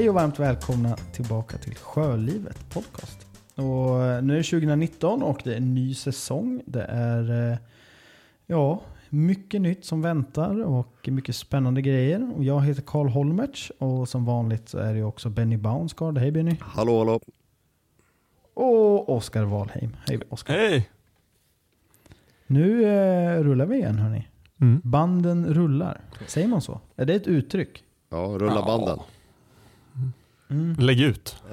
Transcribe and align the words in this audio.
Hej 0.00 0.08
och 0.08 0.14
varmt 0.14 0.38
välkomna 0.38 0.96
tillbaka 0.96 1.58
till 1.58 1.74
Sjölivet 1.74 2.70
podcast. 2.70 3.26
Och 3.54 4.04
eh, 4.04 4.22
nu 4.22 4.32
är 4.32 4.36
det 4.36 4.42
2019 4.42 5.22
och 5.22 5.40
det 5.44 5.52
är 5.52 5.56
en 5.56 5.74
ny 5.74 5.94
säsong. 5.94 6.62
Det 6.66 6.82
är 6.82 7.50
eh, 7.52 7.58
ja, 8.46 8.80
mycket 9.08 9.60
nytt 9.60 9.84
som 9.84 10.02
väntar 10.02 10.64
och 10.64 11.08
mycket 11.08 11.36
spännande 11.36 11.82
grejer. 11.82 12.32
Och 12.36 12.44
jag 12.44 12.60
heter 12.60 12.82
Karl 12.82 13.08
Holmertz 13.08 13.70
och 13.78 14.08
som 14.08 14.24
vanligt 14.24 14.68
så 14.68 14.78
är 14.78 14.94
det 14.94 15.02
också 15.02 15.28
Benny 15.28 15.56
Baunsgaard. 15.56 16.18
Hej 16.18 16.30
Benny! 16.30 16.56
Hallå 16.60 16.98
hallå! 16.98 17.20
Och 18.54 19.16
Oskar 19.16 19.44
Wahlheim. 19.44 19.96
Hej 20.08 20.20
Oskar! 20.28 20.54
Hej! 20.54 20.90
Nu 22.46 22.84
eh, 22.84 23.42
rullar 23.42 23.66
vi 23.66 23.76
igen 23.76 23.98
hörni. 23.98 24.28
Mm. 24.60 24.80
Banden 24.84 25.54
rullar. 25.54 26.00
Säger 26.26 26.48
man 26.48 26.60
så? 26.60 26.80
Är 26.96 27.06
det 27.06 27.14
ett 27.14 27.26
uttryck? 27.26 27.84
Ja, 28.10 28.36
rulla 28.38 28.64
Ja. 28.66 29.04
Mm. 30.50 30.76
Lägg 30.78 31.00
ut. 31.00 31.36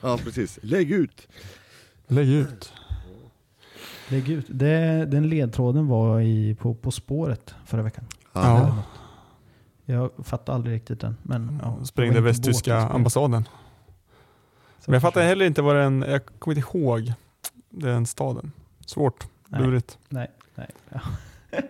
Ja, 0.00 0.18
precis. 0.18 0.58
Lägg 0.62 0.90
ut! 0.92 1.28
Lägg 2.06 2.28
ut. 2.28 2.72
Lägg 4.08 4.28
ut. 4.28 4.46
Det, 4.48 5.06
den 5.06 5.28
ledtråden 5.28 5.86
var 5.86 6.20
i, 6.20 6.54
på 6.54 6.74
På 6.74 6.90
spåret 6.90 7.54
förra 7.64 7.82
veckan. 7.82 8.04
Ja. 8.32 8.82
Jag 9.84 10.10
fattar 10.24 10.54
aldrig 10.54 10.74
riktigt 10.76 11.00
den. 11.00 11.16
Men, 11.22 11.60
ja, 11.62 11.84
Sprängde 11.84 12.20
västtyska 12.20 12.76
ambassaden. 12.78 13.44
Så 14.80 14.90
Men 14.90 14.92
jag 14.92 15.02
fattar 15.02 15.22
heller 15.22 15.44
inte 15.44 15.62
vad 15.62 15.76
den, 15.76 16.04
jag 16.08 16.26
kommer 16.38 16.56
inte 16.56 16.78
ihåg 16.78 17.12
den 17.70 18.06
staden. 18.06 18.52
Svårt, 18.86 19.26
Nej. 19.48 19.60
lurigt. 19.62 19.98
Nej, 20.08 20.30
nej. 20.54 20.70
Ja. 20.88 21.00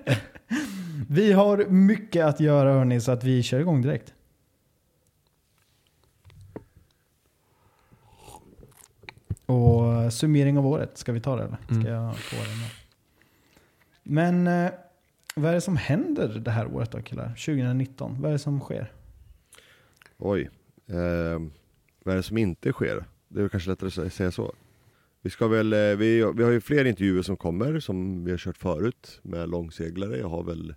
vi 1.08 1.32
har 1.32 1.64
mycket 1.68 2.26
att 2.26 2.40
göra 2.40 2.72
hörni, 2.72 3.00
så 3.00 3.12
att 3.12 3.24
vi 3.24 3.42
kör 3.42 3.60
igång 3.60 3.82
direkt. 3.82 4.14
Och 9.46 10.12
summering 10.12 10.58
av 10.58 10.66
året, 10.66 10.98
ska 10.98 11.12
vi 11.12 11.20
ta 11.20 11.36
det 11.36 11.42
eller? 11.44 11.56
Ska 11.64 11.74
Mm. 11.74 11.86
jag 11.86 12.16
få 12.16 12.36
den? 12.36 12.44
här? 12.46 12.72
Men 14.02 14.46
eh, 14.46 14.70
vad 15.36 15.50
är 15.50 15.54
det 15.54 15.60
som 15.60 15.76
händer 15.76 16.28
det 16.44 16.50
här 16.50 16.66
året 16.74 16.90
då 16.90 17.02
killar? 17.02 17.28
2019, 17.28 18.16
vad 18.20 18.28
är 18.28 18.32
det 18.32 18.38
som 18.38 18.60
sker? 18.60 18.92
Oj. 20.18 20.50
Eh, 20.86 21.40
vad 22.04 22.12
är 22.12 22.16
det 22.16 22.22
som 22.22 22.38
inte 22.38 22.72
sker? 22.72 23.04
Det 23.28 23.42
är 23.42 23.48
kanske 23.48 23.70
lättare 23.70 24.06
att 24.06 24.12
säga 24.12 24.30
så. 24.30 24.54
Vi 25.22 25.30
ska 25.30 25.48
väl, 25.48 25.72
eh, 25.72 25.78
vi, 25.78 26.32
vi 26.34 26.42
har 26.44 26.50
ju 26.50 26.60
fler 26.60 26.84
intervjuer 26.84 27.22
som 27.22 27.36
kommer 27.36 27.80
som 27.80 28.24
vi 28.24 28.30
har 28.30 28.38
kört 28.38 28.56
förut 28.56 29.20
med 29.22 29.48
långseglare. 29.48 30.18
Jag 30.18 30.28
har 30.28 30.42
väl 30.42 30.74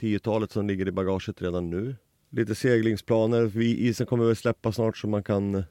tiotalet 0.00 0.50
som 0.52 0.66
ligger 0.66 0.88
i 0.88 0.92
bagaget 0.92 1.42
redan 1.42 1.70
nu. 1.70 1.96
Lite 2.30 2.54
seglingsplaner. 2.54 3.42
Vi, 3.44 3.76
isen 3.88 4.06
kommer 4.06 4.24
väl 4.24 4.36
släppa 4.36 4.72
snart 4.72 4.96
så 4.96 5.08
man 5.08 5.22
kan 5.22 5.64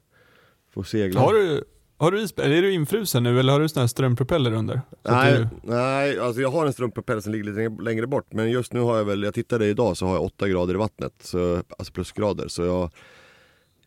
få 0.70 0.82
segla. 0.84 1.20
Har 1.20 1.32
du, 1.34 1.64
har 2.00 2.10
du 2.12 2.20
is, 2.22 2.34
är 2.36 2.62
du 2.62 2.72
infrusen 2.72 3.22
nu 3.22 3.40
eller 3.40 3.52
har 3.52 3.60
du 3.60 3.68
sån 3.68 3.80
här 3.80 3.86
strömpropeller 3.86 4.52
under? 4.52 4.80
Så 5.04 5.12
Nej, 5.12 5.32
du, 5.38 5.48
nej, 5.62 6.18
alltså 6.18 6.40
jag 6.42 6.50
har 6.50 6.66
en 6.66 6.72
strumppropeller 6.72 7.20
som 7.20 7.32
ligger 7.32 7.44
lite 7.44 7.82
längre- 7.82 8.06
bort 8.06 8.32
Men 8.32 8.50
just 8.50 8.72
nu 8.72 8.80
har 8.80 8.96
jag 8.96 9.04
väl, 9.04 9.22
jag 9.22 9.34
tittade 9.34 9.66
idag 9.66 9.96
så 9.96 10.06
har 10.06 10.14
jag 10.14 10.24
8 10.24 10.48
grader 10.48 10.74
i 10.74 10.76
vattnet 10.76 11.12
så, 11.20 11.62
Alltså 11.78 11.92
plusgrader 11.92 12.48
så 12.48 12.62
jag 12.62 12.90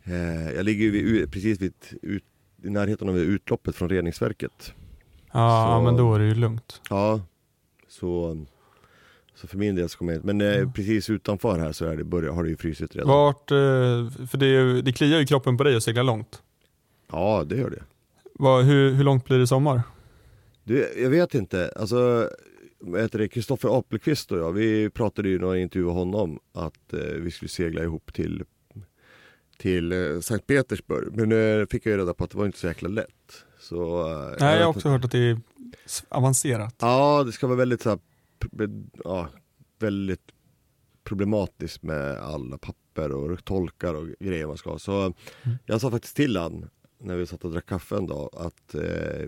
eh, 0.04 0.52
Jag 0.56 0.66
ligger 0.66 0.92
vid, 0.92 1.32
precis 1.32 1.62
vid, 1.62 1.74
ut, 2.02 2.24
i 2.64 2.70
närheten 2.70 3.10
av 3.10 3.18
utloppet 3.18 3.76
från 3.76 3.90
reningsverket 3.90 4.74
ja, 5.32 5.76
så- 5.80 5.84
men 5.86 5.98
då 5.98 6.16
är 6.16 6.20
det 6.20 6.26
ju 6.26 6.36
lugnt. 6.36 6.82
Ja 6.90 7.22
Så 7.88 8.38
Så 9.36 9.48
för 9.48 9.58
min 9.58 9.76
del 9.76 9.90
så 9.90 9.98
kommer 9.98 10.14
jag 10.14 10.26
Men 10.26 10.42
eh, 10.42 10.58
Mm. 10.58 10.74
precis 10.74 11.10
utanför 11.10 11.60
här 11.60 11.72
så 11.72 11.86
är 11.86 11.98
det, 11.98 12.04
börjar, 12.04 12.32
har 12.34 12.44
det 12.44 12.50
ju 12.50 12.58
frusit 12.58 12.96
redan 12.96 13.08
Vart, 13.10 13.52
eh, 13.52 13.58
för 14.28 14.38
det, 14.38 14.82
det 14.82 14.94
kliar 14.94 15.20
ju 15.20 15.26
kroppen 15.26 15.58
på 15.58 15.64
dig 15.64 15.76
att 15.76 15.84
segla 15.84 16.04
långt. 16.04 16.42
Ja 17.12 17.44
det 17.48 17.56
gör 17.58 17.70
det 17.70 17.84
Vad, 18.34 18.66
hur, 18.66 18.92
hur 18.92 19.04
långt 19.04 19.26
blir 19.26 19.40
det 19.40 19.48
sommar? 19.48 19.82
Du, 20.64 20.94
jag 20.98 21.10
vet 21.10 21.34
inte, 21.36 21.74
alltså 21.76 22.30
heter 22.98 23.20
det, 23.20 23.28
Kristoffer 23.28 23.80
Apelqvist 23.80 24.32
och 24.32 24.38
jag, 24.40 24.52
vi 24.54 24.90
pratade 24.90 25.30
ju 25.30 25.36
i 25.36 25.40
några 25.40 25.58
intervjuer 25.58 25.86
med 25.88 25.96
honom 25.96 26.40
att 26.54 26.94
eh, 26.94 27.00
vi 27.00 27.32
skulle 27.32 27.50
segla 27.50 27.84
ihop 27.84 28.14
till 28.14 28.44
till 29.58 29.92
eh, 29.92 30.20
Sankt 30.20 30.48
Petersburg. 30.48 31.16
Men 31.16 31.30
nu 31.30 31.68
fick 31.72 31.86
jag 31.86 31.92
ju 31.92 31.98
reda 31.98 32.14
på 32.14 32.24
att 32.24 32.32
det 32.32 32.38
var 32.38 32.46
inte 32.46 32.58
så 32.60 32.68
jäkla 32.68 32.90
lätt. 32.90 33.46
Så, 33.60 34.10
eh, 34.12 34.36
Nej, 34.40 34.56
jag 34.58 34.64
har 34.66 34.70
också 34.70 34.90
hört 34.90 35.06
att 35.06 35.12
det 35.12 35.18
är 35.30 35.38
avancerat. 36.10 36.76
Ja, 36.80 37.24
det 37.24 37.32
ska 37.32 37.48
vara 37.48 37.58
väldigt 37.58 37.82
så 37.82 37.90
här, 37.90 38.00
ja, 39.04 39.30
väldigt 39.80 40.22
problematiskt 41.04 41.84
med 41.84 42.18
alla 42.18 42.58
papper 42.58 43.12
och 43.12 43.46
tolkar 43.46 43.94
och 43.94 44.08
grejer 44.20 44.48
man 44.48 44.58
ska 44.58 44.70
ha. 44.70 44.80
Så 44.80 45.02
Mm. 45.02 45.58
jag 45.66 45.82
sa 45.82 45.92
faktiskt 45.92 46.16
till 46.16 46.38
han 46.38 46.70
när 47.04 47.16
vi 47.16 47.26
satt 47.26 47.46
och 47.46 47.52
drack 47.52 47.66
kaffe 47.66 47.96
en 47.96 48.08
dag 48.08 48.30
att 48.34 48.76
eh, 48.76 48.82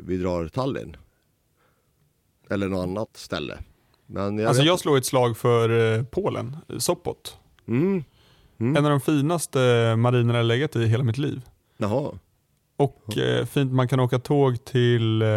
vi 0.03 0.17
drar 0.17 0.47
Tallinn. 0.47 0.97
Eller 2.49 2.67
något 2.67 2.83
annat 2.83 3.17
ställe. 3.17 3.57
Men 4.05 4.37
jag 4.37 4.47
Alltså 4.47 4.63
jag 4.63 4.79
slår 4.79 4.97
ett 4.97 5.05
slag 5.05 5.37
för 5.37 5.97
eh, 5.97 6.03
Polen, 6.03 6.57
Sopot. 6.77 7.37
Mm. 7.67 8.03
Mm. 8.57 8.75
En 8.75 8.85
av 8.85 8.91
de 8.91 9.01
finaste 9.01 9.95
marinerna 9.97 10.37
jag 10.39 10.45
legat 10.45 10.75
i 10.75 10.85
hela 10.85 11.03
mitt 11.03 11.17
liv. 11.17 11.41
Jaha. 11.77 12.19
Och 12.77 13.17
eh, 13.17 13.45
fint, 13.45 13.71
man 13.73 13.87
kan 13.87 13.99
åka 13.99 14.19
tåg 14.19 14.65
till 14.65 15.21
eh, 15.21 15.27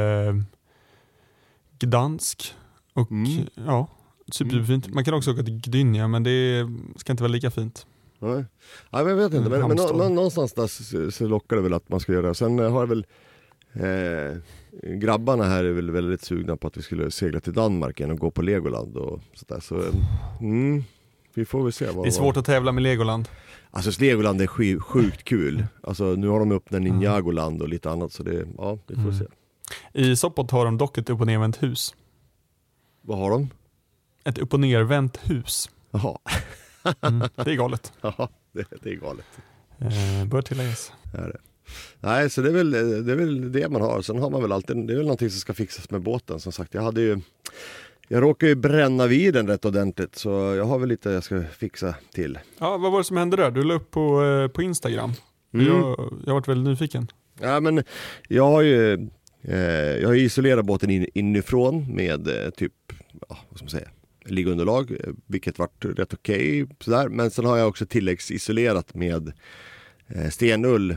Gdansk. 1.79 2.55
Och 2.93 3.11
Mm. 3.11 3.47
ja, 3.67 3.87
superfint. 4.33 4.95
Man 4.95 5.05
kan 5.05 5.15
också 5.15 5.33
åka 5.33 5.43
till 5.43 5.59
Gdynia 5.61 6.09
men 6.09 6.23
det 6.23 6.69
ska 6.97 7.13
inte 7.13 7.23
vara 7.23 7.33
lika 7.33 7.51
fint. 7.51 7.87
Nej. 8.19 8.45
Nej, 8.91 9.05
men 9.05 9.09
jag 9.09 9.17
vet 9.17 9.35
inte, 9.35 9.57
Mm, 9.57 9.69
men, 9.69 9.69
men 9.69 9.97
nå, 9.99 10.09
någonstans 10.09 10.53
där 10.53 10.67
så, 10.67 11.11
så 11.11 11.27
lockar 11.27 11.57
det 11.57 11.63
väl 11.63 11.75
att 11.75 11.89
man 11.89 12.01
ska 12.01 12.13
göra 12.13 12.29
det. 12.29 12.35
Sen 12.35 12.59
eh, 12.59 12.73
har 12.73 12.81
jag 12.81 12.87
väl 12.87 13.07
eh, 13.73 14.37
Grabbarna 14.99 15.45
här 15.45 15.65
är 15.65 15.73
väl 15.73 15.91
väldigt 15.91 16.23
sugna 16.25 16.57
på 16.57 16.67
att 16.67 16.77
vi 16.77 16.83
skulle 16.83 17.11
segla 17.11 17.41
till 17.41 17.53
Danmark 17.53 18.01
igen 18.01 18.11
och 18.13 18.19
gå 18.19 18.31
på 18.31 18.43
Legoland 18.43 18.97
och 18.97 19.21
sådär. 19.35 19.61
Så, 19.61 19.77
eh, 19.79 19.95
mm, 20.41 20.85
vi 21.35 21.45
får 21.45 21.63
väl 21.65 21.73
se. 21.73 21.87
Vad, 21.91 22.05
Det 22.05 22.09
är 22.09 22.11
svårt 22.11 22.37
att 22.37 22.45
tävla 22.45 22.73
med 22.73 22.83
Legoland. 22.83 23.29
Alltså 23.71 24.01
Legoland 24.03 24.41
är 24.41 24.47
sjukt 24.81 25.25
kul. 25.25 25.67
Alltså 25.83 26.05
nu 26.05 26.29
har 26.29 26.39
de 26.39 26.53
öppnat 26.53 26.83
Ninjagoland 26.83 27.63
och 27.63 27.69
lite 27.69 27.91
annat 27.91 28.13
så 28.13 28.23
det, 28.23 28.47
ja, 28.59 28.79
vi 28.87 28.95
får 28.95 29.03
Mm. 29.03 29.15
se. 29.19 29.25
I 29.93 30.17
Sopot 30.17 30.51
har 30.51 30.65
de 30.65 30.79
dock 30.79 30.99
ett 30.99 31.11
upp 31.11 31.21
och 31.21 31.27
nervänt 31.27 31.63
hus. 31.63 31.95
Vad 33.03 33.19
har 33.19 33.31
de? 33.31 33.49
Ett 34.25 34.39
upp 34.39 34.55
och 34.55 34.61
nervänt 34.61 35.19
hus. 35.31 35.71
Jaha, 35.91 36.19
Mm, 37.01 37.29
det 37.45 37.51
är 37.51 37.55
galet. 37.55 37.93
Jaha, 38.01 38.29
det, 38.53 38.67
det 38.83 38.91
är 38.91 38.95
galet. 38.95 39.27
Eh, 39.81 40.29
bör 40.29 40.43
tilläggas. 40.43 40.93
är 41.15 41.29
det. 41.29 41.39
Nej, 42.01 42.31
så 42.31 42.41
det 42.41 42.49
är, 42.49 42.53
väl, 42.53 42.71
det 43.07 43.13
är 43.13 43.17
väl 43.17 43.53
det 43.53 43.69
man 43.69 43.83
har. 43.83 44.03
Sen 44.03 44.19
har 44.19 44.31
man 44.31 44.43
väl 44.43 44.53
alltid, 44.53 44.87
det 44.87 44.93
är 44.93 44.97
väl 44.97 45.07
någonting 45.07 45.31
som 45.31 45.41
ska 45.41 45.55
fixas 45.55 45.91
med 45.91 46.03
båten 46.03 46.41
som 46.41 46.53
sagt. 46.53 46.75
Jag 46.75 46.83
hade 46.83 47.01
ju, 47.01 47.21
jag 48.09 48.23
råkade 48.23 48.51
ju 48.51 48.57
bränna 48.57 49.07
vid 49.07 49.35
den 49.35 49.47
rätt 49.47 49.65
ordentligt 49.65 50.17
så 50.17 50.31
jag 50.31 50.65
har 50.65 50.79
väl 50.79 50.89
lite 50.89 51.11
jag 51.11 51.25
ska 51.25 51.43
fixa 51.43 51.95
till. 52.13 52.39
Ja, 52.59 52.77
vad 52.77 52.93
var 52.93 52.99
det 52.99 53.05
som 53.05 53.17
hände 53.17 53.37
där? 53.37 53.51
Du 53.51 53.63
la 53.63 53.75
upp 53.75 53.91
på, 53.91 54.25
eh, 54.25 54.49
på 54.49 54.63
Instagram. 54.63 55.13
Mm. 55.55 55.67
Jag, 55.67 56.13
jag 56.27 56.35
varit 56.35 56.49
väldigt 56.49 56.69
nyfiken. 56.69 57.09
Ja 57.41 57.61
men 57.61 57.83
jag 58.29 58.45
har 58.45 58.63
ju, 58.63 58.93
eh, 59.43 59.59
jag 60.01 60.09
har 60.09 60.15
isolerat 60.15 60.65
båten 60.65 60.91
in, 60.91 61.07
inifrån 61.15 61.95
med 61.95 62.29
eh, 62.29 62.51
typ, 62.51 62.73
ja, 63.29 63.39
vad 63.49 63.57
ska 63.59 63.65
man 63.65 63.71
säga, 63.71 63.89
liggunderlag, 64.31 64.91
eh, 64.91 65.13
vilket 65.27 65.59
vart 65.59 65.85
rätt 65.85 66.15
okej 66.15 66.67
sådär. 66.81 67.09
Men 67.09 67.31
sen 67.31 67.45
har 67.45 67.57
jag 67.57 67.69
också 67.69 67.87
tilläggsisolerat 67.87 68.95
med 68.95 69.33
eh, 70.09 70.29
stenull 70.31 70.91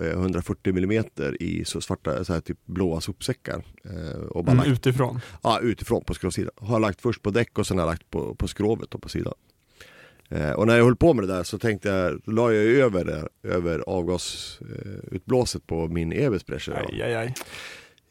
eh, 0.00 0.06
140 0.06 0.78
mm 0.78 1.04
i 1.40 1.64
så 1.64 1.80
svarta, 1.80 2.24
så 2.24 2.32
här, 2.32 2.40
typ 2.40 2.58
blåa 2.66 3.00
sopsäckar. 3.00 3.64
Eh, 3.84 4.20
och 4.20 4.44
bara 4.44 4.52
Mm, 4.52 4.56
lagt, 4.56 4.68
utifrån. 4.78 5.20
ja, 5.42 5.60
utifrån 5.62 6.04
på 6.04 6.14
skrovsidan. 6.14 6.50
Har 6.56 6.80
lagt 6.80 7.00
först 7.00 7.22
på 7.22 7.30
däck 7.30 7.58
och 7.58 7.66
sen 7.66 7.78
har 7.78 7.84
jag 7.86 7.90
lagt 7.92 8.10
på, 8.10 8.34
på 8.34 8.48
skrovet 8.48 8.90
då, 8.90 8.98
på 8.98 9.08
sidan. 9.08 9.34
Eh, 10.28 10.50
och 10.50 10.66
när 10.66 10.76
jag 10.76 10.84
höll 10.84 10.96
på 10.96 11.14
med 11.14 11.28
det 11.28 11.34
där 11.34 11.42
så 11.42 11.58
tänkte 11.58 11.88
jag, 11.88 12.20
la 12.34 12.52
jag 12.52 12.64
över 12.64 13.28
över 13.42 13.78
avgasutblåset 13.86 15.66
på 15.66 15.88
min 15.88 16.12
Ebersprecher. 16.12 16.72
Aj, 16.88 17.02
aj, 17.02 17.14
aj. 17.14 17.34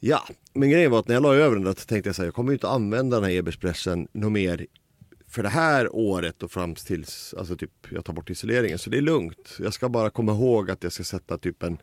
Ja, 0.06 0.26
men 0.54 0.70
grejen 0.70 0.90
var 0.90 0.98
att 0.98 1.08
när 1.08 1.14
jag 1.14 1.22
la 1.22 1.34
över 1.34 1.56
den 1.56 1.64
där 1.64 1.72
tänkte 1.72 2.08
jag 2.08 2.16
så 2.16 2.22
här, 2.22 2.26
jag 2.26 2.34
kommer 2.34 2.50
ju 2.50 2.54
inte 2.54 2.68
använda 2.68 3.20
den 3.20 3.30
här 3.30 3.36
Eberspressen 3.36 4.08
något 4.12 4.32
mer 4.32 4.66
för 5.28 5.42
det 5.42 5.48
här 5.48 5.96
året 5.96 6.42
och 6.42 6.50
fram 6.50 6.74
tills 6.74 7.34
alltså 7.38 7.56
typ, 7.56 7.70
jag 7.90 8.04
tar 8.04 8.12
bort 8.12 8.30
isoleringen. 8.30 8.78
Så 8.78 8.90
det 8.90 8.96
är 8.96 9.00
lugnt. 9.02 9.56
Jag 9.60 9.74
ska 9.74 9.88
bara 9.88 10.10
komma 10.10 10.32
ihåg 10.32 10.70
att 10.70 10.82
jag 10.82 10.92
ska 10.92 11.04
sätta 11.04 11.38
typ 11.38 11.62
en, 11.62 11.78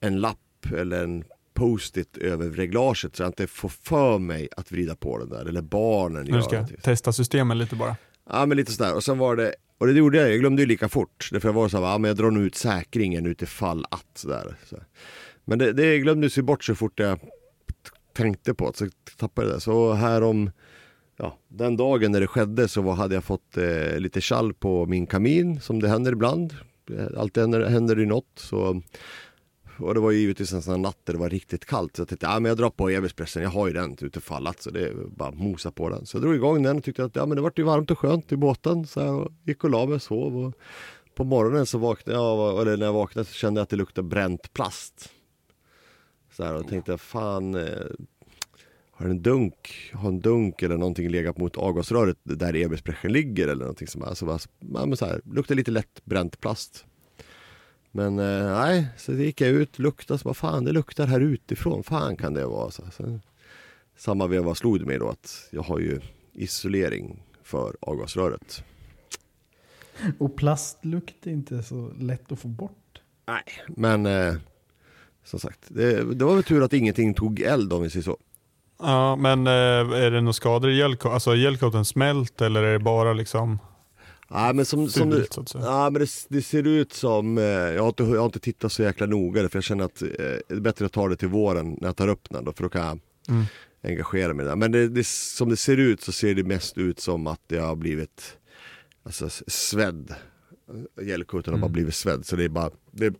en 0.00 0.20
lapp 0.20 0.66
eller 0.76 1.04
en 1.04 1.24
post-it 1.54 2.16
över 2.16 2.50
reglaget 2.50 3.16
så 3.16 3.22
jag 3.22 3.28
inte 3.28 3.46
får 3.46 3.68
för 3.68 4.18
mig 4.18 4.48
att 4.56 4.72
vrida 4.72 4.96
på 4.96 5.18
den 5.18 5.28
där. 5.28 5.46
Eller 5.46 5.62
barnen 5.62 6.24
Nu 6.24 6.30
gör 6.30 6.40
ska 6.40 6.60
det. 6.60 6.66
typ. 6.66 6.82
testa 6.82 7.12
systemen 7.12 7.58
lite 7.58 7.76
bara. 7.76 7.96
Ja 8.30 8.46
men 8.46 8.56
lite 8.56 8.72
sådär. 8.72 8.94
Och 8.94 9.04
sen 9.04 9.18
var 9.18 9.36
det, 9.36 9.54
och 9.78 9.86
det 9.86 9.92
gjorde 9.92 10.18
jag, 10.18 10.30
jag 10.32 10.40
glömde 10.40 10.62
ju 10.62 10.66
lika 10.68 10.88
fort. 10.88 11.28
Därför 11.32 11.48
jag 11.48 11.54
var 11.54 11.68
så 11.68 11.76
här, 11.76 11.84
ja 11.92 11.98
men 11.98 12.08
jag 12.08 12.16
drar 12.16 12.30
nog 12.30 12.42
ut 12.42 12.54
säkringen 12.54 13.26
utifall 13.26 13.84
att 13.90 14.06
sådär. 14.14 14.56
Så. 14.66 14.76
Men 15.44 15.58
det, 15.58 15.72
det 15.72 15.98
glömdes 15.98 16.38
ju 16.38 16.42
bort 16.42 16.64
så 16.64 16.74
fort 16.74 17.00
jag 17.00 17.18
tänkte 18.12 18.54
på 18.54 18.72
så 18.74 18.88
tappade 19.16 19.46
jag 19.46 19.56
det. 19.56 19.60
Så 19.60 19.92
här 19.92 20.22
om, 20.22 20.50
ja, 21.16 21.38
den 21.48 21.76
dagen 21.76 22.12
när 22.12 22.20
det 22.20 22.26
skedde 22.26 22.68
så 22.68 22.82
var, 22.82 22.94
hade 22.94 23.14
jag 23.14 23.24
fått 23.24 23.56
eh, 23.56 23.98
lite 23.98 24.20
kall 24.20 24.54
på 24.54 24.86
min 24.86 25.06
kamin, 25.06 25.60
som 25.60 25.80
det 25.80 25.88
händer 25.88 26.12
ibland. 26.12 26.54
Eh, 26.98 27.20
alltid 27.20 27.40
händer, 27.40 27.66
händer 27.66 27.96
det 27.96 28.06
något. 28.06 28.32
Så, 28.34 28.82
och 29.78 29.94
det 29.94 30.00
var 30.00 30.10
givetvis 30.10 30.52
en 30.52 30.62
sån 30.62 30.72
här 30.72 30.78
natt 30.78 30.98
där 31.04 31.12
det 31.12 31.18
var 31.18 31.30
riktigt 31.30 31.64
kallt. 31.64 31.96
Så 31.96 32.00
jag 32.00 32.08
tänkte, 32.08 32.26
ja 32.26 32.40
men 32.40 32.48
jag 32.48 32.58
drar 32.58 32.70
på 32.70 32.88
evighetspressen, 32.88 33.42
jag 33.42 33.50
har 33.50 33.66
ju 33.66 33.72
den 33.72 33.96
utifall 34.00 34.46
att 34.46 34.62
så 34.62 34.70
det 34.70 34.88
är 34.88 34.94
bara 35.16 35.28
att 35.28 35.38
mosa 35.38 35.70
på 35.70 35.88
den. 35.88 36.06
Så 36.06 36.16
jag 36.16 36.22
drog 36.22 36.34
igång 36.34 36.62
den 36.62 36.76
och 36.76 36.84
tyckte 36.84 37.04
att 37.04 37.16
ja, 37.16 37.26
men 37.26 37.36
det 37.36 37.42
var 37.42 37.52
ju 37.56 37.62
varmt 37.62 37.90
och 37.90 37.98
skönt 37.98 38.32
i 38.32 38.36
båten. 38.36 38.86
Så 38.86 39.00
jag 39.00 39.32
gick 39.44 39.64
och 39.64 39.70
la 39.70 39.86
mig 39.86 39.94
och 39.94 40.02
sov. 40.02 40.36
Och 40.36 40.54
på 41.14 41.24
morgonen 41.24 41.66
så 41.66 41.78
vaknade 41.78 42.18
jag, 42.18 42.60
eller 42.60 42.76
när 42.76 42.86
jag 42.86 42.92
vaknade 42.92 43.28
så 43.28 43.34
kände 43.34 43.58
jag 43.58 43.62
att 43.62 43.70
det 43.70 43.76
luktade 43.76 44.08
bränt 44.08 44.52
plast. 44.52 45.10
Här, 46.42 46.54
och 46.54 46.68
tänkte, 46.68 46.98
fan 46.98 47.54
eh, 47.54 47.86
har 48.90 49.06
en 49.06 49.22
dunk, 49.22 49.90
har 49.94 50.08
en 50.08 50.20
dunk 50.20 50.62
eller 50.62 50.76
någonting 50.76 51.08
legat 51.08 51.38
mot 51.38 51.56
avgasröret 51.56 52.16
där 52.22 52.56
Ebersprechen 52.56 53.12
ligger 53.12 53.48
eller 53.48 53.64
någonting 53.64 53.88
som 53.88 54.02
alltså 54.02 54.38
men 54.58 54.96
så 54.96 55.06
här, 55.06 55.20
luktar 55.24 55.54
lite 55.54 55.70
lätt 55.70 56.04
bränt 56.04 56.40
plast. 56.40 56.84
Men 57.90 58.18
eh, 58.18 58.44
nej, 58.44 58.86
så 58.96 59.12
gick 59.12 59.40
jag 59.40 59.50
ut, 59.50 59.78
luktade 59.78 60.18
så 60.18 60.24
bara 60.24 60.34
fan 60.34 60.64
det 60.64 60.72
luktar 60.72 61.06
här 61.06 61.20
utifrån, 61.20 61.82
fan 61.82 62.16
kan 62.16 62.34
det 62.34 62.46
vara? 62.46 62.70
Så, 62.70 62.82
så, 62.92 63.18
samma 63.96 64.26
veva 64.26 64.54
slog 64.54 64.80
det 64.80 64.86
mig 64.86 64.98
då 64.98 65.08
att 65.08 65.48
jag 65.50 65.62
har 65.62 65.78
ju 65.78 66.00
isolering 66.32 67.22
för 67.42 67.76
avgasröret. 67.80 68.64
Och 70.18 70.36
plastlukt 70.36 71.26
är 71.26 71.30
inte 71.30 71.62
så 71.62 71.92
lätt 71.98 72.32
att 72.32 72.38
få 72.38 72.48
bort. 72.48 73.00
Nej, 73.26 73.44
men 73.68 74.06
eh, 74.06 74.34
som 75.30 75.40
sagt, 75.40 75.58
det, 75.68 76.14
det 76.14 76.24
var 76.24 76.34
väl 76.34 76.44
tur 76.44 76.62
att 76.62 76.72
ingenting 76.72 77.14
tog 77.14 77.40
eld 77.40 77.72
om 77.72 77.82
vi 77.82 77.90
säger 77.90 78.04
så. 78.04 78.18
Ja, 78.78 79.16
men 79.16 79.46
eh, 79.46 79.52
är 80.02 80.10
det 80.10 80.20
några 80.20 80.32
skador 80.32 80.70
i 80.70 80.76
gällcoaten? 80.76 81.14
Alltså 81.14 81.34
gällcoaten 81.36 81.84
smält 81.84 82.40
eller 82.40 82.62
är 82.62 82.72
det 82.72 82.78
bara 82.78 83.12
liksom 83.12 83.58
Ja 84.32 84.52
men 84.52 84.64
som, 84.64 84.88
som 84.88 85.10
det, 85.10 85.26
ja, 85.54 85.90
men 85.90 86.00
det, 86.02 86.08
det 86.28 86.42
ser 86.42 86.66
ut 86.66 86.92
som, 86.92 87.38
eh, 87.38 87.44
jag 87.44 87.82
har, 87.82 87.88
inte, 87.88 88.02
jag 88.02 88.18
har 88.18 88.24
inte 88.26 88.40
tittat 88.40 88.72
så 88.72 88.82
jäkla 88.82 89.06
noga 89.06 89.48
för 89.48 89.56
jag 89.56 89.64
känner 89.64 89.84
att 89.84 90.02
eh, 90.02 90.08
det 90.48 90.54
är 90.54 90.60
bättre 90.60 90.86
att 90.86 90.92
ta 90.92 91.08
det 91.08 91.16
till 91.16 91.28
våren 91.28 91.76
när 91.80 91.88
jag 91.88 91.96
tar 91.96 92.08
upp 92.08 92.30
den 92.30 92.44
då 92.44 92.52
för 92.52 92.62
då 92.62 92.68
kan 92.68 92.86
jag 92.86 92.98
Mm. 93.28 93.44
engagera 93.84 94.34
mig 94.34 94.46
där. 94.46 94.56
Men 94.56 94.72
det, 94.72 94.88
det, 94.88 95.06
som 95.06 95.48
det 95.48 95.56
ser 95.56 95.76
ut 95.76 96.00
så 96.02 96.12
ser 96.12 96.34
det 96.34 96.44
mest 96.44 96.78
ut 96.78 97.00
som 97.00 97.26
att 97.26 97.40
det 97.46 97.58
har 97.58 97.76
blivit 97.76 98.36
alltså, 99.02 99.28
svedd. 99.46 100.14
Gällkoten 101.02 101.52
har 101.54 101.60
bara 101.60 101.66
Mm. 101.66 101.72
blivit 101.72 101.94
svedd 101.94 102.26
så 102.26 102.36
det 102.36 102.44
är 102.44 102.48
bara, 102.48 102.70
det, 102.90 103.14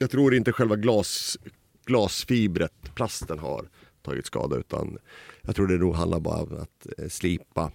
jag 0.00 0.10
tror 0.10 0.34
inte 0.34 0.52
själva 0.52 0.76
glas, 0.76 1.38
glasfibret, 1.84 2.94
plasten 2.94 3.38
har 3.38 3.68
tagit 4.02 4.26
skada 4.26 4.56
utan 4.56 4.98
jag 5.42 5.56
tror 5.56 5.66
det 5.66 5.78
nog 5.78 5.94
handlar 5.94 6.20
bara 6.20 6.42
om 6.42 6.62
att 6.62 6.86
eh, 6.98 7.08
slipa 7.08 7.72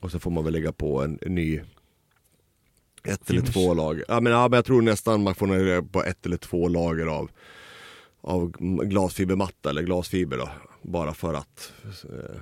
och 0.00 0.10
så 0.10 0.18
får 0.18 0.30
man 0.30 0.44
väl 0.44 0.52
lägga 0.52 0.72
på 0.72 1.02
en, 1.02 1.18
en 1.22 1.34
ny 1.34 1.60
ett 3.04 3.30
eller 3.30 3.42
två 3.42 3.74
lager. 3.74 4.04
Ja 4.08 4.20
men, 4.20 4.32
ja 4.32 4.48
men 4.48 4.56
jag 4.56 4.64
tror 4.64 4.82
nästan 4.82 5.22
man 5.22 5.34
får 5.34 5.46
lägga 5.46 5.82
på 5.82 6.02
ett 6.02 6.26
eller 6.26 6.36
två 6.36 6.68
lager 6.68 7.06
av, 7.06 7.30
av 8.20 8.50
glasfibermatta 8.84 9.70
eller 9.70 9.82
glasfiber 9.82 10.38
då. 10.38 10.48
Bara 10.82 11.14
för 11.14 11.34
att. 11.34 11.72
Eh, 11.84 12.40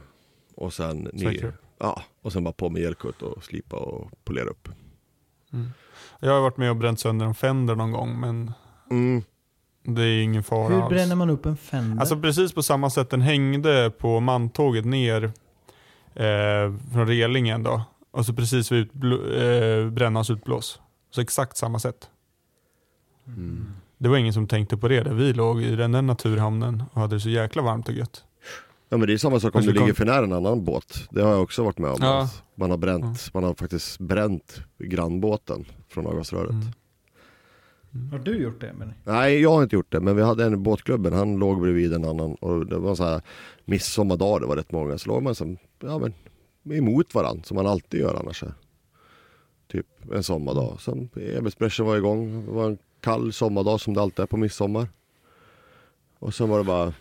och 0.54 0.74
sen 0.74 1.08
ny, 1.12 1.42
ja, 1.78 2.02
och 2.22 2.32
sen 2.32 2.44
bara 2.44 2.52
på 2.52 2.70
med 2.70 2.82
gelkutt 2.82 3.22
och 3.22 3.44
slipa 3.44 3.76
och 3.76 4.10
polera 4.24 4.48
upp. 4.48 4.68
Mm. 5.52 5.70
Jag 6.20 6.32
har 6.32 6.40
varit 6.40 6.56
med 6.56 6.70
och 6.70 6.76
bränt 6.76 7.00
sönder 7.00 7.26
en 7.26 7.34
Fender 7.34 7.74
någon 7.74 7.92
gång 7.92 8.20
men 8.20 8.52
Mm. 8.90 9.22
det 9.82 10.02
är 10.02 10.22
ingen 10.22 10.42
fara 10.42 10.68
Hur 10.68 10.82
alls. 10.82 10.88
bränner 10.88 11.16
man 11.16 11.30
upp 11.30 11.46
en 11.46 11.56
Fender? 11.56 12.00
Alltså 12.00 12.20
precis 12.20 12.52
på 12.52 12.62
samma 12.62 12.90
sätt 12.90 13.10
den 13.10 13.20
hängde 13.20 13.92
på 13.98 14.20
mantåget 14.20 14.84
ner 14.84 15.24
eh, 16.14 16.74
från 16.92 17.06
relingen 17.06 17.62
då. 17.62 17.82
Och 18.10 18.26
så 18.26 18.32
precis 18.32 18.72
vid 18.72 18.88
eh, 19.04 19.90
brännans 19.90 20.30
utblås. 20.30 20.80
Så 21.10 21.20
exakt 21.20 21.56
samma 21.56 21.78
sätt. 21.78 22.10
Mm. 23.26 23.66
Det 23.98 24.08
var 24.08 24.16
ingen 24.16 24.32
som 24.32 24.48
tänkte 24.48 24.76
på 24.76 24.88
det 24.88 25.02
där 25.02 25.14
vi 25.14 25.32
låg 25.32 25.62
i 25.62 25.76
den 25.76 25.92
där 25.92 26.02
naturhamnen 26.02 26.82
och 26.92 27.00
hade 27.00 27.16
det 27.16 27.20
så 27.20 27.28
jäkla 27.28 27.62
varmt 27.62 27.88
och 27.88 27.94
gött. 27.94 28.24
Ja 28.88 28.96
men 28.96 29.06
det 29.06 29.12
är 29.12 29.18
samma 29.18 29.40
sak 29.40 29.54
om 29.54 29.62
du 29.62 29.72
ligger 29.72 29.92
för 29.92 30.04
nära 30.04 30.24
en 30.24 30.32
annan 30.32 30.64
båt. 30.64 31.08
Det 31.10 31.22
har 31.22 31.30
jag 31.30 31.42
också 31.42 31.64
varit 31.64 31.78
med 31.78 31.90
om. 31.90 31.98
Ja. 32.00 32.28
Man, 32.54 32.70
har 32.70 32.76
bränt, 32.76 33.34
man 33.34 33.44
har 33.44 33.54
faktiskt 33.54 33.98
bränt 33.98 34.60
grannbåten 34.78 35.64
från 35.88 36.06
avgasröret. 36.06 36.50
Mm. 36.50 36.66
Har 38.10 38.18
du 38.18 38.36
gjort 38.42 38.60
det? 38.60 38.72
Men... 38.78 38.92
Nej 39.04 39.40
jag 39.40 39.50
har 39.50 39.62
inte 39.62 39.76
gjort 39.76 39.92
det 39.92 40.00
men 40.00 40.16
vi 40.16 40.22
hade 40.22 40.44
en 40.44 40.52
i 40.54 40.56
båtklubben, 40.56 41.12
han 41.12 41.36
låg 41.36 41.60
bredvid 41.60 41.92
en 41.92 42.04
annan 42.04 42.34
och 42.34 42.66
det 42.66 42.78
var 42.78 42.94
så 42.94 43.04
här 43.04 43.22
midsommardag, 43.64 44.40
det 44.40 44.46
var 44.46 44.56
rätt 44.56 44.72
många. 44.72 44.98
Så 44.98 45.08
låg 45.08 45.22
man 45.22 45.34
som, 45.34 45.56
ja 45.80 45.98
men 45.98 46.12
emot 46.76 47.14
varandra 47.14 47.42
som 47.44 47.54
man 47.54 47.66
alltid 47.66 48.00
gör 48.00 48.14
annars. 48.14 48.42
här. 48.42 48.52
Typ 49.68 49.86
en 50.12 50.22
sommardag. 50.22 50.80
Som 50.80 51.08
Ebersprechen 51.16 51.86
var 51.86 51.96
igång, 51.96 52.46
det 52.46 52.52
var 52.52 52.66
en 52.66 52.78
kall 53.00 53.32
sommardag 53.32 53.80
som 53.80 53.94
det 53.94 54.02
alltid 54.02 54.22
är 54.22 54.26
på 54.26 54.36
midsommar. 54.36 54.88
Och 56.18 56.34
sen 56.34 56.48
var 56.48 56.58
det 56.58 56.64
bara, 56.64 56.92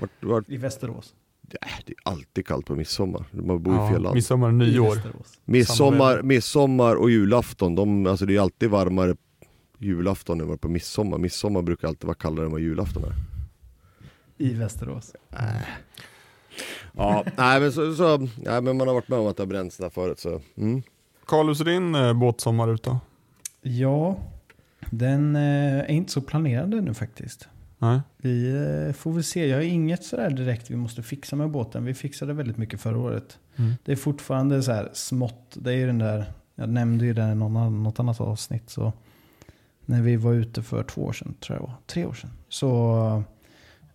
vart, 0.00 0.10
vart, 0.20 0.48
I 0.48 0.56
Västerås. 0.56 1.14
det 1.40 1.56
är 1.62 1.94
alltid 2.02 2.46
kallt 2.46 2.66
på 2.66 2.74
midsommar. 2.74 3.24
Man 3.32 3.62
bor 3.62 3.74
i 3.74 3.78
fel 3.78 3.92
Ja, 3.92 3.98
land. 3.98 4.14
midsommar 4.14 4.48
och 4.48 4.54
nyår. 4.54 4.98
Midsommar, 5.44 6.22
midsommar 6.22 6.94
och 6.96 7.10
julafton, 7.10 7.74
de, 7.74 8.06
alltså 8.06 8.26
det 8.26 8.36
är 8.36 8.40
alltid 8.40 8.70
varmare 8.70 9.16
julafton 9.84 10.40
än 10.40 10.48
vad 10.48 10.60
på 10.60 10.68
midsommar. 10.68 11.18
Midsommar 11.18 11.62
brukar 11.62 11.88
alltid 11.88 12.04
vara 12.04 12.14
kallare 12.14 12.46
än 12.46 12.52
vad 12.52 12.60
julafton 12.60 13.04
är. 13.04 13.14
I 14.38 14.54
Västerås. 14.54 15.12
Ja, 16.92 17.24
nej 17.36 17.60
men, 17.60 17.72
så, 17.72 17.94
så, 17.94 18.18
nej 18.18 18.62
men 18.62 18.76
man 18.76 18.88
har 18.88 18.94
varit 18.94 19.08
med 19.08 19.18
om 19.18 19.26
att 19.26 19.36
det 19.36 19.42
har 19.42 19.48
bränts 19.48 19.76
där 19.76 19.90
förut 19.90 20.18
så. 20.18 20.40
Mm. 20.56 20.82
Carl, 21.26 21.46
hur 21.46 21.54
ser 21.54 21.64
din 21.64 21.94
eh, 21.94 22.12
båtsommar 22.12 22.74
ut 22.74 22.82
då? 22.82 22.98
Ja, 23.62 24.16
den 24.90 25.36
eh, 25.36 25.78
är 25.78 25.90
inte 25.90 26.12
så 26.12 26.20
planerad 26.20 26.74
ännu 26.74 26.94
faktiskt. 26.94 27.48
Nej? 27.78 28.00
Vi 28.16 28.50
eh, 28.88 28.92
får 28.92 29.12
väl 29.12 29.24
se. 29.24 29.46
Jag 29.46 29.56
har 29.56 29.62
inget 29.62 30.04
sådär 30.04 30.30
direkt 30.30 30.70
vi 30.70 30.76
måste 30.76 31.02
fixa 31.02 31.36
med 31.36 31.50
båten. 31.50 31.84
Vi 31.84 31.94
fixade 31.94 32.32
väldigt 32.32 32.56
mycket 32.56 32.80
förra 32.80 32.98
året. 32.98 33.38
Mm. 33.56 33.72
Det 33.84 33.92
är 33.92 33.96
fortfarande 33.96 34.62
så 34.62 34.72
här 34.72 34.90
smått. 34.92 35.56
Det 35.60 35.72
är 35.72 35.76
ju 35.76 35.86
den 35.86 35.98
där, 35.98 36.24
jag 36.54 36.68
nämnde 36.68 37.04
ju 37.04 37.14
det 37.14 37.22
i 37.32 37.34
någon, 37.34 37.82
något 37.82 38.00
annat 38.00 38.20
avsnitt. 38.20 38.70
Så 38.70 38.92
när 39.86 40.02
vi 40.02 40.16
var 40.16 40.32
ute 40.32 40.62
för 40.62 40.82
två 40.82 41.04
år 41.04 41.12
sedan, 41.12 41.34
tror 41.40 41.58
jag 41.58 41.62
det 41.62 41.70
var, 41.70 41.78
tre 41.86 42.04
år 42.04 42.12
sedan. 42.12 42.30
Så 42.48 43.22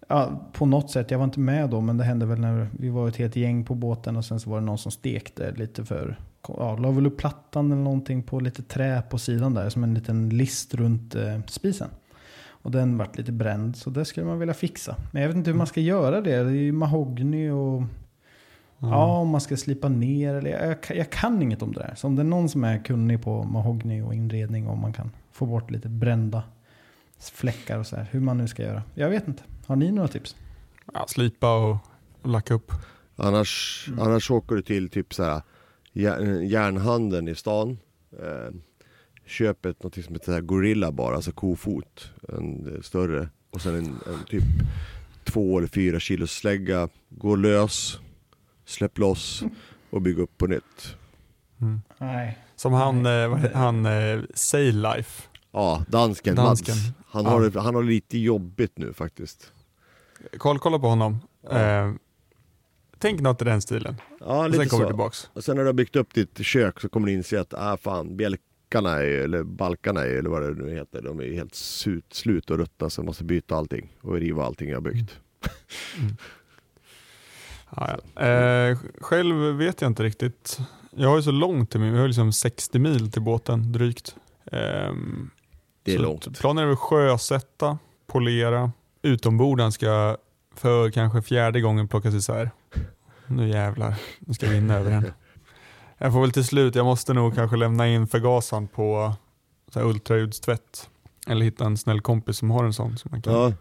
ja, 0.08 0.50
på 0.54 0.66
något 0.66 0.92
sätt, 0.92 1.12
jag 1.12 1.18
var 1.18 1.26
inte 1.26 1.40
med 1.40 1.70
då, 1.70 1.82
men 1.82 1.98
det 1.98 2.04
hände 2.04 2.26
väl 2.26 2.40
när 2.40 2.68
vi 2.72 2.90
var 2.90 3.08
ett 3.08 3.16
helt 3.16 3.36
gäng 3.36 3.66
på 3.66 3.76
båten 3.76 4.18
och 4.18 4.26
sen 4.26 4.40
så 4.40 4.50
var 4.50 4.60
det 4.60 4.66
någon 4.66 4.78
som 4.78 4.92
stekte 4.92 5.52
lite 5.52 5.86
för, 5.86 6.20
ja, 6.48 6.78
la 6.78 6.92
väl 6.92 7.08
upp 7.08 7.18
plattan 7.18 7.72
eller 7.72 7.82
någonting 7.82 8.24
på 8.24 8.40
lite 8.40 8.64
trä 8.64 9.02
på 9.10 9.18
sidan 9.18 9.54
där, 9.54 9.70
som 9.70 9.84
en 9.84 9.94
liten 9.94 10.30
list 10.30 10.74
runt 10.74 11.16
eh, 11.16 11.40
spisen. 11.48 11.90
Och 12.62 12.72
den 12.72 12.98
vart 12.98 13.18
lite 13.18 13.32
bränd, 13.32 13.76
så 13.76 13.90
det 13.90 14.06
skulle 14.06 14.26
man 14.26 14.40
vilja 14.40 14.54
fixa. 14.54 14.96
Men 15.12 15.22
jag 15.22 15.30
vet 15.30 15.38
inte 15.38 15.50
hur 15.50 15.58
man 15.58 15.68
ska 15.68 15.82
göra 15.82 16.22
det. 16.22 16.44
Det 16.44 16.50
är 16.50 16.54
ju 16.54 16.72
mahogny 16.72 17.50
och 17.50 17.84
Ja, 18.82 19.18
om 19.18 19.30
man 19.30 19.42
ska 19.42 19.58
slipa 19.58 19.90
ner 19.90 20.34
eller 20.34 20.52
jag, 20.52 20.70
jag, 20.70 20.98
jag 20.98 21.10
kan 21.10 21.42
inget 21.42 21.62
om 21.62 21.74
det 21.74 21.80
där. 21.80 21.94
Så 21.96 22.08
om 22.08 22.16
det 22.16 22.22
är 22.22 22.24
någon 22.24 22.50
som 22.50 22.64
är 22.64 22.78
kunnig 22.84 23.22
på 23.24 23.44
mahogny 23.44 24.02
och 24.02 24.14
inredning 24.14 24.68
och 24.68 24.78
man 24.78 24.94
kan 24.94 25.12
få 25.32 25.46
bort 25.46 25.72
lite 25.72 25.90
brända 25.90 26.44
fläckar 27.34 27.80
och 27.80 27.88
så 27.88 27.96
här. 27.96 28.08
Hur 28.12 28.20
man 28.20 28.38
nu 28.38 28.48
ska 28.48 28.64
göra. 28.64 28.84
Jag 28.94 29.10
vet 29.10 29.28
inte. 29.28 29.44
Har 29.66 29.76
ni 29.76 29.92
några 29.92 30.08
tips? 30.08 30.36
Ja, 30.94 31.06
slipa 31.08 31.56
och, 31.56 31.78
lacka 32.30 32.54
upp. 32.54 32.72
Annars, 33.16 33.86
Mm. 33.88 34.00
annars 34.00 34.32
åker 34.32 34.56
du 34.56 34.62
till 34.62 34.90
typ 34.90 35.14
så 35.14 35.24
här 35.24 35.42
järn- 35.94 36.42
järnhandeln 36.44 37.28
i 37.28 37.36
stan. 37.36 37.78
Eh, 38.12 38.56
köp 39.26 39.66
ett 39.66 39.84
något 39.84 39.94
som 39.96 40.14
heter 40.14 40.26
så 40.26 40.32
här 40.32 40.42
gorilla 40.42 40.92
bara, 40.92 41.16
alltså 41.16 41.32
kofot. 41.32 42.12
En 42.30 42.76
eh, 42.76 42.82
större. 42.82 43.30
Och 43.50 43.62
sen 43.62 43.76
en, 43.76 43.86
en 43.86 44.24
typ 44.30 44.44
två 45.24 45.58
eller 45.58 45.68
fyra 45.68 46.00
kilos 46.00 46.32
slägga. 46.32 46.90
Gå 47.10 47.36
lös, 47.36 48.00
släpp 48.66 48.98
loss 48.98 49.44
och 49.90 50.02
bygg 50.02 50.20
upp 50.20 50.38
på 50.38 50.48
nytt. 50.48 50.96
Mm. 51.62 51.82
Nej. 51.98 52.38
Som 52.60 52.74
han, 52.74 53.06
eh, 53.06 53.38
han 53.54 53.86
eh, 53.86 54.20
Sail 54.34 54.82
Life. 54.82 55.24
Ja, 55.52 55.84
dansken, 55.88 56.36
Dansken. 56.36 56.76
Mads. 56.76 56.88
Han, 57.08 57.24
Ja. 57.24 57.30
har, 57.30 57.42
det- 57.50 57.60
han 57.60 57.76
har 57.76 57.84
det 57.84 57.90
lite 57.90 58.18
jobbigt 58.18 58.78
nu 58.78 58.94
faktiskt. 58.94 59.52
Carl, 60.40 60.60
kolla 60.60 60.80
på 60.80 60.88
honom. 60.88 61.20
Ja. 61.42 61.60
Eh, 61.60 61.92
tänk 62.98 63.22
något 63.22 63.42
i 63.42 63.46
den 63.46 63.62
stilen. 63.62 63.96
Ja, 64.20 64.44
Och 64.44 64.50
lite 64.50 64.58
sen 64.60 64.70
kommer 64.70 64.84
du 64.84 64.88
så. 64.88 64.90
tillbaks. 64.90 65.30
Och 65.34 65.44
sen 65.44 65.56
när 65.56 65.64
du 65.64 65.68
har 65.68 65.74
byggt 65.74 65.96
upp 65.96 66.14
ditt 66.14 66.38
kök 66.46 66.80
så 66.80 66.90
kommer 66.90 67.08
du 67.08 67.14
inse 67.14 67.42
att 67.42 67.54
ah, 67.54 67.78
fan, 67.78 68.18
bjälkarna 68.18 68.92
är, 68.92 69.04
eller 69.24 69.44
balkarna 69.44 70.02
är, 70.02 70.10
eller 70.16 70.30
vad 70.30 70.42
det 70.42 70.64
nu 70.66 70.74
heter, 70.76 71.02
de 71.02 71.20
är 71.20 71.34
helt 71.34 71.56
sut, 71.56 72.06
slut 72.14 72.50
och 72.50 72.58
ruttna 72.58 72.90
så 72.90 73.00
jag 73.02 73.06
måste 73.06 73.24
byta 73.24 73.56
allting 73.56 73.90
och 74.02 74.14
riva 74.16 74.46
allting 74.46 74.70
jag 74.70 74.76
har 74.78 74.82
byggt. 74.82 75.12
Ja, 77.76 77.98
ja. 78.16 78.22
Eh, 78.26 78.78
själv 79.02 79.36
vet 79.58 79.82
jag 79.82 79.90
inte 79.90 80.04
riktigt. 80.04 80.60
Jag 81.02 81.10
har 81.10 81.16
ju 81.16 81.22
så 81.24 81.32
långt 81.32 81.72
till 81.72 81.80
min, 81.80 81.94
jag 81.94 82.00
har 82.02 82.08
liksom 82.08 82.34
60 82.34 82.80
mil 82.80 83.12
till 83.12 83.22
båten 83.22 83.72
drygt. 83.72 84.16
Ehm, 84.52 85.30
Det 85.84 85.96
är 85.96 86.00
långt. 86.00 86.40
Planen 86.40 86.68
är 86.68 86.72
att 86.72 86.80
sjösätta, 86.80 87.78
polera. 88.08 88.72
Utomborden 89.02 89.72
ska 89.72 90.18
för 90.56 90.92
kanske 90.92 91.22
fjärde 91.22 91.62
gången 91.62 91.88
plockas 91.88 92.14
isär. 92.14 92.52
Nu 93.28 93.50
jävlar, 93.50 93.96
nu 94.20 94.34
ska 94.34 94.50
vi 94.50 94.58
in 94.58 94.70
över 94.72 94.92
den. 94.92 95.12
Jag 95.98 96.14
får 96.14 96.22
väl 96.22 96.32
till 96.32 96.46
slut, 96.46 96.76
jag 96.76 96.86
måste 96.86 97.14
nog 97.14 97.36
kanske 97.36 97.58
lämna 97.58 97.88
in 97.88 98.08
förgasaren 98.08 98.68
på 98.68 99.14
så 99.74 99.80
här 99.80 99.86
ultraljudstvätt. 99.86 100.90
Eller 101.28 101.46
hitta 101.46 101.66
en 101.66 101.78
snäll 101.78 102.02
kompis 102.02 102.38
som 102.38 102.52
har 102.52 102.64
en 102.64 102.74
sån. 102.74 102.98
Som 102.98 103.12
man 103.12 103.22
kan. 103.22 103.34
Ja. 103.34 103.54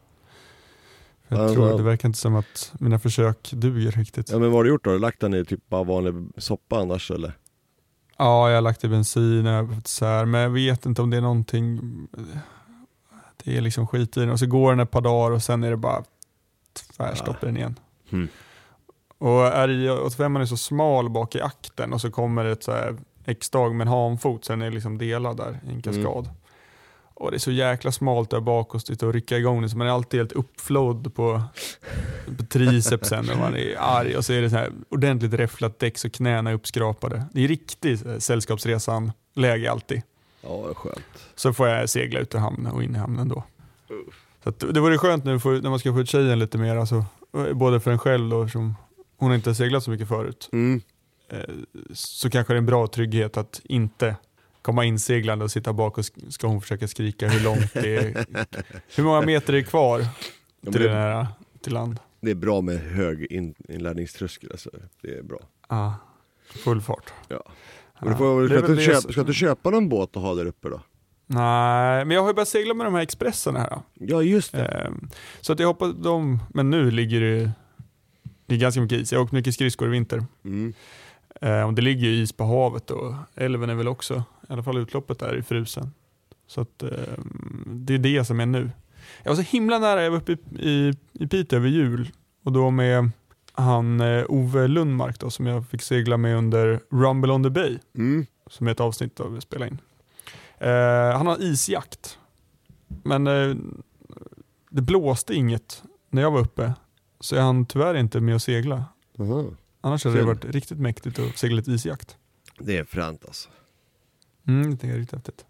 Jag 1.29 1.41
Ja, 1.51 1.55
tror, 1.55 1.77
det 1.77 1.83
verkar 1.83 2.09
inte 2.09 2.19
som 2.19 2.37
att 2.37 2.73
mina 2.81 2.99
försök 2.99 3.51
duger 3.53 3.91
riktigt. 3.91 4.31
ja 4.31 4.39
men 4.39 4.51
vad 4.51 4.59
har 4.59 4.65
du 4.65 4.71
gjort 4.71 4.85
då? 4.85 4.91
Har 4.91 4.95
du 4.95 5.01
lagt 5.01 5.21
den 5.21 5.35
i 5.35 5.45
typ 5.45 5.69
bara 5.69 5.83
vanlig 5.85 6.15
soppa 6.37 6.79
annars 6.79 7.11
eller? 7.11 7.33
Ja, 8.19 8.49
jag 8.49 8.57
har 8.57 8.63
lagt 8.63 8.85
i 8.85 8.89
bensin 8.89 9.47
och 9.47 9.69
så 9.89 10.05
här, 10.05 10.25
men 10.25 10.41
jag 10.41 10.51
vet 10.51 10.87
inte 10.87 11.03
om 11.03 11.11
det 11.11 11.17
är 11.17 11.21
någonting. 11.21 11.81
Det 13.45 13.57
är 13.57 13.61
liksom 13.61 13.87
skit 13.87 14.17
i 14.17 14.21
den 14.21 14.31
och 14.31 14.39
så 14.39 14.47
går 14.47 14.71
den 14.71 14.81
ett 14.81 14.91
par 14.91 15.01
dagar 15.01 15.31
och 15.35 15.43
sen 15.43 15.65
är 15.65 15.71
det 15.71 15.77
bara 15.77 16.05
tvärstopp 16.97 17.43
i 17.43 17.47
den 17.47 17.57
igen. 17.57 17.79
Hmm. 18.11 18.29
Och 19.19 19.41
RJ85 19.45 20.41
är 20.41 20.45
så 20.45 20.57
smal 20.57 21.11
bak 21.11 21.35
i 21.35 21.41
akten 21.41 21.93
och 21.93 22.01
så 22.01 22.11
kommer 22.11 22.45
det 22.45 22.51
ett 22.51 22.63
så 22.63 22.73
här 22.73 22.97
X-dag 23.25 23.75
med 23.75 23.85
en 23.87 23.93
hanfot 23.93 24.45
så 24.45 24.53
den 24.53 24.63
är 24.63 24.71
liksom 24.71 24.99
delad 24.99 25.37
där 25.37 25.61
i 25.67 25.71
en 25.71 25.83
kaskad. 25.83 26.29
Och 27.21 27.31
det 27.31 27.37
är 27.37 27.39
så 27.39 27.51
jäkla 27.51 27.93
smalt 27.93 28.31
där 28.31 28.41
bak 28.41 28.75
och 28.75 28.83
sitta 28.83 29.07
och 29.07 29.13
rycka 29.13 29.39
igång 29.39 29.63
det 29.63 29.69
så 29.69 29.77
man 29.77 29.87
är 29.87 29.91
alltid 29.91 30.21
helt 30.21 30.33
uppflådd 30.33 31.15
på, 31.15 31.43
på 32.39 32.45
tricepsen 32.45 33.31
och 33.31 33.39
man 33.39 33.57
är 33.57 33.77
arg 33.79 34.17
och 34.17 34.25
så 34.25 34.33
är 34.33 34.43
det 34.43 34.51
så 34.51 34.57
här 34.57 34.73
ordentligt 34.89 35.33
räfflat 35.33 35.79
däck 35.79 35.99
så 35.99 36.11
knäna 36.11 36.51
är 36.51 36.55
uppskrapade. 36.55 37.25
Det 37.33 37.45
är 37.45 37.49
riktigt 37.49 38.07
eh, 38.07 38.19
sällskapsresan-läge 38.19 39.71
alltid. 39.71 40.03
Ja, 40.41 40.57
vad 40.57 40.77
skönt. 40.77 41.29
Så 41.35 41.53
får 41.53 41.69
jag 41.69 41.89
segla 41.89 42.21
ut 42.21 42.35
ur 42.35 42.39
hamnen 42.39 42.73
och 42.73 42.83
in 42.83 42.95
i 42.95 42.99
hamnen 42.99 43.29
då. 43.29 43.45
Så 44.43 44.49
att 44.49 44.59
det 44.59 44.81
vore 44.81 44.99
skönt 44.99 45.25
nu 45.25 45.41
för, 45.41 45.63
när 45.63 45.71
man 45.71 45.79
ska 45.79 45.93
få 45.93 46.01
ut 46.01 46.09
tjejen 46.09 46.39
lite 46.39 46.59
mer, 46.59 46.77
alltså, 46.77 47.05
både 47.55 47.81
för 47.81 47.91
en 47.91 47.99
själv 47.99 48.31
då, 48.31 48.49
som 48.49 48.75
hon 49.17 49.29
har 49.29 49.37
inte 49.37 49.55
seglat 49.55 49.85
så 49.85 49.91
mycket 49.91 50.09
förut. 50.09 50.49
Mm. 50.53 50.81
Eh, 51.29 51.55
så 51.93 52.31
kanske 52.31 52.53
det 52.53 52.57
är 52.57 52.59
en 52.59 52.67
bra 52.67 52.87
trygghet 52.87 53.37
att 53.37 53.61
inte 53.65 54.17
komma 54.63 54.85
inseglande 54.85 55.45
och 55.45 55.51
sitta 55.51 55.73
bak 55.73 55.99
och 55.99 56.05
sk- 56.05 56.31
ska 56.31 56.47
hon 56.47 56.61
försöka 56.61 56.89
skrika 56.89 57.29
hur 57.29 57.45
långt 57.45 57.75
det 57.75 57.97
är. 57.97 58.27
hur 58.97 59.05
många 59.05 59.21
meter 59.21 59.53
är 59.55 59.63
kvar 59.63 60.07
till, 60.73 60.83
det, 60.83 60.91
här, 60.91 61.27
till 61.63 61.73
land? 61.73 61.99
det 62.21 62.31
är 62.31 62.35
bra 62.35 62.61
med 62.61 62.79
hög 62.81 63.27
in, 63.33 63.55
inlärningströskel 63.69 64.51
alltså. 64.53 64.71
Det 65.03 65.19
är 65.19 65.23
bra. 65.23 65.39
Ja, 65.69 65.95
full 66.47 66.81
fart. 66.81 67.13
Ja. 67.29 67.43
Men 68.01 68.11
du 68.13 68.17
får, 68.19 68.43
det 68.43 68.59
ska, 68.59 68.67
du 68.67 68.75
det 68.77 68.83
köpa, 68.83 69.13
ska 69.13 69.23
du 69.25 69.35
köpa 69.35 69.71
någon 69.71 69.89
båt 69.89 70.17
att 70.17 70.23
ha 70.23 70.35
där 70.35 70.47
uppe 70.47 70.69
då? 70.69 70.81
Nej, 71.27 72.05
men 72.05 72.11
jag 72.15 72.21
har 72.23 72.29
ju 72.29 72.35
börjat 72.35 72.49
segla 72.49 72.75
med 72.75 72.87
de 72.87 72.95
här 72.95 73.03
Expresserna 73.03 73.59
här. 73.59 73.79
Ja 73.95 74.23
just 74.23 74.53
det. 74.53 74.65
Ehm, 74.65 75.09
Så 75.41 75.53
att 75.53 75.59
jag 75.59 75.67
hoppas 75.67 75.95
de, 76.03 76.39
men 76.55 76.71
nu 76.71 76.91
ligger 76.91 77.21
det, 77.21 77.51
det 78.47 78.55
är 78.55 78.59
ganska 78.59 78.81
mycket 78.81 78.99
is. 78.99 79.13
Jag 79.13 79.19
har 79.19 79.25
åkt 79.25 79.33
mycket 79.33 79.55
skridskor 79.55 79.89
i 79.89 79.91
vinter. 79.91 80.25
Mm. 80.45 80.73
Ehm, 81.41 81.67
Och 81.67 81.75
det 81.75 81.83
ligger 81.83 82.09
ju 82.09 82.23
is 82.23 82.33
på 82.33 82.45
havet 82.45 82.91
och 82.91 83.15
älven 83.35 83.71
är 83.71 83.75
väl 83.75 83.89
också, 83.89 84.23
i 84.49 84.53
alla 84.53 84.63
fall 84.63 84.79
utloppet 84.79 85.19
där, 85.19 85.37
i 85.37 85.43
frusen. 85.43 85.91
Så 86.47 86.61
att 86.61 86.83
ehm, 86.83 87.67
det 87.67 87.95
är 87.95 87.99
det 87.99 88.25
som 88.25 88.41
är 88.41 88.47
nu. 88.47 88.71
Jag 89.23 89.31
var 89.31 89.37
så 89.37 89.43
himla 89.43 89.79
nära, 89.79 90.03
jag 90.03 90.11
var 90.11 90.19
uppe 90.19 90.33
i, 90.33 90.39
i, 90.71 90.95
i 91.13 91.27
Piteå 91.27 91.57
över 91.59 91.69
jul 91.69 92.11
och 92.45 92.53
då 92.53 92.71
med 92.71 93.11
han 93.53 94.01
eh, 94.01 94.25
Ove 94.29 94.67
Lundmark 94.69 95.19
då, 95.21 95.31
som 95.31 95.47
jag 95.47 95.69
fick 95.69 95.83
segla 95.83 96.17
med 96.17 96.37
under 96.37 96.81
Rumble 96.91 97.33
on 97.33 97.43
the 97.43 97.51
Bay 97.51 97.79
Mm. 97.95 98.27
som 98.51 98.67
är 98.67 98.71
ett 98.73 98.81
avsnitt 98.81 99.21
av 99.21 99.35
vi 99.35 99.41
spelar 99.41 99.67
in. 99.67 99.79
Eh, 100.59 101.17
han 101.17 101.27
har 101.27 101.43
isjakt. 101.43 102.19
Men 103.03 103.27
eh, 103.27 103.57
det 104.71 104.83
blåste 104.83 105.35
inget 105.35 105.83
när 106.11 106.23
jag 106.23 106.31
var 106.31 106.41
uppe. 106.41 106.73
Så 107.21 107.37
är 107.37 107.41
han 107.41 107.67
tyvärr 107.67 107.95
inte 107.95 108.21
med 108.21 108.37
att 108.37 108.43
segla. 108.43 108.85
Aha. 109.19 109.45
Annars 109.81 110.05
hade 110.05 110.17
det 110.17 110.21
Synd. 110.21 110.29
varit 110.29 110.45
riktigt 110.55 110.79
mäktigt 110.79 111.19
att 111.19 111.39
segla 111.39 111.57
lite 111.57 111.71
isjakt. 111.71 112.17
Det 112.59 112.77
är 112.77 112.85
fränt 112.85 113.25
alltså. 113.27 113.49
Mm, 114.49 114.77
det 114.77 114.87
är 114.87 114.97
riktigt 114.97 115.13
häftigt. 115.15 115.47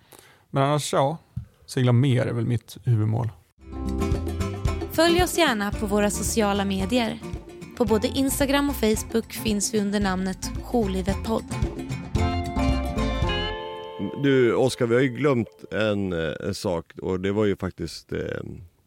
Men 0.51 0.63
annars, 0.63 0.93
ja. 0.93 1.19
Segla 1.67 1.93
mer 1.93 2.27
är 2.27 2.33
väl 2.33 2.47
mitt 2.47 2.77
huvudmål. 2.85 3.31
Följ 4.93 5.23
oss 5.23 5.39
gärna 5.39 5.73
på 5.73 5.87
våra 5.87 6.11
sociala 6.11 6.65
medier. 6.65 7.19
På 7.77 7.85
både 7.85 8.09
Instagram 8.09 8.71
och 8.71 8.77
Facebook 8.77 9.33
finns 9.33 9.75
vi 9.75 9.81
under 9.81 10.01
namnet 10.01 10.51
Jourlivet 10.63 11.25
podd. 11.25 11.45
Du 14.23 14.55
Oskar, 14.55 14.87
vi 14.87 14.95
har 14.95 15.03
ju 15.03 15.09
glömt 15.09 15.65
en, 15.71 16.13
eh, 16.13 16.33
en 16.41 16.55
sak 16.55 16.93
och 17.03 17.21
det 17.21 17.33
var 17.33 17.45
ju 17.45 17.57
faktiskt, 17.57 18.13
eh, 18.13 18.19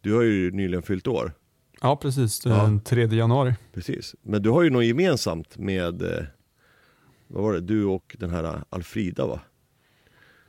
du 0.02 0.14
har 0.14 0.22
ju 0.22 0.52
nyligen 0.52 0.84
fyllt 0.84 1.08
år. 1.08 1.34
Ja, 1.82 1.96
precis. 1.96 2.46
Ja. 2.46 2.52
Den 2.52 2.82
3 2.82 3.16
januari. 3.16 3.54
Precis. 3.74 4.16
Men 4.22 4.42
du 4.42 4.50
har 4.50 4.64
ju 4.64 4.70
något 4.70 4.86
gemensamt 4.86 5.58
med, 5.58 6.02
eh, 6.02 6.24
vad 7.28 7.44
var 7.44 7.54
det, 7.54 7.62
du 7.62 7.86
och 7.86 8.16
den 8.20 8.30
här 8.30 8.64
Alfrida 8.70 9.28
va? 9.28 9.40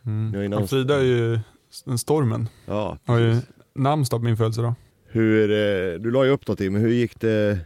Ni 0.03 0.33
har 0.37 0.41
ju 0.43 0.47
Mm. 0.47 0.63
Och 0.63 0.71
Frida 0.71 0.97
är 0.97 1.03
ju 1.03 1.41
den 1.85 1.99
stormen. 1.99 2.49
Ja, 2.67 2.99
Har 3.07 3.19
ju 3.19 3.37
namnsdag 3.75 4.21
på 4.21 4.25
min 4.25 4.37
födelsedag. 4.37 4.75
Hur, 5.07 5.51
eh, 5.51 5.99
du 6.01 6.11
la 6.11 6.25
ju 6.25 6.31
upp 6.31 6.49
någonting, 6.49 6.73
men 6.73 6.83
hur 6.83 6.93
gick 6.93 7.21
det? 7.21 7.59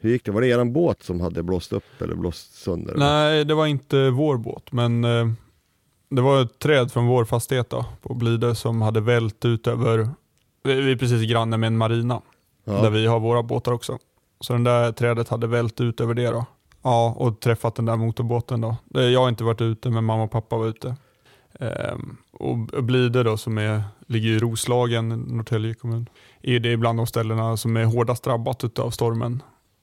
Hur 0.00 0.10
gick 0.10 0.24
det? 0.24 0.30
Var 0.32 0.40
det 0.40 0.48
eran 0.48 0.72
båt 0.72 1.02
som 1.02 1.20
hade 1.20 1.42
blåst 1.42 1.72
upp 1.72 2.02
eller 2.02 2.14
blåst 2.14 2.54
sönder? 2.54 2.94
Nej, 2.96 3.44
det 3.44 3.54
var 3.54 3.66
inte 3.66 4.10
vår 4.10 4.36
båt, 4.36 4.72
men 4.72 5.04
eh, 5.04 5.28
det 6.10 6.22
var 6.22 6.42
ett 6.42 6.58
träd 6.58 6.92
från 6.92 7.06
vår 7.06 7.24
fastighet 7.24 7.70
då, 7.70 7.84
på 8.02 8.14
Blidö 8.14 8.54
som 8.54 8.82
hade 8.82 9.00
vält 9.00 9.44
ut 9.44 9.66
över, 9.66 10.08
vi 10.62 10.92
är 10.92 10.96
precis 10.96 11.30
granne 11.30 11.56
med 11.56 11.66
en 11.66 11.76
marina, 11.76 12.20
där 12.64 12.84
ja. 12.84 12.90
vi 12.90 13.06
har 13.06 13.20
våra 13.20 13.42
båtar 13.42 13.72
också. 13.72 13.98
Så 14.40 14.52
den 14.52 14.64
där 14.64 14.92
trädet 14.92 15.28
hade 15.28 15.46
vält 15.46 15.80
ut 15.80 16.00
över 16.00 16.14
det 16.14 16.26
då. 16.30 16.46
Ja, 16.82 17.14
och 17.18 17.40
träffat 17.40 17.74
den 17.74 17.84
där 17.84 17.96
motorbåten 17.96 18.60
då. 18.60 18.76
Det- 18.84 19.10
Jag 19.10 19.20
har 19.20 19.28
inte 19.28 19.44
varit 19.44 19.60
ute, 19.60 19.90
men 19.90 20.04
mamma 20.04 20.22
och 20.22 20.30
pappa 20.30 20.56
var 20.56 20.66
ute. 20.66 20.96
Ehm, 21.60 22.16
och 22.32 22.84
Blidö 22.84 23.22
då, 23.22 23.36
som 23.36 23.58
är, 23.58 23.82
ligger 24.06 24.28
i 24.28 24.38
Roslagen, 24.38 25.08
Norrtälje 25.08 25.74
kommun, 25.74 26.08
är 26.42 26.60
det 26.60 26.76
bland 26.76 26.98
de 26.98 27.06
ställena 27.06 27.56
som 27.56 27.76
är 27.76 27.84
hårdast 27.84 28.24
drabbat 28.24 28.78
av 28.78 28.90
stormen. 28.90 29.42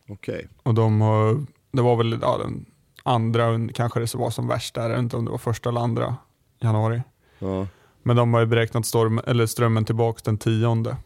Okej. 0.09 0.47
Och 0.63 0.73
de 0.73 1.01
har, 1.01 1.45
det 1.71 1.81
var 1.81 1.95
väl 1.95 2.19
ja, 2.21 2.37
den 2.37 2.65
andra, 3.03 3.67
kanske 3.73 3.99
det 3.99 4.15
var 4.15 4.29
som 4.29 4.47
värst 4.47 4.75
där, 4.75 4.81
jag 4.81 4.89
vet 4.89 4.99
inte 4.99 5.17
om 5.17 5.25
det 5.25 5.31
var 5.31 5.37
första 5.37 5.69
eller 5.69 5.81
andra 5.81 6.15
januari. 6.59 7.01
Ja. 7.39 7.67
Men 8.03 8.15
de 8.15 8.33
har 8.33 8.39
ju 8.39 8.45
beräknat 8.45 8.85
storm, 8.85 9.21
eller 9.27 9.45
strömmen 9.45 9.85
tillbaka 9.85 10.21
den 10.25 10.37
tionde. 10.37 10.97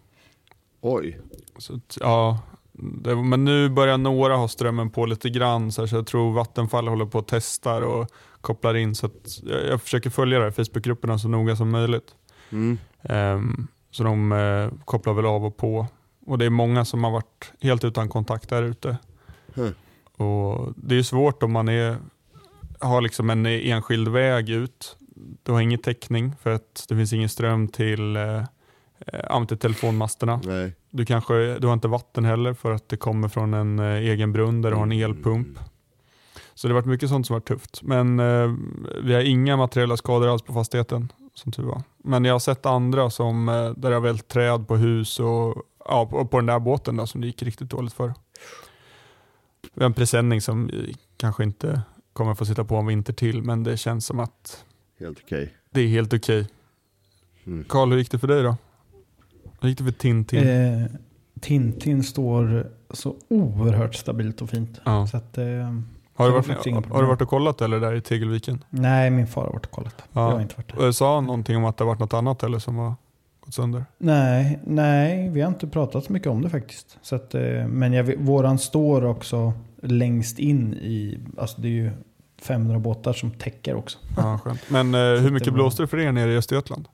Oj. 0.81 1.19
Så, 1.57 1.75
att, 1.75 1.97
ja, 2.01 2.39
det, 2.73 3.15
men 3.15 3.45
nu 3.45 3.69
börjar 3.69 3.97
några 3.97 4.35
ha 4.35 4.47
strömmen 4.47 4.89
på 4.89 5.05
lite 5.05 5.29
grann, 5.29 5.71
så, 5.71 5.81
här, 5.81 5.87
så 5.87 5.95
jag 5.95 6.07
tror 6.07 6.33
Vattenfall 6.33 6.87
håller 6.87 7.05
på 7.05 7.19
och 7.19 7.27
testar 7.27 7.81
och 7.81 8.11
kopplar 8.45 8.75
in. 8.75 8.95
Så 8.95 9.09
jag, 9.43 9.65
jag 9.65 9.81
försöker 9.81 10.09
följa 10.09 10.39
det 10.39 10.51
Facebookgrupperna 10.51 11.19
så 11.19 11.27
noga 11.27 11.55
som 11.55 11.69
möjligt. 11.69 12.15
Mm. 12.51 12.77
Ehm, 13.03 13.67
så 13.91 14.03
de 14.03 14.31
eh, 14.31 14.69
kopplar 14.85 15.13
väl 15.13 15.25
av 15.25 15.45
och 15.45 15.57
på. 15.57 15.87
Och 16.25 16.37
det 16.37 16.45
är 16.45 16.49
många 16.49 16.85
som 16.85 17.03
har 17.03 17.11
varit 17.11 17.51
helt 17.61 17.83
utan 17.83 18.09
kontakt 18.09 18.49
där 18.49 18.63
ute. 18.63 18.97
Och 20.17 20.73
Det 20.75 20.95
är 20.95 21.03
svårt 21.03 21.43
om 21.43 21.51
man 21.51 21.69
är, 21.69 21.97
har 22.79 23.01
liksom 23.01 23.29
en 23.29 23.45
enskild 23.45 24.07
väg 24.07 24.49
ut. 24.49 24.97
Du 25.43 25.51
har 25.51 25.61
ingen 25.61 25.79
täckning 25.79 26.31
för 26.43 26.51
att 26.51 26.85
det 26.89 26.95
finns 26.95 27.13
ingen 27.13 27.29
ström 27.29 27.67
till, 27.67 28.15
eh, 28.15 28.43
eh, 29.07 29.45
till 29.45 29.57
telefonmasterna. 29.57 30.41
Nej. 30.43 30.73
Du, 30.89 31.05
kanske, 31.05 31.33
du 31.59 31.67
har 31.67 31.73
inte 31.73 31.87
vatten 31.87 32.25
heller 32.25 32.53
för 32.53 32.71
att 32.71 32.89
det 32.89 32.97
kommer 32.97 33.27
från 33.27 33.53
en 33.53 33.79
eh, 33.79 33.85
egen 33.85 34.31
brunn 34.33 34.61
där 34.61 34.69
du 34.69 34.75
har 34.75 34.83
en 34.83 34.91
Mm. 34.91 35.11
elpump. 35.11 35.47
Så 36.55 36.67
det 36.67 36.73
har 36.73 36.81
varit 36.81 36.89
mycket 36.89 37.09
sånt 37.09 37.27
som 37.27 37.33
varit 37.33 37.47
tufft. 37.47 37.81
Men 37.83 38.19
eh, 38.19 38.53
vi 39.03 39.13
har 39.13 39.21
inga 39.21 39.57
materiella 39.57 39.97
skador 39.97 40.27
alls 40.27 40.41
på 40.41 40.53
fastigheten, 40.53 41.11
som 41.33 41.51
tur 41.51 41.63
var. 41.63 41.81
Men 42.03 42.25
jag 42.25 42.33
har 42.33 42.39
sett 42.39 42.65
andra 42.65 43.09
som, 43.09 43.49
eh, 43.49 43.53
där 43.53 43.89
det 43.89 43.95
har 43.95 44.01
vält 44.01 44.27
träd 44.27 44.67
på 44.67 44.75
hus 44.77 45.19
och 45.19 45.63
ja, 45.85 46.05
på, 46.05 46.25
på 46.25 46.37
den 46.37 46.45
där 46.45 46.59
båten 46.59 46.97
då, 46.97 47.07
som 47.07 47.21
det 47.21 47.27
gick 47.27 47.43
riktigt 47.43 47.69
dåligt 47.69 47.93
för. 47.93 48.13
Vi 49.73 49.81
har 49.83 49.85
en 49.85 49.93
presenning 49.93 50.41
som 50.41 50.67
vi 50.67 50.95
kanske 51.17 51.43
inte 51.43 51.81
kommer 52.13 52.35
få 52.35 52.45
sitta 52.45 52.63
på 52.63 52.75
en 52.75 52.85
vinter 52.85 53.13
till, 53.13 53.41
men 53.41 53.63
det 53.63 53.77
känns 53.77 54.05
som 54.05 54.19
att 54.19 54.65
Helt 54.99 55.19
okej. 55.23 55.53
det 55.71 55.81
är 55.81 55.87
helt 55.87 56.13
okej. 56.13 56.47
Mm. 57.45 57.63
Karl, 57.69 57.89
hur 57.91 57.97
gick 57.97 58.11
det 58.11 58.19
för 58.19 58.27
dig 58.27 58.43
då? 58.43 58.57
Hur 59.61 59.69
gick 59.69 59.77
det 59.77 59.83
för 59.83 59.91
Tintin? 59.91 60.47
Eh, 60.47 60.85
Tintin 61.41 62.03
står 62.03 62.71
så 62.89 63.15
oerhört 63.27 63.95
stabilt 63.95 64.41
och 64.41 64.49
fint. 64.49 64.79
ja. 64.85 65.07
Så 65.07 65.17
att, 65.17 65.37
eh, 65.37 65.79
Har 66.17 66.25
du, 66.25 66.31
varit, 66.31 66.47
har 66.91 67.01
du 67.01 67.07
varit 67.07 67.21
och 67.21 67.29
kollat 67.29 67.61
eller 67.61 67.79
där 67.79 67.93
i 67.95 68.01
Tegelviken? 68.01 68.63
nej, 68.69 69.09
min 69.09 69.27
far 69.27 69.43
har 69.43 69.51
varit 69.51 69.65
och 69.65 69.71
kollat. 69.71 69.95
Ja. 70.11 70.21
Jag 70.21 70.31
har 70.31 70.41
inte 70.41 70.55
varit 70.57 70.77
där. 70.77 70.91
Sa 70.91 71.15
han 71.15 71.25
någonting 71.25 71.57
om 71.57 71.65
att 71.65 71.77
det 71.77 71.83
har 71.83 71.87
varit 71.89 71.99
något 71.99 72.13
annat 72.13 72.43
eller 72.43 72.59
som 72.59 72.75
har 72.75 72.93
gått 73.39 73.53
sönder? 73.53 73.85
Nej, 73.97 74.59
nej, 74.63 75.29
vi 75.29 75.41
har 75.41 75.47
inte 75.47 75.67
pratat 75.67 76.05
så 76.05 76.13
mycket 76.13 76.27
om 76.27 76.41
det 76.41 76.49
faktiskt. 76.49 76.97
Så 77.01 77.15
att, 77.15 77.35
eh, 77.35 77.41
men 77.67 77.93
jag, 77.93 78.15
våran 78.17 78.59
står 78.59 79.05
också 79.05 79.53
längst 79.81 80.39
in 80.39 80.73
i, 80.73 81.19
alltså 81.37 81.61
det 81.61 81.67
är 81.67 81.71
ju 81.71 81.91
500 82.41 82.79
båtar 82.79 83.13
som 83.13 83.31
täcker 83.31 83.75
också. 83.75 83.97
Ja, 84.17 84.39
skönt. 84.43 84.61
Men 84.69 84.93
eh, 84.93 84.99
hur 85.21 85.31
mycket 85.31 85.53
blåste 85.53 85.83
det 85.83 85.87
för 85.87 85.99
er 85.99 86.11
nere 86.11 86.33
i 86.33 86.37
Östergötland? 86.37 86.87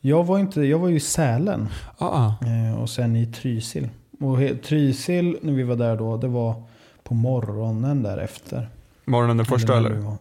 Jag 0.00 0.24
var, 0.24 0.38
inte, 0.38 0.62
jag 0.62 0.78
var 0.78 0.88
ju 0.88 0.96
i 0.96 1.00
Sälen 1.00 1.68
Ah, 1.98 2.26
eh, 2.26 2.82
och 2.82 2.90
sen 2.90 3.16
i 3.16 3.26
Trysil. 3.26 3.88
Och 4.20 4.38
Trysil, 4.62 5.38
när 5.42 5.52
vi 5.52 5.62
var 5.62 5.76
där 5.76 5.96
då, 5.96 6.16
det 6.16 6.28
var 6.28 6.62
på 7.04 7.14
morgonen 7.14 8.02
därefter. 8.02 8.68
morgonen 9.04 9.36
den 9.36 9.46
första 9.46 9.76
eller? 9.76 10.16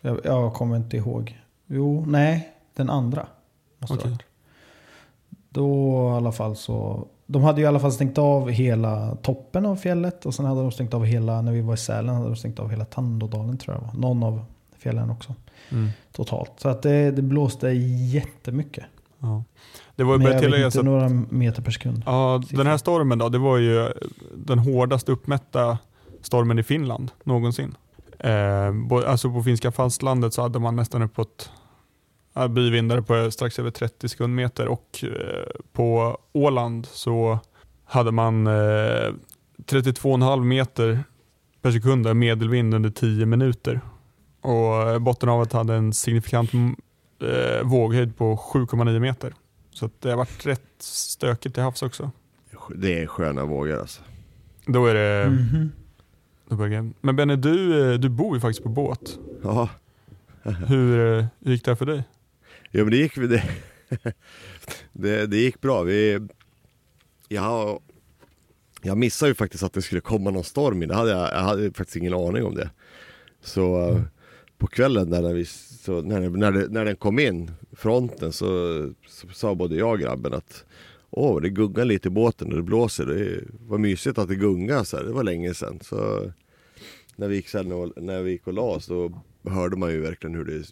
Jag, 0.00 0.20
jag 0.24 0.54
kommer 0.54 0.76
inte 0.76 0.96
ihåg. 0.96 1.40
Jo, 1.66 2.04
nej. 2.06 2.52
den 2.74 2.90
andra. 2.90 3.26
Måste 3.78 4.08
varit. 4.08 4.22
Då 5.48 6.08
i 6.12 6.16
alla 6.16 6.32
fall 6.32 6.56
så. 6.56 7.06
De 7.26 7.42
hade 7.42 7.60
ju 7.60 7.64
i 7.64 7.68
alla 7.68 7.80
fall 7.80 7.92
stängt 7.92 8.18
av 8.18 8.50
hela 8.50 9.16
toppen 9.16 9.66
av 9.66 9.76
fjället. 9.76 10.26
Och 10.26 10.34
sen 10.34 10.44
hade 10.46 10.60
de 10.60 10.72
stängt 10.72 10.94
av 10.94 11.04
hela, 11.04 11.42
när 11.42 11.52
vi 11.52 11.60
var 11.60 11.74
i 11.74 11.76
Sälen, 11.76 12.14
hade 12.14 12.28
de 12.28 12.36
stängt 12.36 12.58
av 12.58 12.70
hela 12.70 12.84
Tandådalen 12.84 13.58
tror 13.58 13.76
jag 13.76 13.82
var. 13.82 14.00
Någon 14.00 14.22
av 14.22 14.44
fjällen 14.78 15.10
också. 15.10 15.34
Mm. 15.70 15.88
Totalt. 16.12 16.52
Så 16.56 16.68
att 16.68 16.82
det, 16.82 17.10
det 17.10 17.22
blåste 17.22 17.68
jättemycket. 17.68 18.84
Ja. 19.18 19.44
Det 19.96 20.04
var 20.04 20.12
ju 20.12 20.18
Men 20.18 20.32
jag 20.32 20.50
vet 20.50 20.64
inte 20.64 20.78
att 20.78 20.84
några 20.84 21.08
meter 21.08 21.62
per 21.62 21.70
sekund. 21.70 22.02
ja, 22.06 22.42
den 22.50 22.66
här 22.66 22.76
stormen 22.76 23.18
då, 23.18 23.28
det 23.28 23.38
var 23.38 23.58
ju 23.58 23.92
den 24.34 24.58
hårdast 24.58 25.08
uppmätta 25.08 25.78
stormen 26.22 26.58
i 26.58 26.62
Finland 26.62 27.10
någonsin. 27.24 27.74
Eh, 28.18 28.72
alltså 29.06 29.30
på 29.30 29.42
finska 29.42 29.72
fastlandet 29.72 30.34
så 30.34 30.42
hade 30.42 30.58
man 30.58 30.76
nästan 30.76 31.02
uppåt 31.02 31.50
ja, 32.32 32.48
byvindar 32.48 33.00
på 33.00 33.30
strax 33.30 33.58
över 33.58 33.70
30 33.70 34.08
sekundmeter 34.08 34.68
och 34.68 35.04
eh, 35.04 35.60
på 35.72 36.18
Åland 36.32 36.86
så 36.86 37.38
hade 37.84 38.12
man 38.12 38.46
eh, 38.46 38.50
32,5 38.50 40.44
meter 40.44 41.04
per 41.62 41.70
sekund 41.70 42.16
medelvind 42.16 42.74
under 42.74 42.90
10 42.90 43.26
minuter. 43.26 43.80
Och 44.40 44.90
eh, 44.90 44.98
Bottenhavet 44.98 45.52
hade 45.52 45.74
en 45.74 45.92
signifikant 45.92 46.52
mm, 46.52 46.76
eh, 47.22 47.62
våghöjd 47.62 48.16
på 48.16 48.36
7,9 48.36 48.98
meter. 48.98 49.34
Så 49.70 49.86
att 49.86 50.00
det 50.00 50.10
har 50.10 50.16
varit 50.16 50.46
rätt 50.46 50.62
stökigt 50.78 51.54
till 51.54 51.62
havs 51.62 51.82
också. 51.82 52.10
Det 52.76 53.02
är 53.02 53.06
sköna 53.06 53.44
vågor 53.44 53.80
alltså. 53.80 54.02
Då 54.66 54.86
är 54.86 54.94
det... 54.94 55.30
Börjar 55.30 55.52
det. 55.52 55.68
Men 57.00 57.16
Benny, 57.16 57.36
du, 57.36 57.92
eh, 57.92 57.98
du 57.98 58.08
bor 58.08 58.36
ju 58.36 58.40
faktiskt 58.40 58.62
på 58.62 58.68
båt. 58.68 59.18
Ja, 59.42 59.68
Hur 60.42 61.18
eh, 61.18 61.24
gick 61.40 61.64
det 61.64 61.70
här 61.70 61.76
för 61.76 61.86
dig? 61.86 62.04
jo, 62.70 62.84
men 62.84 62.90
det 62.90 62.96
gick, 62.96 63.14
det, 63.14 63.42
det, 64.92 65.26
det 65.26 65.36
gick 65.36 65.60
bra. 65.60 65.82
Vi, 65.82 66.18
jag, 67.28 67.80
jag 68.82 68.98
missade 68.98 69.30
ju 69.30 69.34
faktiskt 69.34 69.62
att 69.62 69.72
det 69.72 69.82
skulle 69.82 70.00
komma 70.00 70.30
någon 70.30 70.44
storm. 70.44 70.80
Det 70.80 70.94
hade 70.94 71.10
jag, 71.10 71.32
jag 71.32 71.40
hade 71.40 71.72
faktiskt 71.72 71.96
ingen 71.96 72.14
aning 72.14 72.44
om 72.44 72.54
det. 72.54 72.70
Så 73.40 73.88
eh, 73.90 74.00
på 74.58 74.66
kvällen 74.66 75.10
där 75.10 75.22
när, 75.22 75.34
vi, 75.34 75.44
så 75.44 76.02
när, 76.02 76.20
när, 76.20 76.52
det, 76.52 76.68
när 76.68 76.84
den 76.84 76.96
kom 76.96 77.18
in, 77.18 77.50
fronten, 77.72 78.32
så, 78.32 78.46
så 79.08 79.28
sa 79.28 79.54
både 79.54 79.76
jag 79.76 79.90
och 79.92 79.98
grabben 79.98 80.34
att 80.34 80.64
Åh, 81.14 81.40
det 81.40 81.48
gungar 81.48 81.84
lite 81.84 82.08
i 82.08 82.10
båten 82.10 82.50
och 82.50 82.56
det 82.56 82.62
blåser. 82.62 83.06
Det 83.06 83.40
var 83.68 83.78
mysigt 83.78 84.18
att 84.18 84.28
det 84.28 84.34
gungar 84.34 84.84
så 84.84 84.96
här. 84.96 85.04
Det 85.04 85.12
var 85.12 85.24
länge 85.24 85.54
sedan. 85.54 85.78
Så 85.82 86.32
när 87.22 87.28
vi 87.28 87.36
gick, 87.36 87.48
sen 87.48 87.72
och, 87.72 88.02
när 88.02 88.22
vi 88.22 88.30
gick 88.30 88.46
och 88.46 88.52
la 88.52 88.62
oss 88.62 88.86
då 88.86 89.22
hörde 89.44 89.76
man 89.76 89.92
ju 89.92 90.00
verkligen 90.00 90.34
hur 90.36 90.44
det 90.44 90.64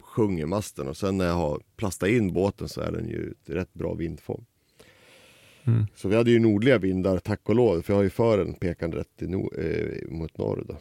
sjunger 0.00 0.46
masten. 0.46 0.88
Och 0.88 0.96
sen 0.96 1.18
när 1.18 1.26
jag 1.26 1.34
har 1.34 1.60
plastat 1.76 2.08
in 2.08 2.32
båten 2.32 2.68
så 2.68 2.80
är 2.80 2.92
den 2.92 3.08
ju 3.08 3.30
ett 3.30 3.50
rätt 3.50 3.74
bra 3.74 3.94
vindfång. 3.94 4.46
Mm. 5.64 5.86
Så 5.94 6.08
vi 6.08 6.16
hade 6.16 6.30
ju 6.30 6.38
nordliga 6.38 6.78
vindar, 6.78 7.18
tack 7.18 7.48
och 7.48 7.54
lov. 7.54 7.82
För 7.82 7.92
jag 7.92 7.98
har 7.98 8.02
ju 8.02 8.10
fören 8.10 8.54
pekande 8.54 8.96
rätt 8.96 9.20
no- 9.20 9.60
eh, 9.60 10.10
mot 10.10 10.38
norr 10.38 10.64
då. 10.68 10.76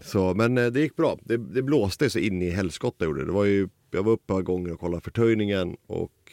Så, 0.00 0.34
men 0.34 0.58
eh, 0.58 0.66
det 0.66 0.80
gick 0.80 0.96
bra. 0.96 1.18
Det, 1.24 1.36
det 1.36 1.62
blåste 1.62 2.10
så 2.10 2.18
in 2.18 2.42
i 2.42 2.50
helskotta 2.50 3.04
gjorde 3.04 3.20
det. 3.20 3.26
det 3.26 3.32
var 3.32 3.44
ju, 3.44 3.68
jag 3.90 4.02
var 4.02 4.12
uppe 4.12 4.22
ett 4.22 4.26
par 4.26 4.42
gånger 4.42 4.72
och 4.72 4.80
kollade 4.80 5.00
förtöjningen 5.00 5.76
och 5.86 6.32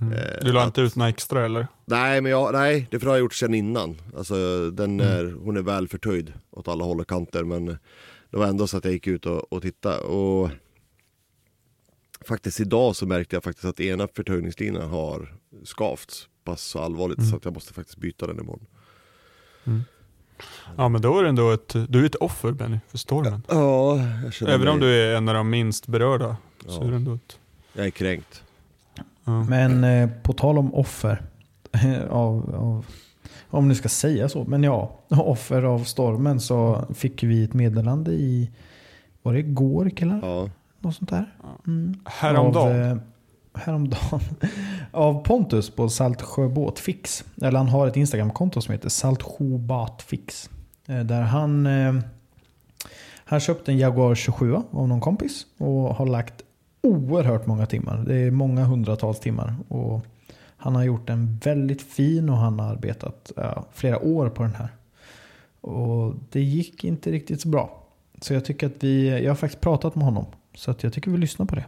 Mm. 0.00 0.12
Eh, 0.12 0.18
Du 0.44 0.52
la 0.52 0.60
att- 0.60 0.66
inte 0.66 0.80
ut 0.80 0.96
några 0.96 1.08
extra 1.08 1.44
eller? 1.44 1.66
Nej, 1.84 2.20
men 2.20 2.32
jag, 2.32 2.52
nej, 2.52 2.88
det 2.90 3.02
har 3.02 3.10
jag 3.10 3.18
gjort 3.20 3.34
sedan 3.34 3.54
innan. 3.54 3.96
Alltså, 4.16 4.70
den 4.70 5.00
Mm. 5.00 5.12
är, 5.18 5.32
hon 5.44 5.56
är 5.56 5.62
väl 5.62 5.88
förtöjd 5.88 6.32
åt 6.50 6.68
alla 6.68 6.84
håll 6.84 7.00
och 7.00 7.08
kanter. 7.08 7.44
Men 7.44 7.64
det 8.30 8.36
var 8.36 8.46
ändå 8.46 8.66
så 8.66 8.76
att 8.76 8.84
jag 8.84 8.92
gick 8.92 9.06
ut 9.06 9.26
och, 9.26 9.52
och 9.52 9.62
tittade. 9.62 9.98
Och 9.98 10.50
faktiskt 12.28 12.60
idag 12.60 12.96
så 12.96 13.06
märkte 13.06 13.36
jag 13.36 13.44
faktiskt 13.44 13.64
att 13.64 13.80
ena 13.80 14.08
förtöjningslinan 14.14 14.88
har 14.90 15.34
skavts. 15.64 16.28
Pass 16.44 16.62
så 16.62 16.78
allvarligt 16.78 17.18
Mm. 17.18 17.30
så 17.30 17.36
att 17.36 17.44
jag 17.44 17.54
måste 17.54 17.74
faktiskt 17.74 17.98
byta 17.98 18.26
den 18.26 18.38
imorgon. 18.40 18.66
Ja 20.76 20.88
men 20.88 21.02
då 21.02 21.18
är 21.18 21.22
det 21.22 21.28
ändå 21.28 21.50
ett, 21.50 21.74
du 21.88 22.00
är 22.00 22.04
ett 22.06 22.14
offer 22.14 22.52
Benny 22.52 22.78
för 22.88 22.98
stormen. 22.98 23.42
Ja, 23.48 23.98
jag 24.24 24.32
känner 24.32 24.52
Även 24.52 24.68
om 24.68 24.78
mig, 24.78 24.88
du 24.88 24.94
är 24.94 25.16
en 25.16 25.28
av 25.28 25.34
de 25.34 25.50
minst 25.50 25.86
berörda 25.86 26.36
så 26.66 26.80
Ja. 26.80 26.86
är 26.86 26.90
det 26.90 26.96
ändå 26.96 27.14
ett... 27.14 27.38
Jag 27.72 27.86
är 27.86 27.90
kränkt. 27.90 28.44
Men 29.48 29.84
eh, 29.84 30.08
på 30.22 30.32
tal 30.32 30.58
om 30.58 30.74
offer. 30.74 31.22
av, 32.10 32.54
av, 32.54 32.86
om 33.50 33.68
ni 33.68 33.74
ska 33.74 33.88
säga 33.88 34.28
så. 34.28 34.44
Men 34.44 34.62
ja, 34.62 34.90
offer 35.08 35.62
av 35.62 35.84
stormen 35.84 36.40
så 36.40 36.84
fick 36.94 37.22
vi 37.22 37.44
ett 37.44 37.54
meddelande 37.54 38.12
i, 38.12 38.50
var 39.22 39.32
det 39.32 39.38
igår 39.38 39.90
killar? 39.90 40.20
Ja, 40.22 40.48
Något 40.80 40.94
sånt 40.94 41.10
där? 41.10 41.34
Mm. 41.66 41.94
Häromdagen. 42.04 42.80
Av, 42.80 42.96
eh, 42.96 42.96
häromdagen. 43.54 44.20
av 44.90 45.24
Pontus 45.24 45.70
på 45.70 45.88
Saltsjö 45.88 46.48
Båtfix. 46.48 47.24
Eller 47.42 47.58
han 47.58 47.68
har 47.68 47.86
ett 47.86 47.96
Instagramkonto 47.96 48.60
som 48.60 48.72
heter 48.72 48.88
Saltsjö 48.88 49.58
Båtfix. 49.58 50.50
Eh, 50.86 51.00
där 51.00 51.22
han, 51.22 51.66
eh, 51.66 51.94
han 53.24 53.40
köpte 53.40 53.72
en 53.72 53.78
Jaguar 53.78 54.14
27 54.14 54.54
av 54.54 54.88
någon 54.88 55.00
kompis. 55.00 55.46
Och 55.58 55.94
har 55.94 56.06
lagt 56.06 56.42
oerhört 56.80 57.46
många 57.46 57.66
timmar. 57.66 58.04
Det 58.06 58.14
är 58.14 58.30
många 58.30 58.64
hundratals 58.64 59.20
timmar. 59.20 59.54
Och 59.68 60.06
han 60.56 60.74
har 60.74 60.84
gjort 60.84 61.06
den 61.06 61.38
väldigt 61.44 61.82
fin 61.82 62.28
och 62.28 62.36
han 62.36 62.58
har 62.58 62.66
arbetat 62.66 63.32
ja, 63.36 63.66
flera 63.72 63.98
år 63.98 64.28
på 64.28 64.42
den 64.42 64.54
här. 64.54 64.68
Och 65.60 66.14
det 66.30 66.40
gick 66.40 66.84
inte 66.84 67.10
riktigt 67.10 67.40
så 67.40 67.48
bra. 67.48 67.82
Så 68.20 68.34
jag 68.34 68.44
tycker 68.44 68.66
att 68.66 68.84
vi, 68.84 69.22
jag 69.24 69.30
har 69.30 69.36
faktiskt 69.36 69.60
pratat 69.60 69.94
med 69.94 70.04
honom. 70.04 70.26
Så 70.54 70.70
att 70.70 70.82
jag 70.82 70.92
tycker 70.92 71.10
vi 71.10 71.18
lyssnar 71.18 71.46
på 71.46 71.54
det. 71.54 71.64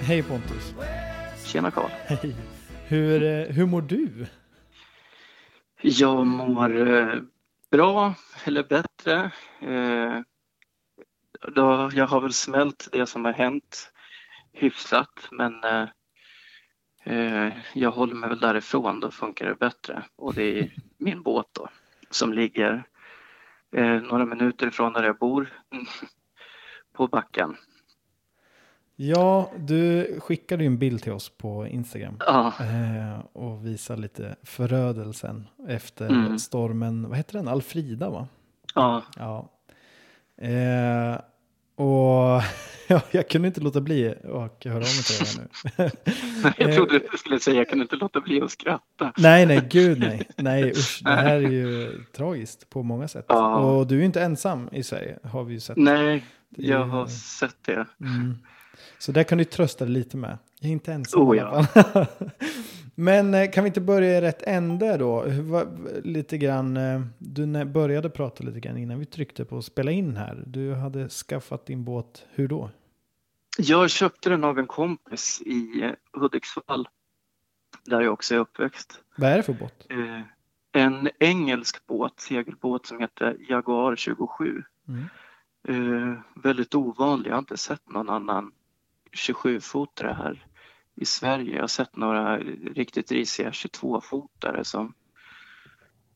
Hej 0.00 0.22
Pontus. 0.22 0.74
Tjena 1.44 1.70
Karl. 1.70 1.90
Hej. 2.06 2.34
Hur, 2.86 3.22
eh, 3.22 3.54
hur 3.54 3.66
mår 3.66 3.82
du? 3.82 4.26
Jag 5.80 6.26
mår 6.26 6.88
eh, 6.88 7.20
bra, 7.70 8.14
eller 8.44 8.62
bättre. 8.62 9.32
Eh, 9.60 10.20
då, 11.54 11.90
jag 11.92 12.06
har 12.06 12.20
väl 12.20 12.32
smält 12.32 12.88
det 12.92 13.06
som 13.06 13.24
har 13.24 13.32
hänt 13.32 13.92
hyfsat, 14.52 15.28
men 15.30 15.64
eh, 15.64 15.88
eh 17.04 17.52
jag 17.74 17.90
håller 17.90 18.14
mig 18.14 18.28
väl 18.28 18.40
därifrån, 18.40 19.00
då 19.00 19.10
funkar 19.10 19.48
det 19.48 19.54
bättre. 19.54 20.04
Och 20.16 20.34
det 20.34 20.58
är 20.58 20.74
min 20.98 21.22
båt 21.22 21.48
då, 21.52 21.68
som 22.10 22.32
ligger 22.32 22.84
eh, 23.76 24.02
några 24.02 24.24
minuter 24.24 24.66
ifrån 24.66 24.92
där 24.92 25.02
jag 25.02 25.18
bor, 25.18 25.52
på 26.92 27.06
backen. 27.06 27.56
Ja, 28.96 29.50
du 29.58 30.06
skickade 30.20 30.62
ju 30.62 30.66
en 30.66 30.78
bild 30.78 31.02
till 31.02 31.12
oss 31.12 31.28
på 31.28 31.66
Instagram. 31.66 32.16
Ja, 32.26 32.52
Eh, 32.60 33.18
och 33.32 33.66
visade 33.66 34.00
lite 34.02 34.36
förödelsen 34.42 35.46
efter 35.68 36.06
Mm. 36.08 36.38
stormen, 36.38 37.08
vad 37.08 37.16
heter 37.16 37.32
den? 37.38 37.48
Alfrida 37.48 38.10
va? 38.10 38.28
ja, 38.74 39.02
Ja. 39.16 39.50
Eh, 40.46 41.18
och 41.76 42.42
ja, 42.88 43.00
jag 43.10 43.28
kunde 43.28 43.48
inte 43.48 43.60
låta 43.60 43.80
bli 43.80 44.14
och 44.24 44.64
höra 44.64 44.74
av 44.74 44.80
mig 44.80 45.02
till 45.04 45.26
dig 45.26 45.48
här 45.76 45.90
nu. 46.46 46.52
jag 46.64 46.74
trodde 46.74 46.98
du 47.12 47.18
skulle 47.18 47.40
säga 47.40 47.56
jag 47.56 47.68
kunde 47.68 47.82
inte 47.82 47.96
låta 47.96 48.20
bli 48.20 48.40
att 48.42 48.50
skratta. 48.50 49.12
Nej, 49.18 49.46
nej, 49.46 49.68
gud 49.70 49.98
nej. 49.98 50.28
Nej, 50.36 50.70
usch. 50.70 51.00
Det 51.04 51.10
här 51.10 51.34
är 51.36 51.50
ju 51.50 52.04
tragiskt 52.16 52.70
på 52.70 52.82
många 52.82 53.08
sätt. 53.08 53.24
Ja. 53.28 53.56
Och 53.56 53.86
du 53.86 53.94
är 53.94 53.98
ju 53.98 54.04
inte 54.04 54.22
ensam 54.22 54.68
i 54.72 54.82
Sverige, 54.82 55.18
har 55.24 55.44
vi 55.44 55.54
ju 55.54 55.60
sett. 55.60 55.76
Nej, 55.76 56.24
jag 56.56 56.84
har 56.86 57.06
sett 57.06 57.56
det. 57.66 57.86
Mm. 58.00 58.38
Så 59.04 59.12
där 59.12 59.24
kan 59.24 59.38
du 59.38 59.44
trösta 59.44 59.84
dig 59.84 59.94
lite 59.94 60.16
med. 60.16 60.38
Jag 60.60 60.68
är 60.68 60.72
inte 60.72 60.92
ensam 60.92 61.22
Oh, 61.22 61.62
fall. 61.62 62.06
Men 62.94 63.34
eh, 63.34 63.50
kan 63.50 63.64
vi 63.64 63.68
inte 63.68 63.80
börja 63.80 64.18
i 64.18 64.20
rätt 64.20 64.42
ände 64.42 64.96
då? 64.96 65.26
Lite 66.04 66.38
grann, 66.38 66.76
eh, 66.76 67.00
du 67.18 67.64
började 67.64 68.10
prata 68.10 68.44
lite 68.44 68.60
grann 68.60 68.76
innan 68.76 68.98
vi 68.98 69.06
tryckte 69.06 69.44
på 69.44 69.62
spela 69.62 69.90
in 69.90 70.16
här. 70.16 70.42
Du 70.46 70.74
hade 70.74 71.08
skaffat 71.08 71.66
din 71.66 71.84
båt, 71.84 72.26
hur 72.30 72.48
då? 72.48 72.70
Jag 73.58 73.90
köpte 73.90 74.30
den 74.30 74.44
av 74.44 74.58
en 74.58 74.66
kompis 74.66 75.42
i 75.46 75.82
eh, 75.82 76.20
Hudiksvall, 76.20 76.88
där 77.84 78.00
jag 78.00 78.12
också 78.12 78.34
är 78.34 78.38
uppväxt. 78.38 79.00
Vad 79.16 79.30
är 79.30 79.36
det 79.36 79.42
för 79.42 79.52
båt? 79.52 79.86
En 80.72 81.08
engelsk 81.18 81.86
båt, 81.86 82.20
segelbåt 82.20 82.86
som 82.86 83.00
heter 83.00 83.36
Jaguar 83.48 83.96
27. 83.96 84.62
Mm. 84.88 86.18
Väldigt 86.34 86.74
ovanlig, 86.74 87.30
jag 87.30 87.34
har 87.34 87.38
inte 87.38 87.56
sett 87.56 87.88
någon 87.88 88.08
annan 88.08 88.52
27-fotare 89.14 90.12
här 90.12 90.46
i 90.94 91.04
Sverige. 91.04 91.54
Jag 91.54 91.62
har 91.62 91.68
sett 91.68 91.96
några 91.96 92.38
riktigt 92.74 93.12
risiga 93.12 93.50
22-fotare 93.50 94.64
som 94.64 94.94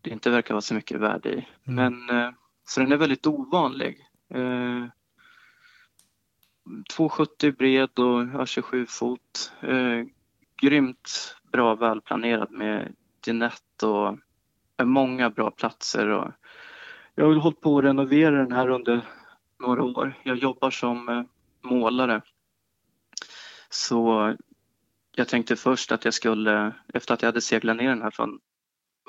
det 0.00 0.10
inte 0.10 0.30
verkar 0.30 0.54
vara 0.54 0.62
så 0.62 0.74
mycket 0.74 1.00
värde 1.00 1.28
i. 1.28 1.46
Mm. 1.66 2.04
Men, 2.06 2.18
eh, 2.20 2.30
så 2.64 2.80
den 2.80 2.92
är 2.92 2.96
väldigt 2.96 3.26
ovanlig. 3.26 4.06
Eh, 4.34 4.86
2,70 6.96 7.56
bred 7.56 7.98
och 7.98 8.40
ja, 8.40 8.46
27 8.46 8.86
fot. 8.86 9.52
Eh, 9.60 10.04
grymt 10.62 11.36
bra 11.52 11.74
välplanerad 11.74 12.50
med 12.50 12.94
Citynet 13.28 13.82
och 13.82 14.18
många 14.86 15.30
bra 15.30 15.50
platser. 15.50 16.08
Och 16.08 16.32
jag 17.14 17.26
har 17.26 17.34
hållit 17.34 17.60
på 17.60 17.78
att 17.78 17.84
renovera 17.84 18.36
den 18.36 18.52
här 18.52 18.68
under 18.68 19.00
några 19.60 19.82
år. 19.82 20.14
Jag 20.22 20.36
jobbar 20.36 20.70
som 20.70 21.08
eh, 21.08 21.22
målare. 21.70 22.22
Så 23.70 24.36
jag 25.16 25.28
tänkte 25.28 25.56
först 25.56 25.92
att 25.92 26.04
jag 26.04 26.14
skulle, 26.14 26.74
efter 26.94 27.14
att 27.14 27.22
jag 27.22 27.28
hade 27.28 27.40
seglat 27.40 27.76
ner 27.76 27.88
den 27.88 28.02
här 28.02 28.10
från 28.10 28.40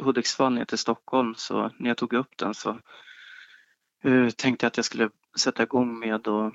Hudiksvall 0.01 0.53
ner 0.53 0.65
till 0.65 0.77
Stockholm, 0.77 1.35
så 1.37 1.71
när 1.77 1.89
jag 1.89 1.97
tog 1.97 2.13
upp 2.13 2.37
den 2.37 2.53
så 2.53 2.69
eh, 4.03 4.29
tänkte 4.29 4.65
jag 4.65 4.67
att 4.67 4.77
jag 4.77 4.85
skulle 4.85 5.09
sätta 5.37 5.63
igång 5.63 5.99
med 5.99 6.27
att 6.27 6.53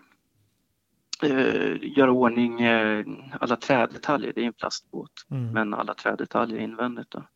eh, 1.22 1.76
göra 1.82 2.12
ordning 2.12 2.60
eh, 2.60 3.06
alla 3.40 3.56
trädetaljer. 3.56 4.32
Det 4.34 4.40
är 4.42 4.46
en 4.46 4.52
plastbåt, 4.52 5.26
Mm. 5.30 5.52
men 5.52 5.74
alla 5.74 5.94
trädetaljer 5.94 6.58
invändigt. 6.58 7.10
Då. 7.10 7.26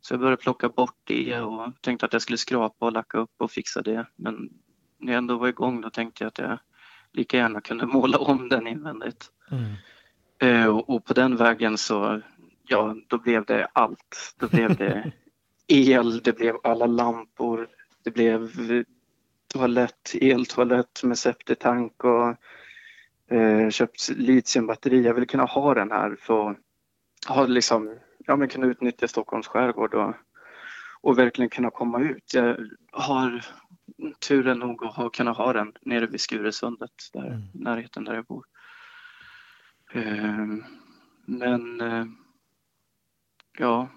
Så 0.00 0.14
jag 0.14 0.20
började 0.20 0.42
plocka 0.42 0.68
bort 0.68 0.96
det 1.04 1.40
och 1.40 1.72
tänkte 1.80 2.06
att 2.06 2.12
jag 2.12 2.22
skulle 2.22 2.38
skrapa 2.38 2.86
och 2.86 2.92
lacka 2.92 3.18
upp 3.18 3.30
och 3.38 3.50
fixa 3.50 3.82
det. 3.82 4.06
Men 4.16 4.48
när 4.98 5.12
jag 5.12 5.18
ändå 5.18 5.38
var 5.38 5.48
igång 5.48 5.80
då 5.80 5.90
tänkte 5.90 6.24
jag 6.24 6.28
att 6.28 6.38
jag 6.38 6.58
lika 7.12 7.36
gärna 7.36 7.60
kunde 7.60 7.86
måla 7.96 8.18
om 8.18 8.48
den 8.48 8.66
invändigt. 8.66 9.30
Mm. 9.50 9.72
Eh, 10.42 10.66
och, 10.78 11.04
på 11.04 11.14
den 11.14 11.36
vägen 11.36 11.78
så, 11.78 12.20
ja, 12.62 12.96
då 13.08 13.18
blev 13.18 13.44
det 13.44 13.68
allt. 13.72 14.34
Då 14.38 14.48
blev 14.48 14.76
det 14.76 15.12
el, 15.68 16.20
det 16.22 16.32
blev 16.32 16.56
alla 16.62 16.86
lampor, 16.86 17.68
det 18.04 18.10
blev 18.10 18.50
toalett, 19.52 20.14
eltoalett 20.20 21.02
med 21.04 21.18
septitank 21.18 22.04
och 22.04 22.36
eh, 23.36 23.70
köpt 23.70 24.08
litiumbatteri. 24.08 25.02
Jag 25.02 25.14
ville 25.14 25.26
kunna 25.26 25.44
ha 25.44 25.74
den 25.74 25.90
här 25.90 26.16
för 26.20 26.50
att 26.50 26.56
ha 27.28 27.46
liksom, 27.46 27.98
ja, 28.18 28.36
men 28.36 28.48
kunna 28.48 28.66
utnyttja 28.66 29.08
Stockholms 29.08 29.46
skärgård 29.46 29.94
och, 29.94 30.14
och 31.00 31.18
verkligen 31.18 31.50
kunna 31.50 31.70
komma 31.70 32.00
ut. 32.00 32.34
Jag 32.34 32.56
har 32.92 33.44
turen 34.28 34.58
nog 34.58 34.84
att 34.84 34.94
ha, 34.94 35.10
kunna 35.10 35.32
ha 35.32 35.52
den 35.52 35.72
nere 35.80 36.06
vid 36.06 36.20
Skuresundet, 36.20 36.90
där, 37.12 37.26
Mm. 37.26 37.40
närheten 37.54 38.04
där 38.04 38.14
jag 38.14 38.24
bor. 38.24 38.44
Eh, 39.92 40.46
men 41.26 41.80
eh, 41.80 42.04
ja, 43.58 43.88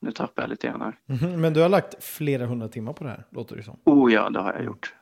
nu 0.00 0.12
tappar 0.12 0.42
jag 0.42 0.50
lite 0.50 0.66
grann 0.66 0.80
här. 0.80 0.98
Mhm, 1.06 1.40
Men 1.40 1.54
du 1.54 1.60
har 1.60 1.68
lagt 1.68 2.04
flera 2.04 2.46
hundra 2.46 2.68
timmar 2.68 2.92
på 2.92 3.04
det 3.04 3.10
här, 3.10 3.24
låter 3.30 3.56
det 3.56 3.62
som. 3.62 3.78
Oh 3.84 4.12
ja, 4.12 4.30
det 4.30 4.40
har 4.40 4.52
jag 4.52 4.64
gjort. 4.64 4.94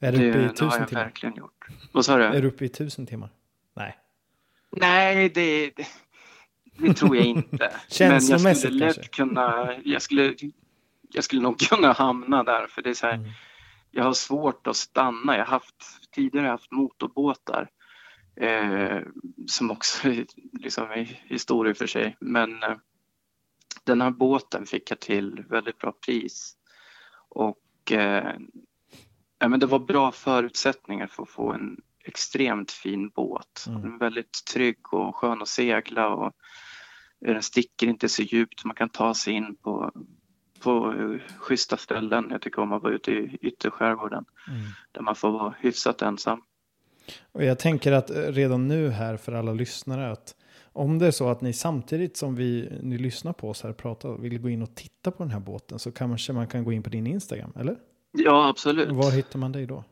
Är 0.00 0.12
du 0.12 0.18
Det, 0.18 0.28
uppe 0.30 0.38
i 0.38 0.42
det 0.42 0.46
har 0.48 0.52
tusen 0.52 0.80
jag 0.80 0.88
timmar? 0.88 1.04
verkligen 1.04 1.34
gjort. 1.34 1.66
Vad 1.92 2.04
sa 2.04 2.16
du? 2.16 2.24
Är 2.24 2.42
du 2.42 2.48
uppe 2.48 2.64
i 2.64 2.68
tusen 2.68 3.06
timmar? 3.06 3.28
Nej. 3.76 3.98
Nej, 4.70 5.28
det, 5.28 5.70
det, 5.76 5.86
det 6.78 6.94
tror 6.94 7.16
jag 7.16 7.24
inte. 7.26 7.48
Men 7.56 7.60
jag 7.70 7.72
Känslomässigt 7.88 8.60
skulle 8.70 8.86
lätt 8.86 8.94
kanske? 8.96 9.12
kunna, 9.12 9.74
jag 9.84 10.02
skulle, 10.02 10.34
jag 11.12 11.24
skulle 11.24 11.42
nog 11.42 11.58
kunna 11.70 11.92
hamna 11.92 12.42
där 12.44 12.66
för 12.66 12.82
det 12.82 12.90
är 12.90 12.94
så 12.94 13.06
här, 13.06 13.14
Mm. 13.14 13.30
jag 13.90 14.04
har 14.04 14.12
svårt 14.12 14.66
att 14.66 14.76
stanna. 14.76 15.36
Jag 15.36 15.44
har 15.44 15.50
haft, 15.50 15.74
tidigare 16.14 16.46
haft 16.46 16.70
motorbåtar 16.70 17.68
eh, 18.40 19.00
som 19.46 19.70
också 19.70 20.08
är 20.08 20.26
liksom 20.52 20.90
är 20.90 21.04
historia 21.04 21.74
för 21.74 21.86
sig. 21.86 22.16
Men 22.20 22.62
eh, 22.62 22.76
den 23.84 24.00
här 24.00 24.10
båten 24.10 24.66
fick 24.66 24.90
jag 24.90 25.00
till 25.00 25.44
väldigt 25.48 25.78
bra 25.78 25.92
pris 25.92 26.56
och 27.28 27.92
eh, 27.92 28.34
ja, 29.38 29.48
men 29.48 29.60
det 29.60 29.66
var 29.66 29.78
bra 29.78 30.12
förutsättningar 30.12 31.06
för 31.06 31.22
att 31.22 31.28
få 31.28 31.52
en 31.52 31.80
extremt 32.04 32.70
fin 32.70 33.08
båt. 33.08 33.64
Mm. 33.68 33.82
Den 33.82 33.94
är 33.94 33.98
väldigt 33.98 34.44
trygg 34.52 34.94
och 34.94 35.16
skön 35.16 35.42
att 35.42 35.48
segla 35.48 36.08
och 36.08 36.32
den 37.20 37.42
sticker 37.42 37.86
inte 37.86 38.08
så 38.08 38.22
djupt. 38.22 38.64
Man 38.64 38.76
kan 38.76 38.88
ta 38.88 39.14
sig 39.14 39.32
in 39.34 39.56
på, 39.56 39.92
på 40.60 40.94
schyssta 41.38 41.76
ställen. 41.76 42.28
Jag 42.30 42.42
tycker 42.42 42.62
om 42.62 42.72
att 42.72 42.82
vara 42.82 42.92
ute 42.94 43.12
i 43.12 43.38
ytterskärgården 43.40 44.24
Mm. 44.48 44.60
där 44.92 45.02
man 45.02 45.14
får 45.16 45.30
vara 45.30 45.54
hyfsat 45.58 46.02
ensam. 46.02 46.42
Och 47.32 47.44
jag 47.44 47.58
tänker 47.58 47.92
att 47.92 48.10
eh, 48.10 48.16
redan 48.16 48.68
nu 48.68 48.90
här 48.90 49.16
för 49.16 49.32
alla 49.32 49.52
lyssnare 49.52 50.10
att 50.12 50.34
om 50.72 50.98
det 50.98 51.06
är 51.06 51.10
så 51.10 51.28
att 51.28 51.40
ni 51.40 51.52
samtidigt 51.52 52.16
som 52.16 52.34
vi, 52.34 52.78
ni 52.82 52.98
lyssnar 52.98 53.32
på 53.32 53.50
oss 53.50 53.62
här 53.62 53.72
prata 53.72 54.16
vill 54.16 54.38
gå 54.38 54.48
in 54.48 54.62
och 54.62 54.74
titta 54.74 55.10
på 55.10 55.22
den 55.22 55.30
här 55.32 55.40
båten 55.40 55.78
så 55.78 55.92
kanske 55.92 56.32
man 56.32 56.46
kan 56.46 56.64
gå 56.64 56.72
in 56.72 56.82
på 56.82 56.90
din 56.90 57.06
Instagram, 57.06 57.52
eller? 57.60 57.76
Ja, 58.12 58.48
absolut. 58.48 58.88
Var 58.88 59.10
hittar 59.10 59.38
man 59.38 59.52
dig 59.52 59.66
då? 59.66 59.84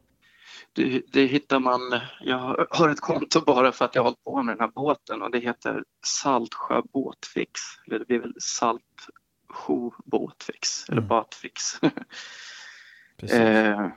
Det, 0.73 1.03
det 1.13 1.27
hittar 1.27 1.59
man. 1.59 1.81
Jag 2.21 2.67
har 2.71 2.89
ett 2.89 3.01
konto 3.01 3.41
bara 3.41 3.73
för 3.73 3.85
att 3.85 3.95
jag 3.95 4.03
har 4.03 4.05
hållit 4.05 4.25
på 4.25 4.43
med 4.43 4.55
den 4.57 4.61
här 4.61 4.73
båten 4.75 5.23
och 5.23 5.31
det 5.31 5.39
heter 5.39 5.85
Saltsjö 6.07 6.83
båtfix. 6.93 7.61
Eller 7.87 7.99
det 7.99 8.05
blir 8.05 8.19
väl 8.19 8.35
Saltsjö 8.41 9.91
båtfix 10.05 10.89
eller 10.89 10.99
Mm. 11.03 11.09
båtfix. 11.09 11.63
Eh, 13.23 13.89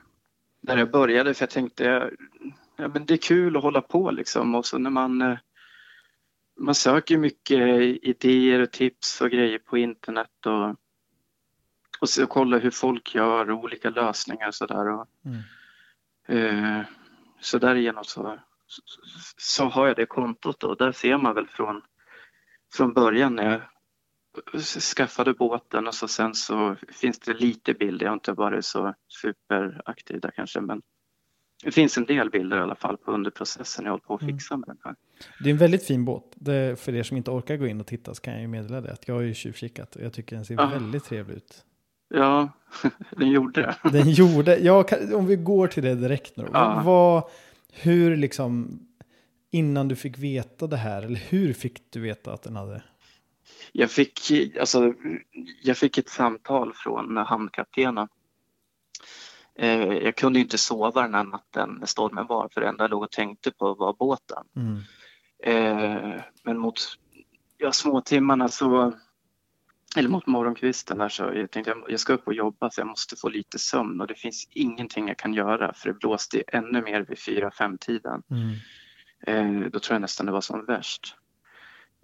där 0.62 0.78
jag 0.78 0.92
började 0.92 1.34
för 1.34 1.44
jag 1.44 1.50
tänkte 1.50 2.10
ja, 2.82 2.88
men 2.88 3.06
det 3.06 3.14
är 3.14 3.18
kul 3.18 3.58
att 3.58 3.64
hålla 3.64 3.82
på 3.82 4.12
liksom 4.12 4.56
och 4.56 4.66
så 4.66 4.78
när 4.78 4.90
man 4.90 5.22
eh, 5.22 5.38
man 6.60 6.76
söker 6.76 7.18
mycket 7.18 7.60
idéer 8.04 8.60
och 8.60 8.72
tips 8.72 9.22
och 9.22 9.30
grejer 9.30 9.60
på 9.60 9.78
internet 9.78 10.46
och, 10.46 10.76
och 12.00 12.10
så 12.10 12.28
kollar 12.28 12.60
hur 12.60 12.72
folk 12.72 13.16
gör 13.16 13.50
och 13.50 13.64
olika 13.64 13.90
lösningar 13.90 14.48
och 14.48 14.56
sådär. 14.56 14.88
Och, 14.88 15.08
Mm. 15.26 15.42
Eh, 16.28 16.86
så 17.40 17.58
därigenom 17.58 18.04
så, 18.04 18.40
så, 18.68 18.82
så 19.38 19.66
har 19.66 19.88
jag 19.88 19.96
det 19.96 20.06
kontot 20.06 20.64
och 20.64 20.78
där 20.78 20.92
ser 20.92 21.18
man 21.18 21.36
väl 21.36 21.48
från, 21.48 21.82
från 22.74 22.94
början 22.94 23.36
när 23.36 23.52
jag 23.52 23.62
skaffade 24.98 25.34
båten 25.34 25.88
och 25.88 25.96
så 25.96 26.08
sen 26.08 26.34
så 26.34 26.76
finns 26.90 27.20
det 27.20 27.34
lite 27.34 27.74
bilder. 27.74 28.06
Jag 28.06 28.12
har 28.12 28.16
inte 28.16 28.34
varit 28.34 28.66
så 28.66 28.94
superaktiv 29.22 30.20
där 30.20 30.32
kanske 30.32 30.62
men 30.62 30.82
det 31.64 31.72
finns 31.72 31.98
en 31.98 32.06
del 32.06 32.30
bilder 32.30 32.58
i 32.58 32.60
alla 32.60 32.76
fall 32.76 32.98
på 32.98 33.12
under 33.12 33.32
processen 33.32 33.86
jag 33.86 33.92
håller 33.92 34.04
på 34.04 34.16
att 34.16 34.22
Mm. 34.22 34.36
fixa 34.36 34.58
med 34.58 34.68
den 34.70 34.78
här. 34.84 34.96
Det 35.40 35.50
är 35.50 35.52
en 35.52 35.58
väldigt 35.58 35.84
fin 35.86 36.06
båt. 36.06 36.24
Det, 36.36 36.80
för 36.80 36.96
er 36.96 37.04
som 37.04 37.18
inte 37.18 37.32
orkar 37.32 37.58
gå 37.58 37.68
in 37.68 37.80
och 37.82 37.88
titta 37.88 38.14
så 38.16 38.22
kan 38.22 38.34
jag 38.34 38.42
ju 38.42 38.48
meddela 38.48 38.82
det. 38.82 38.92
Att 38.94 39.08
jag 39.08 39.16
har 39.16 39.22
ju 39.22 39.34
tjuvkikat 39.34 39.96
och 39.96 40.02
jag 40.02 40.14
tycker 40.14 40.36
den 40.36 40.46
ser 40.46 40.54
Ja. 40.56 40.66
väldigt 40.66 41.04
trevlig 41.04 41.36
ut. 41.36 41.66
Ja, 42.10 42.50
den 43.18 43.30
gjorde 43.30 43.62
det. 43.62 43.90
Den 43.92 44.10
gjorde, 44.12 44.84
kan, 44.88 45.14
om 45.16 45.26
vi 45.28 45.36
går 45.36 45.68
till 45.68 45.84
det 45.84 45.96
direkt 45.96 46.38
nu. 46.38 46.48
Ja. 46.54 46.82
Vad, 46.86 47.24
hur 47.74 48.16
liksom, 48.18 48.80
innan 49.52 49.88
du 49.88 49.96
fick 49.96 50.18
veta 50.18 50.68
det 50.68 50.78
här, 50.78 51.02
eller 51.04 51.20
hur 51.30 51.54
fick 51.54 51.92
du 51.92 52.00
veta 52.00 52.34
att 52.34 52.44
den 52.44 52.56
hade? 52.56 52.84
Jag 53.72 53.92
fick, 53.92 54.20
alltså, 54.60 54.94
jag 55.64 55.78
fick 55.78 55.98
ett 55.98 56.10
samtal 56.10 56.74
från 56.76 57.18
hamnkaptenen. 57.18 58.08
Eh, 59.60 59.94
jag 59.94 60.16
kunde 60.16 60.40
inte 60.40 60.58
sova 60.58 61.02
den 61.02 61.14
här 61.14 61.24
natten 61.24 61.78
när 61.80 61.86
stormen 61.86 62.28
var 62.28 62.50
för 62.54 62.62
det 62.62 62.68
enda 62.68 62.84
jag 62.84 62.92
låg 62.92 63.04
och 63.04 63.12
tänkte 63.12 63.52
på 63.52 63.74
var 63.74 63.94
båten. 63.94 64.44
Mm. 64.56 64.82
Eh, 65.44 66.22
men 66.44 66.58
mot 66.58 66.80
ja, 67.58 67.72
småtimmarna 67.72 68.48
så, 68.48 68.94
eller 69.96 70.10
mot 70.10 70.28
morgonkvisten 70.28 70.98
där 70.98 71.10
så 71.10 71.24
jag 71.24 71.52
tänkte 71.52 71.72
jag, 71.72 71.92
jag 71.92 72.00
ska 72.00 72.14
upp 72.14 72.28
och 72.28 72.34
jobba 72.34 72.70
så 72.70 72.82
jag 72.82 72.88
måste 72.88 73.16
få 73.16 73.30
lite 73.30 73.60
sömn 73.60 74.02
och 74.02 74.08
det 74.08 74.16
finns 74.16 74.48
ingenting 74.52 75.08
jag 75.08 75.18
kan 75.18 75.34
göra 75.34 75.74
för 75.74 75.90
det 75.90 76.00
blåste 76.00 76.44
ännu 76.48 76.82
mer 76.82 77.02
vid 77.02 77.18
4-5 77.18 77.78
tiden. 77.78 78.24
Mm. 78.30 79.64
Eh, 79.64 79.72
då 79.72 79.80
tror 79.80 79.96
jag 79.96 80.02
nästan 80.02 80.26
det 80.26 80.32
var 80.32 80.42
som 80.42 80.66
värst. 80.66 81.16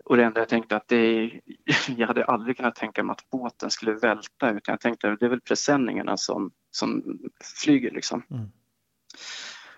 Och 0.10 0.18
det 0.18 0.24
enda 0.24 0.42
jag 0.42 0.50
tänkte 0.50 0.76
att 0.76 0.88
det, 0.88 1.32
jag 1.98 2.08
hade 2.08 2.26
aldrig 2.26 2.58
kunnat 2.58 2.76
tänka 2.76 3.04
mig 3.04 3.12
att 3.14 3.30
båten 3.30 3.72
skulle 3.72 3.94
välta 3.94 4.50
utan 4.50 4.60
jag 4.74 4.80
tänkte 4.80 5.12
att 5.12 5.20
det 5.20 5.26
är 5.26 5.30
väl 5.30 5.42
presenningarna 5.42 6.18
som, 6.18 6.52
som 6.72 7.20
flyger 7.64 7.92
liksom. 7.92 8.24
Mm. 8.32 8.46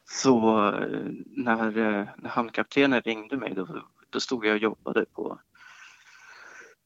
Så 0.06 0.68
eh, 0.68 1.08
när, 1.26 1.78
eh, 1.78 2.08
när 2.18 2.30
hamnkaptenen 2.30 3.02
ringde 3.02 3.38
mig 3.38 3.54
då, 3.56 3.84
då 4.10 4.20
stod 4.20 4.46
jag 4.46 4.54
och 4.54 4.62
jobbade 4.62 5.06
på, 5.06 5.40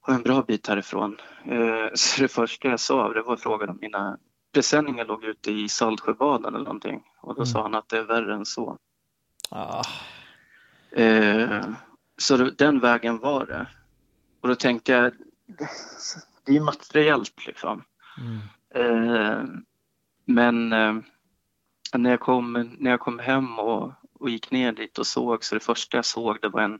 på 0.05 0.11
en 0.11 0.21
bra 0.21 0.41
bit 0.41 0.67
härifrån. 0.67 1.17
Eh, 1.45 1.87
Så 1.93 2.21
det 2.21 2.27
första 2.27 2.67
jag 2.67 2.79
sa 2.79 3.13
det 3.13 3.21
var 3.21 3.37
frågan 3.37 3.69
om 3.69 3.77
mina 3.81 4.17
presenningar 4.53 5.05
låg 5.05 5.23
ute 5.23 5.51
i 5.51 5.69
Saltsjöbaden 5.69 6.55
eller 6.55 6.65
någonting. 6.65 7.03
Och 7.21 7.35
då 7.35 7.41
Mm. 7.41 7.45
sa 7.45 7.61
han 7.61 7.75
att 7.75 7.89
det 7.89 7.97
är 7.97 8.03
värre 8.03 8.33
än 8.35 8.45
så. 8.45 8.77
Ah, 9.49 9.83
Eh, 10.95 11.61
så 12.23 12.37
den 12.37 12.79
vägen 12.79 13.19
var 13.19 13.45
det. 13.45 13.67
Och 14.41 14.47
då 14.47 14.55
tänkte 14.55 14.91
jag, 14.91 15.13
det 16.45 16.51
är 16.51 16.53
ju 16.53 16.61
materiellt 16.61 17.45
liksom. 17.45 17.83
mm. 18.17 18.39
Eh, 18.75 19.43
men 20.25 20.73
eh, 20.73 20.95
när, 21.93 22.09
jag 22.09 22.19
kom, 22.19 22.75
när 22.79 22.91
jag 22.91 22.99
kom 22.99 23.19
hem 23.19 23.59
och, 23.59 23.93
och 24.19 24.29
gick 24.29 24.51
ner 24.51 24.71
dit 24.71 24.97
och 24.97 25.07
såg 25.07 25.43
så 25.43 25.55
det 25.55 25.63
första 25.63 25.97
jag 25.97 26.05
såg 26.05 26.37
det 26.41 26.49
var 26.49 26.61
en, 26.61 26.79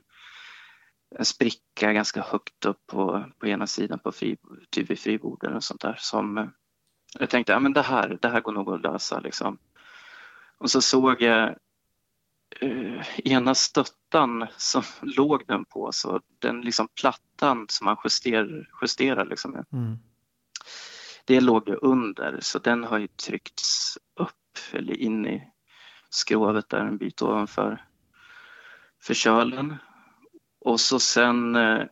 en 1.18 1.24
spricka 1.24 1.92
ganska 1.92 2.22
högt 2.22 2.64
upp 2.64 2.86
på, 2.86 3.24
på 3.38 3.46
ena 3.46 3.66
sidan 3.66 3.98
på 3.98 4.12
fri, 4.12 4.36
typ 4.70 4.90
vid 4.90 4.98
friborden 4.98 5.54
och 5.54 5.64
sånt 5.64 5.80
där 5.80 5.96
som 5.98 6.38
eh, 6.38 6.46
jag 7.18 7.30
tänkte, 7.30 7.52
ja 7.52 7.60
men 7.60 7.72
det 7.72 7.82
här, 7.82 8.18
det 8.22 8.28
här 8.28 8.40
går 8.40 8.52
nog 8.52 8.70
att 8.70 8.82
lösa 8.82 9.20
liksom. 9.20 9.58
Och 10.58 10.70
så 10.70 10.80
såg 10.80 11.22
jag 11.22 11.56
ena 13.16 13.54
stöttan 13.54 14.46
som 14.56 14.82
låg 15.02 15.44
den 15.46 15.64
på, 15.64 15.92
så 15.92 16.20
den 16.38 16.60
liksom 16.60 16.88
plattan 16.88 17.66
som 17.68 17.84
man 17.84 17.96
justerar, 18.04 18.68
justerar 18.82 19.26
liksom, 19.26 19.50
med, 19.50 19.66
Mm. 19.72 19.98
det 21.24 21.40
låg 21.40 21.68
ju 21.68 21.74
under 21.74 22.38
så 22.40 22.58
den 22.58 22.84
har 22.84 22.98
ju 22.98 23.06
tryckts 23.06 23.98
upp 24.20 24.58
eller 24.72 24.96
in 24.96 25.26
i 25.26 25.48
skrovet 26.10 26.68
där 26.68 26.80
en 26.80 26.98
bit 26.98 27.22
ovanför 27.22 27.84
för 29.02 29.14
kölen. 29.14 29.76
Och 30.60 30.80
så 30.80 30.98
sen 30.98 31.56
eh, 31.56 31.84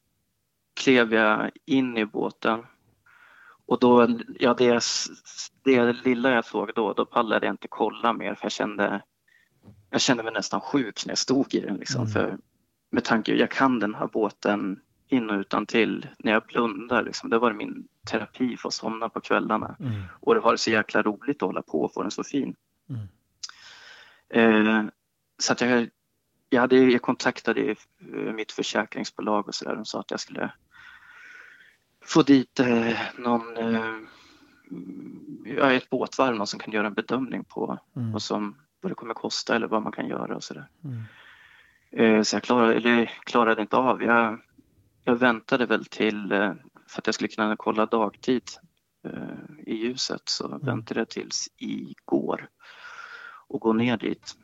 klev 0.80 1.14
jag 1.14 1.50
in 1.64 1.96
i 1.98 2.06
båten 2.06 2.66
och 3.66 3.78
då, 3.78 4.18
ja 4.38 4.54
det, 4.54 4.82
det 5.64 5.92
lilla 6.04 6.30
jag 6.30 6.44
såg 6.44 6.70
då, 6.74 6.92
då 6.92 7.06
pallade 7.06 7.46
jag 7.46 7.52
inte 7.52 7.68
kolla 7.68 8.12
mer 8.12 8.34
för 8.34 8.44
jag 8.44 8.52
kände, 8.52 9.02
jag 9.92 10.00
kände 10.00 10.22
mig 10.22 10.32
nästan 10.32 10.60
sjuk 10.60 11.06
när 11.06 11.10
jag 11.10 11.18
stod 11.18 11.54
i 11.54 11.60
den 11.60 11.76
liksom. 11.76 12.00
Mm. 12.00 12.12
För 12.12 12.38
med 12.90 13.04
tanke, 13.04 13.34
jag 13.34 13.50
kan 13.50 13.78
den 13.78 13.94
här 13.94 14.06
båten 14.06 14.80
in 15.08 15.30
och 15.30 15.38
utan 15.38 15.66
till 15.66 16.06
när 16.18 16.32
jag 16.32 16.42
blundar 16.42 17.02
liksom. 17.02 17.30
Det 17.30 17.38
var 17.38 17.52
min 17.52 17.88
terapi 18.10 18.56
för 18.56 18.68
att 18.68 18.74
somna 18.74 19.08
på 19.08 19.20
kvällarna. 19.20 19.76
Mm. 19.80 20.02
Och 20.20 20.34
det 20.34 20.40
var 20.40 20.56
så 20.56 20.70
jäkla 20.70 21.02
roligt 21.02 21.42
att 21.42 21.46
hålla 21.46 21.62
på 21.62 21.82
och 21.82 21.94
få 21.94 22.02
den 22.02 22.10
så 22.10 22.24
fin. 22.24 22.54
Mm. 22.88 23.08
Eh, 24.28 24.84
så 25.38 25.52
att 25.52 25.60
jag, 25.60 25.88
jag, 26.50 26.60
hade, 26.60 26.76
jag 26.76 27.02
kontaktade 27.02 27.60
eh, 27.70 27.76
mitt 28.34 28.52
försäkringsbolag 28.52 29.48
och 29.48 29.54
så 29.54 29.64
där. 29.64 29.74
De 29.74 29.84
sa 29.84 30.00
att 30.00 30.10
jag 30.10 30.20
skulle 30.20 30.52
få 32.04 32.22
dit 32.22 32.60
eh, 32.60 32.98
någon, 33.18 33.56
eh, 33.56 33.96
ett 35.68 35.90
båtvarv, 35.90 36.36
någon 36.36 36.46
som 36.46 36.60
kan 36.60 36.72
göra 36.72 36.86
en 36.86 36.94
bedömning 36.94 37.44
på 37.44 37.78
Mm. 37.96 38.12
vad, 38.12 38.22
som, 38.22 38.56
vad 38.82 38.90
det 38.90 38.94
kommer 38.94 39.14
kosta 39.14 39.56
eller 39.56 39.66
vad 39.66 39.82
man 39.82 39.92
kan 39.92 40.08
göra 40.08 40.36
och 40.36 40.44
så 40.44 40.54
där. 40.54 40.68
Mm. 40.84 41.04
Eh, 41.92 42.22
så 42.22 42.36
jag 42.36 42.42
klarade, 42.42 42.74
eller, 42.74 43.06
klarade 43.24 43.62
inte 43.62 43.76
av. 43.76 44.02
Jag, 44.02 44.40
jag 45.04 45.16
väntade 45.16 45.66
väl 45.66 45.84
till, 45.84 46.32
eh, 46.32 46.52
för 46.88 46.98
att 46.98 47.06
jag 47.06 47.14
skulle 47.14 47.28
kunna 47.28 47.56
kolla 47.56 47.86
dagtid 47.86 48.42
eh, 49.04 49.62
i 49.66 49.74
ljuset, 49.74 50.22
så 50.24 50.58
väntade 50.58 51.00
jag 51.00 51.08
tills 51.08 51.48
igår 51.56 52.48
och 53.48 53.60
gå 53.60 53.72
ner 53.72 53.96
dit. 53.96 54.36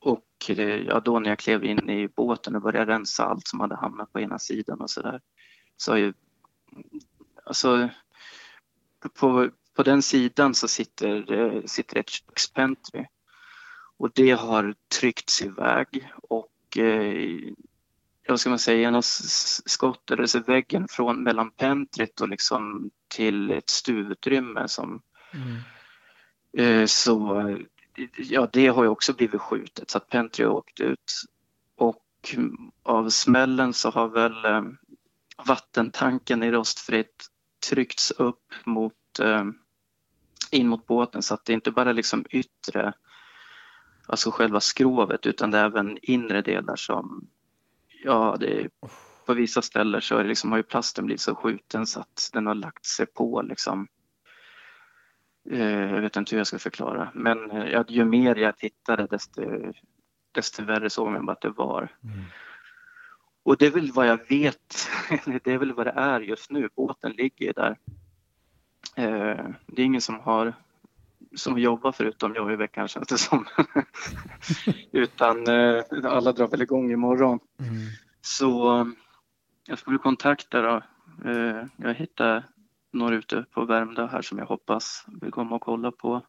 Och 0.00 0.50
ja, 0.86 1.00
då 1.00 1.18
när 1.18 1.28
jag 1.28 1.38
klev 1.38 1.64
in 1.64 1.90
i 1.90 2.08
båten 2.08 2.56
och 2.56 2.62
började 2.62 2.92
rensa 2.92 3.24
allt 3.24 3.46
som 3.46 3.60
hade 3.60 3.76
hamnat 3.76 4.12
på 4.12 4.20
ena 4.20 4.38
sidan 4.38 4.80
och 4.80 4.90
sådär, 4.90 5.20
så 5.76 5.92
har 5.92 5.98
ju, 5.98 6.12
alltså 7.44 7.88
på, 9.14 9.50
på 9.76 9.82
den 9.82 10.02
sidan 10.02 10.54
så 10.54 10.68
sitter, 10.68 11.32
eh, 11.32 11.62
sitter 11.64 11.96
ett 11.96 12.08
kökspentry 12.10 13.04
och 13.96 14.10
det 14.14 14.30
har 14.30 14.74
tryckts 15.00 15.42
iväg 15.42 16.08
och 16.22 16.78
eh, 16.78 17.40
vad 18.28 18.40
ska 18.40 18.50
man 18.50 18.58
säga, 18.58 18.80
genom 18.80 18.98
s- 18.98 19.70
skott 19.70 20.10
eller 20.10 20.26
så 20.26 20.40
väggen 20.40 20.88
från 20.90 21.22
mellan 21.22 21.50
pentryt 21.50 22.20
och 22.20 22.28
liksom 22.28 22.90
till 23.08 23.50
ett 23.50 23.70
stuvutrymme 23.70 24.68
som 24.68 25.02
Mm. 25.34 25.56
eh, 26.58 26.86
så 26.86 27.46
ja, 28.16 28.48
det 28.52 28.66
har 28.66 28.82
ju 28.82 28.88
också 28.88 29.12
blivit 29.12 29.40
skjutet 29.40 29.90
så 29.90 29.98
att 29.98 30.08
pentry 30.08 30.44
har 30.44 30.52
åkt 30.52 30.80
ut 30.80 31.12
och 31.76 32.04
av 32.82 33.10
smällen 33.10 33.72
så 33.72 33.90
har 33.90 34.08
väl 34.08 34.44
eh, 34.44 34.62
vattentanken 35.46 36.42
i 36.42 36.50
rostfritt 36.50 37.26
tryckts 37.68 38.10
upp 38.10 38.52
mot 38.64 39.18
eh, 39.20 39.44
in 40.52 40.68
mot 40.68 40.86
båten 40.86 41.22
så 41.22 41.34
att 41.34 41.44
det 41.44 41.52
inte 41.52 41.70
bara 41.70 41.92
liksom 41.92 42.24
yttre 42.30 42.92
alltså 44.06 44.30
själva 44.30 44.60
skrovet 44.60 45.26
utan 45.26 45.50
det 45.50 45.58
är 45.58 45.64
även 45.64 45.98
inre 46.02 46.42
delar 46.42 46.76
som 46.76 47.28
ja, 48.04 48.36
det 48.40 48.60
är, 48.60 48.70
på 49.26 49.34
vissa 49.34 49.62
ställen 49.62 50.02
så 50.02 50.16
är 50.16 50.22
det 50.22 50.28
liksom, 50.28 50.50
har 50.50 50.58
ju 50.58 50.62
plasten 50.62 51.06
blivit 51.06 51.20
så 51.20 51.34
skjuten 51.34 51.86
så 51.86 52.00
att 52.00 52.30
den 52.32 52.46
har 52.46 52.54
lagt 52.54 52.84
sig 52.84 53.06
på 53.06 53.42
liksom. 53.42 53.88
Eh, 55.50 55.94
jag 55.94 56.00
vet 56.00 56.16
inte 56.16 56.34
hur 56.34 56.40
jag 56.40 56.46
ska 56.46 56.58
förklara, 56.58 57.10
men 57.14 57.50
eh, 57.50 57.64
ja, 57.64 57.84
ju 57.88 58.04
mer 58.04 58.36
jag 58.36 58.58
tittade 58.58 59.06
desto, 59.06 59.42
desto 60.32 60.64
värre 60.64 60.90
såg 60.90 61.10
man 61.10 61.26
bara 61.26 61.32
att 61.32 61.40
det 61.40 61.50
var. 61.50 61.96
Mm. 62.04 62.24
Och 63.42 63.56
det 63.56 63.66
är 63.66 63.70
väl 63.70 63.92
vad 63.92 64.06
jag 64.06 64.28
vet, 64.28 64.88
det 65.44 65.52
är 65.52 65.58
väl 65.58 65.72
vad 65.72 65.86
det 65.86 65.92
är 65.96 66.20
just 66.20 66.50
nu. 66.50 66.68
Båten 66.76 67.12
ligger 67.12 67.52
där. 67.52 67.78
Eh, 68.96 69.46
det 69.66 69.82
är 69.82 69.86
ingen 69.86 70.00
som 70.00 70.20
har 70.20 70.54
som 71.34 71.58
jobbar 71.58 71.92
förutom 71.92 72.34
jag 72.34 72.52
i 72.52 72.56
veckan 72.56 72.88
känns 72.88 73.08
det 73.08 73.18
som. 73.18 73.46
Utan 74.92 75.46
eh, 75.46 75.84
alla 76.04 76.32
drar 76.32 76.48
väl 76.48 76.62
igång 76.62 76.92
imorgon. 76.92 77.38
Mm. 77.60 77.72
Så 78.20 78.86
jag 79.66 79.78
ska 79.78 79.90
väl 79.90 79.98
kontakta 79.98 80.62
då. 80.62 80.82
Eh, 81.30 81.64
jag 81.76 81.94
hittar 81.94 82.44
några 82.90 83.14
ute 83.14 83.44
på 83.50 83.64
Värmdö 83.64 84.06
här 84.06 84.22
som 84.22 84.38
jag 84.38 84.46
hoppas 84.46 85.04
vill 85.20 85.30
komma 85.30 85.56
och 85.56 85.62
kolla 85.62 85.90
på 85.90 86.22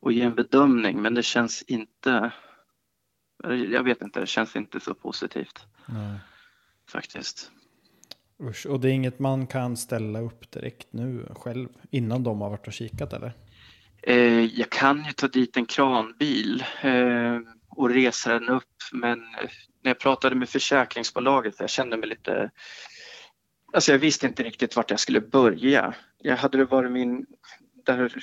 och 0.00 0.12
ge 0.12 0.22
en 0.22 0.34
bedömning. 0.34 1.02
Men 1.02 1.14
det 1.14 1.22
känns 1.22 1.62
inte, 1.62 2.32
jag 3.44 3.82
vet 3.82 4.02
inte, 4.02 4.20
det 4.20 4.26
känns 4.26 4.56
inte 4.56 4.80
så 4.80 4.94
positivt 4.94 5.66
Nej. 5.86 6.18
faktiskt. 6.88 7.50
Usch, 8.42 8.66
och 8.66 8.80
det 8.80 8.88
är 8.88 8.92
inget 8.92 9.18
man 9.18 9.46
kan 9.46 9.76
ställa 9.76 10.20
upp 10.20 10.50
direkt 10.50 10.86
nu 10.90 11.26
själv 11.36 11.68
innan 11.90 12.22
de 12.22 12.40
har 12.40 12.50
varit 12.50 12.66
och 12.66 12.72
kikat 12.72 13.12
eller? 13.12 13.32
Eh, 14.02 14.44
jag 14.44 14.70
kan 14.70 15.04
ju 15.04 15.12
ta 15.12 15.28
dit 15.28 15.56
en 15.56 15.66
kranbil 15.66 16.64
eh, 16.82 17.38
och 17.68 17.90
resa 17.90 18.32
den 18.32 18.48
upp 18.48 18.64
men 18.92 19.18
när 19.82 19.90
jag 19.90 19.98
pratade 19.98 20.34
med 20.34 20.48
försäkringsbolaget 20.48 21.54
jag 21.58 21.70
kände 21.70 21.96
mig 21.96 22.08
lite 22.08 22.50
Alltså 23.72 23.92
jag 23.92 23.98
visste 23.98 24.26
inte 24.26 24.42
riktigt 24.42 24.76
vart 24.76 24.90
jag 24.90 25.00
skulle 25.00 25.20
börja. 25.20 25.94
Jag 26.18 26.36
hade 26.36 26.58
det 26.58 26.64
varit 26.64 26.92
min... 26.92 27.26
Där, 27.86 28.14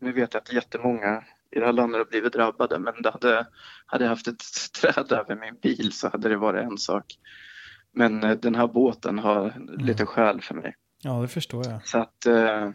nu 0.00 0.12
vet 0.12 0.34
jag 0.34 0.40
att 0.40 0.52
jättemånga 0.52 1.24
i 1.50 1.58
det 1.58 1.66
här 1.66 1.72
landet 1.72 1.98
har 1.98 2.04
blivit 2.04 2.32
drabbade 2.32 2.78
men 2.78 3.02
det 3.02 3.10
hade, 3.10 3.46
hade 3.86 4.04
jag 4.04 4.08
haft 4.08 4.28
ett 4.28 4.42
träd 4.80 5.12
över 5.12 5.36
min 5.36 5.56
bil 5.62 5.92
så 5.92 6.08
hade 6.08 6.28
det 6.28 6.36
varit 6.36 6.64
en 6.64 6.78
sak. 6.78 7.04
Men 7.96 8.24
eh, 8.24 8.36
den 8.36 8.54
här 8.54 8.66
båten 8.66 9.18
har 9.18 9.54
lite 9.78 10.06
skäl 10.06 10.40
för 10.40 10.54
mig. 10.54 10.74
Ja, 11.02 11.20
det 11.20 11.28
förstår 11.28 11.66
jag. 11.66 11.88
Så 11.88 11.98
att 11.98 12.26
eh, 12.26 12.70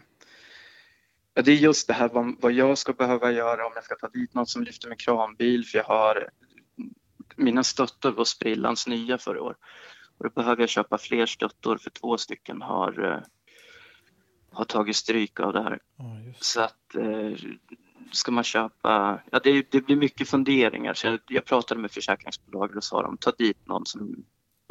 ja, 1.34 1.42
det 1.44 1.52
är 1.52 1.56
just 1.56 1.88
det 1.88 1.94
här 1.94 2.08
vad, 2.08 2.34
vad 2.40 2.52
jag 2.52 2.78
ska 2.78 2.92
behöva 2.92 3.32
göra 3.32 3.66
om 3.66 3.72
jag 3.74 3.84
ska 3.84 3.94
ta 3.94 4.08
dit 4.08 4.34
någon 4.34 4.46
som 4.46 4.62
lyfter 4.62 4.88
med 4.88 5.00
kranbil 5.00 5.64
för 5.64 5.78
jag 5.78 5.84
har 5.84 6.28
mina 7.36 7.64
stöttor 7.64 8.12
var 8.12 8.24
sprillans 8.24 8.86
nya 8.86 9.18
förra 9.18 9.42
år 9.42 9.56
och 10.18 10.24
då 10.24 10.30
behöver 10.30 10.62
jag 10.62 10.68
köpa 10.68 10.98
fler 10.98 11.26
stöttor 11.26 11.76
för 11.76 11.90
två 11.90 12.18
stycken 12.18 12.62
har, 12.62 13.04
eh, 13.04 13.20
har 14.52 14.64
tagit 14.64 14.96
stryk 14.96 15.40
av 15.40 15.52
det 15.52 15.62
här. 15.62 15.78
Just. 16.26 16.44
Så 16.44 16.60
att 16.60 16.94
eh, 16.94 17.38
ska 18.12 18.32
man 18.32 18.44
köpa, 18.44 19.22
ja 19.32 19.40
det, 19.44 19.72
det 19.72 19.80
blir 19.80 19.96
mycket 19.96 20.28
funderingar 20.28 20.94
så 20.94 21.06
jag, 21.06 21.20
jag 21.28 21.44
pratade 21.44 21.80
med 21.80 21.90
försäkringsbolaget 21.90 22.76
och 22.76 22.84
sa 22.84 23.02
de 23.02 23.18
ta 23.18 23.30
dit 23.30 23.66
någon 23.66 23.86
som 23.86 24.24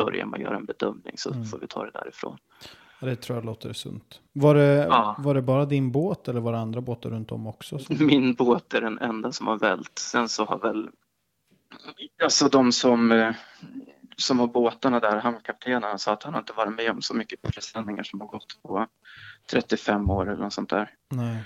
börjar 0.05 0.25
med 0.25 0.37
att 0.37 0.43
göra 0.43 0.55
en 0.55 0.65
bedömning 0.65 1.13
så 1.17 1.31
Mm. 1.33 1.45
får 1.45 1.59
vi 1.59 1.67
ta 1.67 1.85
det 1.85 1.91
därifrån. 1.91 2.37
Det 2.99 3.15
tror 3.15 3.37
jag 3.37 3.45
låter 3.45 3.73
sunt. 3.73 4.19
Var 4.33 4.55
det, 4.55 4.85
Ja. 4.89 5.15
var 5.19 5.33
det 5.33 5.41
bara 5.41 5.65
din 5.65 5.91
båt 5.91 6.27
eller 6.27 6.41
var 6.41 6.51
det 6.51 6.59
andra 6.59 6.81
båtar 6.81 7.09
runt 7.09 7.31
om 7.31 7.47
också? 7.47 7.79
Som... 7.79 7.95
Min 8.07 8.33
båt 8.33 8.73
är 8.73 8.81
den 8.81 8.99
enda 8.99 9.31
som 9.31 9.47
har 9.47 9.57
vält. 9.59 9.91
Sen 9.99 10.29
så 10.29 10.45
har 10.45 10.59
väl 10.59 10.89
alltså 12.23 12.47
de 12.47 12.71
som, 12.71 13.11
eh, 13.11 13.33
som 14.17 14.39
har 14.39 14.47
båtarna 14.47 14.99
där, 14.99 15.17
hamnkaptenerna 15.19 15.97
sa 15.97 16.13
att 16.13 16.23
han 16.23 16.35
inte 16.35 16.53
varit 16.53 16.73
med 16.75 16.91
om 16.91 17.01
så 17.01 17.13
mycket 17.13 17.41
presenningar 17.41 18.03
som 18.03 18.21
har 18.21 18.27
gått 18.27 18.59
på 18.63 18.87
35 19.51 20.09
år 20.09 20.29
eller 20.31 20.43
något 20.43 20.53
sånt 20.53 20.69
där. 20.69 20.89
Nej. 21.09 21.37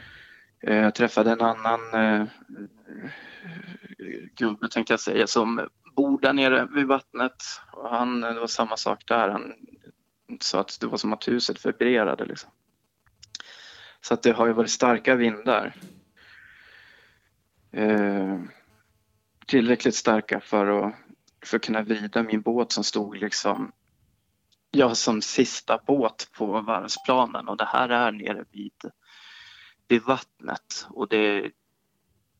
Eh, 0.61 0.75
Jag 0.75 0.95
träffade 0.95 1.31
en 1.31 1.41
annan 1.41 1.79
eh, 1.93 2.25
gubbe 4.35 4.69
tänkte 4.69 4.93
jag 4.93 4.99
säga 4.99 5.27
som 5.27 5.69
bor 5.95 6.21
där 6.21 6.34
nere 6.34 6.67
vid 6.75 6.88
vattnet. 6.88 7.43
Och 7.71 7.89
han, 7.89 8.21
det 8.21 8.39
var 8.39 8.47
samma 8.47 8.77
sak 8.77 9.03
där. 9.08 9.29
Han 9.29 9.53
sa 10.39 10.60
att 10.60 10.77
det 10.79 10.88
var 10.88 10.97
som 10.97 11.13
att 11.13 11.27
huset 11.27 11.65
vibrerade. 11.65 12.25
Liksom. 12.25 12.49
Så 14.01 14.13
att 14.13 14.23
det 14.23 14.31
har 14.31 14.47
ju 14.47 14.53
varit 14.53 14.71
starka 14.71 15.15
vindar. 15.15 15.75
Eh, 17.71 18.39
tillräckligt 19.47 19.95
starka 19.95 20.39
för 20.39 20.88
att, 20.88 20.95
för 21.45 21.58
att 21.58 21.65
kunna 21.65 21.81
vrida 21.81 22.23
min 22.23 22.41
båt 22.41 22.71
som 22.71 22.84
stod 22.84 23.17
liksom 23.17 23.71
ja, 24.71 24.95
som 24.95 25.21
sista 25.21 25.79
båt 25.86 26.29
på 26.38 26.62
varvsplanen 26.62 27.47
och 27.47 27.58
det 27.58 27.65
här 27.65 27.89
är 27.89 28.12
nere 28.12 28.45
vid 28.51 28.91
vid 29.88 30.01
vattnet 30.01 30.88
och 30.89 31.08
det 31.08 31.51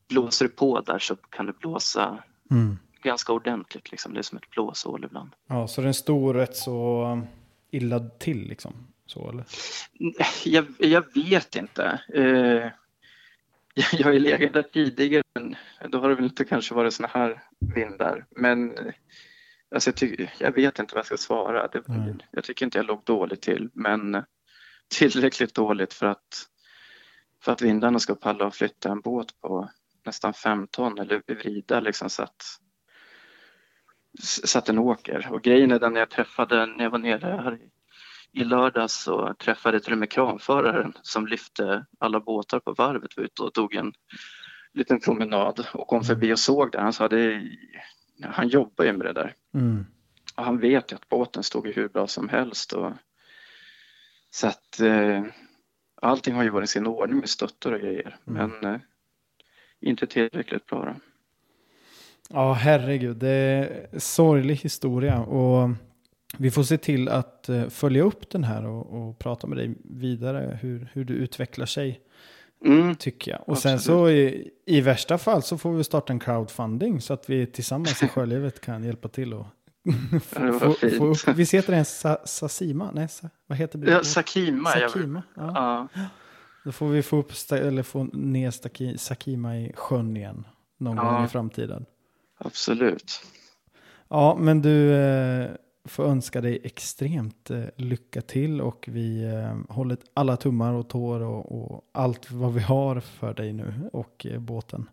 blåser 0.10 0.48
på 0.48 0.82
där 0.82 1.00
så 1.00 1.16
kan 1.16 1.46
det 1.46 1.54
blåsa 1.54 2.24
Mm 2.52 2.78
ganska 3.06 3.34
ordentligt. 3.34 3.92
Liksom. 3.92 4.14
Det 4.14 4.20
är 4.20 4.24
som 4.24 4.38
ett 4.38 4.50
blåshål 4.50 5.04
ibland. 5.04 5.30
Ja, 5.48 5.68
så 5.68 5.82
den 5.82 5.94
stod 5.94 6.36
rätt 6.36 6.56
så 6.56 7.22
illa 7.72 8.00
till 8.00 8.48
liksom? 8.48 8.88
Så 9.06 9.30
eller? 9.30 9.46
Jag, 10.46 10.66
jag 10.80 11.14
vet 11.14 11.56
inte. 11.56 12.02
Eh, 12.14 12.72
jag 14.00 14.06
har 14.06 14.12
ju 14.12 14.20
legat 14.20 14.54
där 14.54 14.64
tidigare, 14.64 15.24
men 15.34 15.56
då 15.90 16.00
har 16.00 16.10
det 16.10 16.16
väl 16.16 16.26
inte 16.26 16.46
kanske 16.46 16.76
varit 16.76 16.94
såna 16.94 17.10
här 17.14 17.44
vindar. 17.76 18.26
Men 18.30 18.78
eh, 18.78 18.94
alltså 19.76 19.90
jag, 19.90 19.96
tycker, 19.96 20.34
jag 20.40 20.52
vet 20.52 20.80
inte 20.80 20.96
vad 20.96 21.00
jag 21.00 21.06
ska 21.06 21.18
svara. 21.18 21.68
Det. 21.68 21.84
Jag 22.32 22.44
tycker 22.44 22.66
inte 22.66 22.78
jag 22.78 22.86
låg 22.86 23.02
dåligt 23.04 23.42
till, 23.42 23.70
men 23.74 24.24
tillräckligt 24.98 25.56
dåligt 25.56 25.94
för 25.94 26.06
att, 26.06 26.48
för 27.44 27.52
att 27.52 27.62
vindarna 27.62 28.00
ska 28.00 28.16
palla 28.16 28.46
och 28.46 28.56
flytta 28.56 28.92
en 28.92 29.02
båt 29.02 29.42
på 29.42 29.70
nästan 30.06 30.34
fem 30.34 30.68
ton 30.68 31.00
eller 31.00 31.22
vrida 31.28 31.80
liksom 31.80 32.10
så 32.10 32.24
att, 32.24 32.44
så 34.20 34.58
att 34.58 34.66
den 34.66 34.80
åker. 34.80 35.28
Och 35.32 35.42
grejen 35.42 35.72
är 35.72 35.80
den 35.80 35.94
när 35.94 36.00
jag 36.00 36.10
träffade, 36.10 36.66
när 36.66 36.84
jag 36.84 36.92
var 36.92 37.00
nere 37.00 37.42
här 37.44 37.56
i, 37.56 37.70
i 38.42 38.44
lördags 38.44 39.04
så 39.04 39.34
träffade 39.34 39.76
jag 39.76 39.84
till 39.84 39.94
och 39.94 40.00
med 40.00 40.12
kranföraren 40.12 40.94
som 41.02 41.28
lyfte 41.28 41.86
alla 42.00 42.20
båtar 42.20 42.60
på 42.60 42.74
varvet 42.74 43.18
var 43.18 43.24
ute 43.24 43.42
och 43.42 43.54
tog 43.54 43.76
en 43.76 43.94
liten 44.74 45.00
promenad 45.00 45.66
och 45.74 45.88
kom 45.88 46.04
förbi 46.04 46.34
och 46.34 46.40
såg 46.40 46.72
det. 46.72 46.82
Han 46.82 46.94
sa 46.94 47.08
det, 47.08 47.42
han 48.24 48.48
jobbar 48.48 48.86
ju 48.86 48.94
med 48.94 49.06
det 49.06 49.14
där. 49.14 49.34
Mm. 49.54 49.86
Och 50.36 50.44
han 50.44 50.60
vet 50.60 50.92
ju 50.92 50.96
att 50.96 51.10
båten 51.10 51.44
stod 51.44 51.68
ju 51.68 51.74
hur 51.74 51.88
bra 51.88 52.08
som 52.08 52.30
helst. 52.30 52.74
Och, 52.74 52.92
så 54.30 54.48
att 54.48 54.80
eh, 54.80 55.24
allting 56.02 56.36
har 56.36 56.44
ju 56.44 56.50
varit 56.50 56.70
i 56.70 56.72
sin 56.72 56.88
ordning 56.88 57.20
med 57.20 57.30
stöttor 57.30 57.74
och 57.74 57.80
grejer. 57.80 58.18
Mm. 58.28 58.52
Men 58.62 58.74
eh, 58.74 58.82
inte 59.80 60.08
tillräckligt 60.08 60.66
bra. 60.66 60.86
Då. 60.86 60.96
Ja, 62.30 62.54
herregud. 62.54 63.18
Det 63.18 63.30
är 63.30 63.88
en 63.92 64.00
sorglig 64.00 64.56
historia. 64.56 65.20
Och 65.22 65.70
vi 66.38 66.52
får 66.52 66.64
se 66.64 66.78
till 66.78 67.10
att 67.10 67.50
eh, 67.50 67.68
följa 67.68 68.04
upp 68.04 68.30
den 68.30 68.44
här 68.44 68.66
och, 68.66 69.08
och 69.10 69.20
prata 69.20 69.48
med 69.48 69.58
dig 69.58 69.76
vidare. 69.84 70.60
Hur, 70.62 70.90
hur 70.94 71.06
du 71.06 71.14
utvecklar 71.14 71.66
sig, 71.66 72.02
Mm, 72.66 72.96
tycker 72.96 73.32
jag. 73.32 73.50
Och 73.50 73.58
sen 73.58 73.74
Absolut. 73.74 73.98
så 74.00 74.10
i, 74.10 74.50
i 74.66 74.82
värsta 74.82 75.18
fall 75.18 75.42
så 75.42 75.58
får 75.58 75.74
vi 75.74 75.84
starta 75.84 76.14
en 76.14 76.20
crowdfunding. 76.20 77.02
Så 77.02 77.14
att 77.14 77.30
vi 77.30 77.46
tillsammans 77.46 78.04
i 78.04 78.08
Sjölivet 78.14 78.62
kan 78.62 78.84
hjälpa 78.84 79.08
till 79.08 79.34
och 79.34 79.46
det 80.36 80.54
få, 80.60 80.74
fint. 80.74 80.98
få 80.98 81.06
upp. 81.06 81.28
Vi 81.38 81.44
heter 81.44 81.74
den 81.74 81.86
Sa, 81.86 82.18
Sasima? 82.26 82.92
Nej, 82.94 83.08
sa, 83.10 83.30
vad 83.48 83.58
heter 83.58 83.80
det? 83.80 83.92
ja, 83.92 84.04
Sakima. 84.04 84.70
Sakima. 84.70 85.24
Ja. 85.36 85.88
Ja, 85.94 86.02
Då 86.66 86.72
får 86.72 86.88
vi 86.90 87.02
få, 87.04 87.18
upp 87.18 87.32
eller 87.52 87.84
få 87.84 88.04
ner 88.04 88.98
Sakima 88.98 89.58
i 89.58 89.72
sjön 89.76 90.18
igen. 90.18 90.44
Någon 90.80 90.98
Ja. 90.98 91.04
gång 91.12 91.26
i 91.26 91.28
framtiden. 91.28 91.86
Absolut. 92.38 93.22
Ja, 94.08 94.38
men 94.40 94.62
du 94.62 94.94
eh, 94.94 95.50
får 95.86 96.06
önska 96.06 96.42
dig 96.42 96.60
extremt 96.64 97.50
eh, 97.52 97.64
lycka 97.76 98.22
till 98.22 98.62
och 98.62 98.86
vi 98.92 99.24
eh, 99.24 99.58
håller 99.76 99.98
alla 100.14 100.38
tummar 100.38 100.74
och 100.74 100.90
tår 100.90 101.20
och, 101.22 101.52
och 101.72 101.90
allt 101.92 102.32
vad 102.32 102.54
vi 102.54 102.62
har 102.62 103.00
för 103.00 103.34
dig 103.34 103.54
nu 103.54 103.90
och 103.94 104.26
båten. 104.40 104.90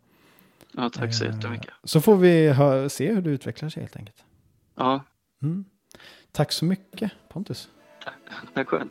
Ja, 0.72 0.90
tack 0.90 1.14
så 1.14 1.24
jättemycket. 1.24 1.70
Så 1.84 2.00
får 2.00 2.16
vi 2.16 2.54
se 2.90 3.12
hur 3.12 3.22
du 3.22 3.30
utvecklar 3.30 3.68
sig 3.68 3.82
helt 3.82 3.96
enkelt. 3.96 4.24
Ja, 4.74 5.04
Mm. 5.42 5.64
Tack 6.32 6.52
så 6.52 6.64
mycket 6.64 7.12
Pontus. 7.28 7.68
tack 8.54 8.68
själv. 8.68 8.88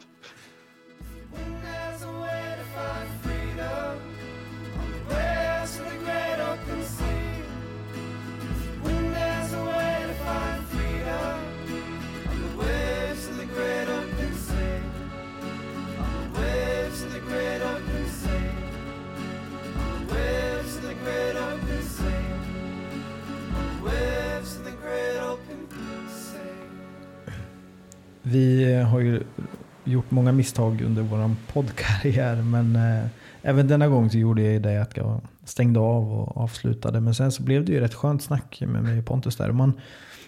Gjort 30.01 30.11
många 30.11 30.31
misstag 30.31 30.81
under 30.81 31.01
vår 31.01 31.35
poddkarriär 31.53 32.35
men 32.35 32.75
eh, 32.75 33.05
även 33.41 33.67
denna 33.67 33.87
gång 33.87 34.09
så 34.09 34.17
gjorde 34.17 34.41
jag 34.41 34.61
det 34.61 34.81
att 34.81 34.97
jag 34.97 35.21
stängde 35.45 35.79
av 35.79 36.13
och 36.13 36.37
avslutade. 36.37 37.01
Men 37.01 37.15
sen 37.15 37.31
så 37.31 37.43
blev 37.43 37.65
det 37.65 37.71
ju 37.71 37.79
rätt 37.79 37.93
skönt 37.93 38.23
snack 38.23 38.63
med 38.67 38.83
mig 38.83 38.99
och 38.99 39.05
Pontus 39.05 39.35
där. 39.35 39.51
Man, 39.51 39.73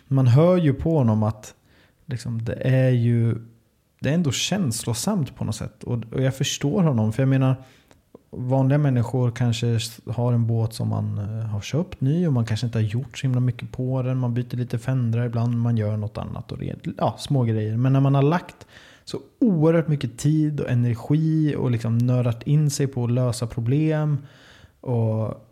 man 0.07 0.27
hör 0.27 0.57
ju 0.57 0.73
på 0.73 0.97
honom 0.97 1.23
att 1.23 1.53
liksom, 2.05 2.45
det 2.45 2.53
är 2.53 2.89
ju 2.89 3.35
det 3.99 4.09
är 4.09 4.13
ändå 4.13 4.31
känslosamt 4.31 5.35
på 5.35 5.45
något 5.45 5.55
sätt. 5.55 5.83
Och, 5.83 6.03
och 6.11 6.21
jag 6.21 6.35
förstår 6.35 6.83
honom. 6.83 7.13
För 7.13 7.21
jag 7.21 7.29
menar, 7.29 7.55
vanliga 8.31 8.77
människor 8.77 9.31
kanske 9.31 9.79
har 10.07 10.33
en 10.33 10.47
båt 10.47 10.73
som 10.73 10.89
man 10.89 11.17
eh, 11.17 11.45
har 11.45 11.61
köpt 11.61 12.01
ny 12.01 12.27
och 12.27 12.33
man 12.33 12.45
kanske 12.45 12.65
inte 12.65 12.77
har 12.77 12.83
gjort 12.83 13.17
så 13.17 13.27
himla 13.27 13.39
mycket 13.39 13.71
på 13.71 14.01
den. 14.01 14.17
Man 14.17 14.33
byter 14.33 14.55
lite 14.55 14.79
fendrar 14.79 15.25
ibland, 15.25 15.57
man 15.57 15.77
gör 15.77 15.97
något 15.97 16.17
annat. 16.17 16.51
Och 16.51 16.57
det, 16.57 16.75
ja, 16.97 17.15
små 17.19 17.43
grejer. 17.43 17.77
Men 17.77 17.93
när 17.93 17.99
man 17.99 18.15
har 18.15 18.21
lagt 18.21 18.67
så 19.05 19.19
oerhört 19.39 19.87
mycket 19.87 20.17
tid 20.17 20.59
och 20.59 20.69
energi 20.69 21.55
och 21.55 21.71
liksom 21.71 21.97
nördat 21.97 22.43
in 22.43 22.69
sig 22.69 22.87
på 22.87 23.03
att 23.03 23.11
lösa 23.11 23.47
problem 23.47 24.17
och, 24.81 25.47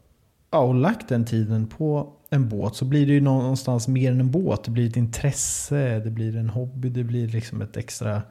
ja, 0.51 0.59
och 0.59 0.75
lagt 0.75 1.09
den 1.09 1.25
tiden 1.25 1.67
på 1.67 2.13
en 2.29 2.49
båt 2.49 2.75
så 2.75 2.85
blir 2.85 3.07
det 3.07 3.13
ju 3.13 3.21
någonstans 3.21 3.87
mer 3.87 4.11
än 4.11 4.19
en 4.19 4.31
båt. 4.31 4.63
Det 4.63 4.71
blir 4.71 4.87
ett 4.89 4.97
intresse, 4.97 5.99
det 5.99 6.11
blir 6.11 6.37
en 6.37 6.49
hobby, 6.49 6.89
det 6.89 7.03
blir 7.03 7.27
liksom 7.27 7.61
ett 7.61 7.77
extra 7.77 8.21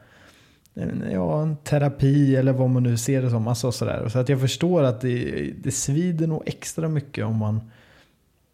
en- 0.75 1.05
ja, 1.13 1.43
en 1.43 1.57
terapi 1.57 2.37
eller 2.37 2.53
vad 2.53 2.71
man 2.71 2.83
nu 2.83 2.97
ser 2.97 3.23
det 3.23 3.31
som. 3.31 3.49
Alltså 3.49 3.73
sådär. 3.73 4.09
Så 4.09 4.19
att 4.19 4.29
jag 4.29 4.41
förstår 4.41 4.83
att 4.83 5.01
det, 5.01 5.51
det 5.63 5.71
svider 5.71 6.27
nog 6.27 6.43
extra 6.47 6.89
mycket 6.89 7.25
om 7.25 7.37
man 7.37 7.61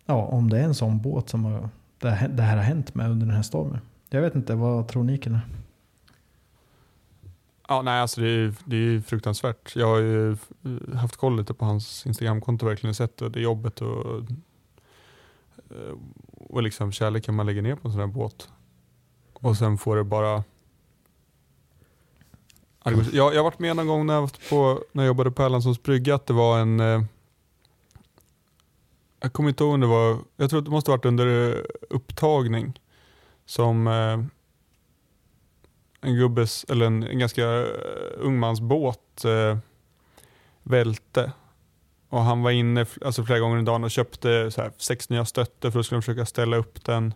ja, 0.06 0.14
om 0.14 0.50
det 0.50 0.58
är 0.58 0.64
en 0.64 0.74
sån 0.74 1.00
båt 1.00 1.28
som 1.28 1.44
har, 1.44 1.68
det, 2.00 2.10
här, 2.10 2.28
det 2.28 2.42
här 2.42 2.56
har 2.56 2.64
hänt 2.64 2.94
med 2.94 3.10
under 3.10 3.26
den 3.26 3.34
här 3.34 3.42
stormen. 3.42 3.78
Jag 4.10 4.22
vet 4.22 4.34
inte, 4.34 4.54
vad 4.54 4.88
tror 4.88 5.04
ni 5.04 5.18
killar? 5.18 5.40
Ja, 7.68 7.82
nej, 7.82 8.00
alltså 8.00 8.20
det 8.20 8.28
är, 8.28 8.54
det 8.64 8.76
är 8.76 9.00
fruktansvärt. 9.00 9.76
Jag 9.76 9.86
har 9.86 9.98
ju 9.98 10.32
eh, 10.32 10.96
haft 10.96 11.16
koll 11.16 11.36
lite 11.36 11.54
på 11.54 11.64
hans 11.64 12.06
Instagramkonto 12.06 12.66
verkligen 12.66 12.94
sett 12.94 13.16
det, 13.16 13.28
det 13.28 13.40
jobbet 13.40 13.80
och, 13.80 14.16
eh, 15.70 15.94
och 16.32 16.62
liksom 16.62 16.92
kärleken 16.92 17.34
man 17.34 17.46
lägger 17.46 17.62
ner 17.62 17.76
på 17.76 17.88
en 17.88 17.92
sån 17.92 18.00
här 18.00 18.06
båt. 18.06 18.48
Och 19.32 19.56
sen 19.56 19.78
får 19.78 19.96
det 19.96 20.04
bara... 20.04 20.44
Jag, 22.84 23.34
jag 23.34 23.36
har 23.36 23.42
varit 23.42 23.58
med 23.58 23.76
någon 23.76 23.86
gång 23.86 24.06
när 24.06 24.14
jag, 24.14 24.30
på, 24.50 24.84
när 24.92 25.02
jag 25.02 25.08
jobbade 25.08 25.30
på 25.30 25.42
Erlandssons 25.42 25.82
brygga 25.82 26.14
att 26.14 26.26
det 26.26 26.32
var 26.32 26.58
en... 26.58 27.06
Jag 29.20 29.32
kommer 29.32 29.48
inte 29.48 29.64
ihåg 29.64 29.74
om 29.74 29.80
det 29.80 29.86
var... 29.86 30.18
Jag 30.36 30.50
tror 30.50 30.58
att 30.58 30.64
det 30.64 30.70
måste 30.70 30.90
ha 30.90 30.96
varit 30.96 31.04
under 31.04 31.66
upptagning 31.90 32.80
som 33.46 33.86
en 36.06 36.16
gubbes, 36.16 36.64
eller 36.68 36.86
en, 36.86 37.02
en 37.02 37.18
ganska 37.18 37.46
uh, 37.46 37.66
ung 38.16 38.38
mans 38.38 38.60
båt 38.60 39.24
eh, 39.24 39.58
välte. 40.62 41.32
Och 42.08 42.20
han 42.20 42.42
var 42.42 42.50
inne 42.50 42.86
alltså 43.04 43.24
flera 43.24 43.38
gånger 43.38 43.58
om 43.58 43.64
dagen 43.64 43.84
och 43.84 43.90
köpte 43.90 44.50
så 44.50 44.62
här, 44.62 44.72
sex 44.76 45.08
nya 45.08 45.24
stötter 45.24 45.70
för 45.70 45.80
att 45.80 45.86
skulle 45.86 46.02
försöka 46.02 46.26
ställa 46.26 46.56
upp 46.56 46.84
den 46.84 47.14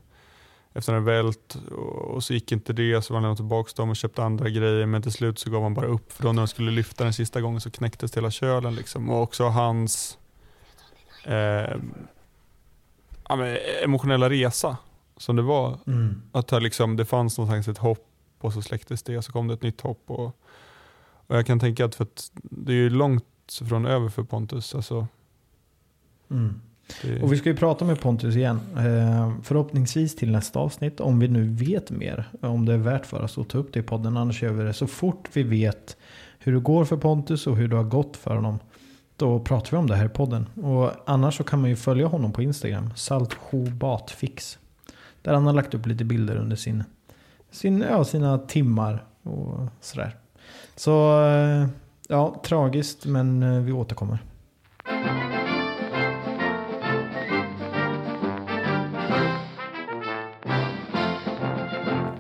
efter 0.73 0.93
den 0.93 1.05
vält. 1.05 1.59
Och, 1.71 2.15
och 2.15 2.25
så 2.25 2.35
gick 2.35 2.53
inte 2.53 2.73
det, 2.73 3.03
så 3.03 3.15
var 3.15 3.21
han 3.21 3.37
tillbaka 3.37 3.71
dem 3.77 3.91
och 3.91 3.97
köpte 3.97 4.23
andra 4.23 4.49
grejer. 4.49 4.87
Men 4.87 5.03
till 5.03 5.13
slut 5.13 5.39
så 5.39 5.51
gav 5.51 5.63
han 5.63 5.75
bara 5.75 5.87
upp 5.87 6.13
för 6.13 6.23
då 6.23 6.33
när 6.33 6.43
de 6.43 6.49
skulle 6.49 6.71
lyfta 6.71 7.05
den 7.05 7.13
sista 7.13 7.41
gången 7.41 7.61
så 7.61 7.71
knäcktes 7.71 8.17
hela 8.17 8.31
kölen. 8.31 8.75
Liksom. 8.75 9.11
Och 9.11 9.23
också 9.23 9.45
hans 9.45 10.19
eh, 11.25 11.77
emotionella 13.83 14.31
resa 14.31 14.77
som 15.17 15.37
det 15.37 15.43
var 15.43 15.79
Mm. 15.87 16.23
att 16.33 16.63
liksom, 16.63 16.97
det 16.97 17.05
fanns 17.05 17.39
någonstans 17.39 17.69
ett 17.69 17.79
hopp 17.79 18.10
och 18.45 18.53
så 18.53 18.63
släcktes 18.63 19.03
det 19.03 19.17
och 19.17 19.25
så 19.25 19.33
kom 19.33 19.49
det 19.49 19.55
ett 19.55 19.63
nytt 19.63 19.81
hopp. 19.81 20.03
Och, 20.07 20.27
och 21.27 21.37
jag 21.37 21.47
kan 21.47 21.61
tänka 21.61 21.85
att, 21.85 21.95
för 21.95 22.05
att 22.05 22.31
det 22.43 22.73
är 22.73 22.77
ju 22.77 22.91
långt 22.91 23.25
från 23.69 23.87
över 23.87 24.09
för 24.09 24.23
Pontus. 24.23 24.75
Alltså, 24.75 25.07
Mm. 26.31 26.61
det, 27.03 27.23
Och 27.23 27.33
vi 27.33 27.37
ska 27.37 27.49
ju 27.49 27.57
prata 27.57 27.85
med 27.85 28.01
Pontus 28.01 28.37
igen. 28.37 28.61
Eh, 28.77 29.33
förhoppningsvis 29.43 30.17
till 30.17 30.31
nästa 30.31 30.59
avsnitt. 30.59 31.01
Om 31.01 31.19
vi 31.19 31.29
nu 31.29 31.45
vet 31.45 31.91
mer. 31.91 32.29
Om 32.41 32.67
det 32.67 32.73
är 32.73 32.79
värt 32.79 33.07
för 33.07 33.23
oss 33.23 33.39
att 33.39 33.49
ta 33.49 33.59
upp 33.59 33.73
det 33.73 33.81
i 33.81 33.83
podden. 33.83 34.17
Annars 34.17 34.43
gör 34.43 34.53
vi 34.53 34.65
det 34.65 34.73
så 34.73 34.87
fort 34.87 35.29
vi 35.33 35.43
vet 35.43 35.97
hur 36.39 36.53
det 36.53 36.61
går 36.61 36.85
för 36.85 36.97
Pontus 36.97 37.47
och 37.47 37.57
hur 37.57 37.69
det 37.69 37.77
har 37.77 37.85
gått 37.85 38.17
för 38.17 38.35
honom. 38.35 38.59
Då 39.17 39.41
pratar 39.41 39.71
vi 39.71 39.77
om 39.77 39.87
det 39.87 39.97
här 39.97 40.07
i 40.07 40.09
podden. 40.09 40.47
Och 40.47 40.91
annars 41.07 41.37
så 41.37 41.45
kan 41.45 41.61
man 41.61 41.71
ju 41.71 41.77
följa 41.77 42.07
honom 42.07 42.33
på 42.33 42.43
Instagram. 42.43 42.91
Saltsjobatfix. 42.97 44.59
Där 45.23 45.35
han 45.35 45.47
har 45.47 45.53
lagt 45.53 45.75
upp 45.75 45.87
lite 45.87 46.05
bilder 46.05 46.37
under 46.37 46.57
sin, 46.57 46.85
sin, 47.51 47.81
ja, 47.81 48.05
sina 48.05 48.39
timmar 48.39 49.05
och 49.23 49.59
sådär. 49.81 50.17
Så 50.77 51.23
eh, 51.27 51.67
ja, 52.09 52.41
tragiskt 52.45 53.05
men 53.07 53.43
eh, 53.43 53.61
vi 53.63 53.73
återkommer. 53.73 54.19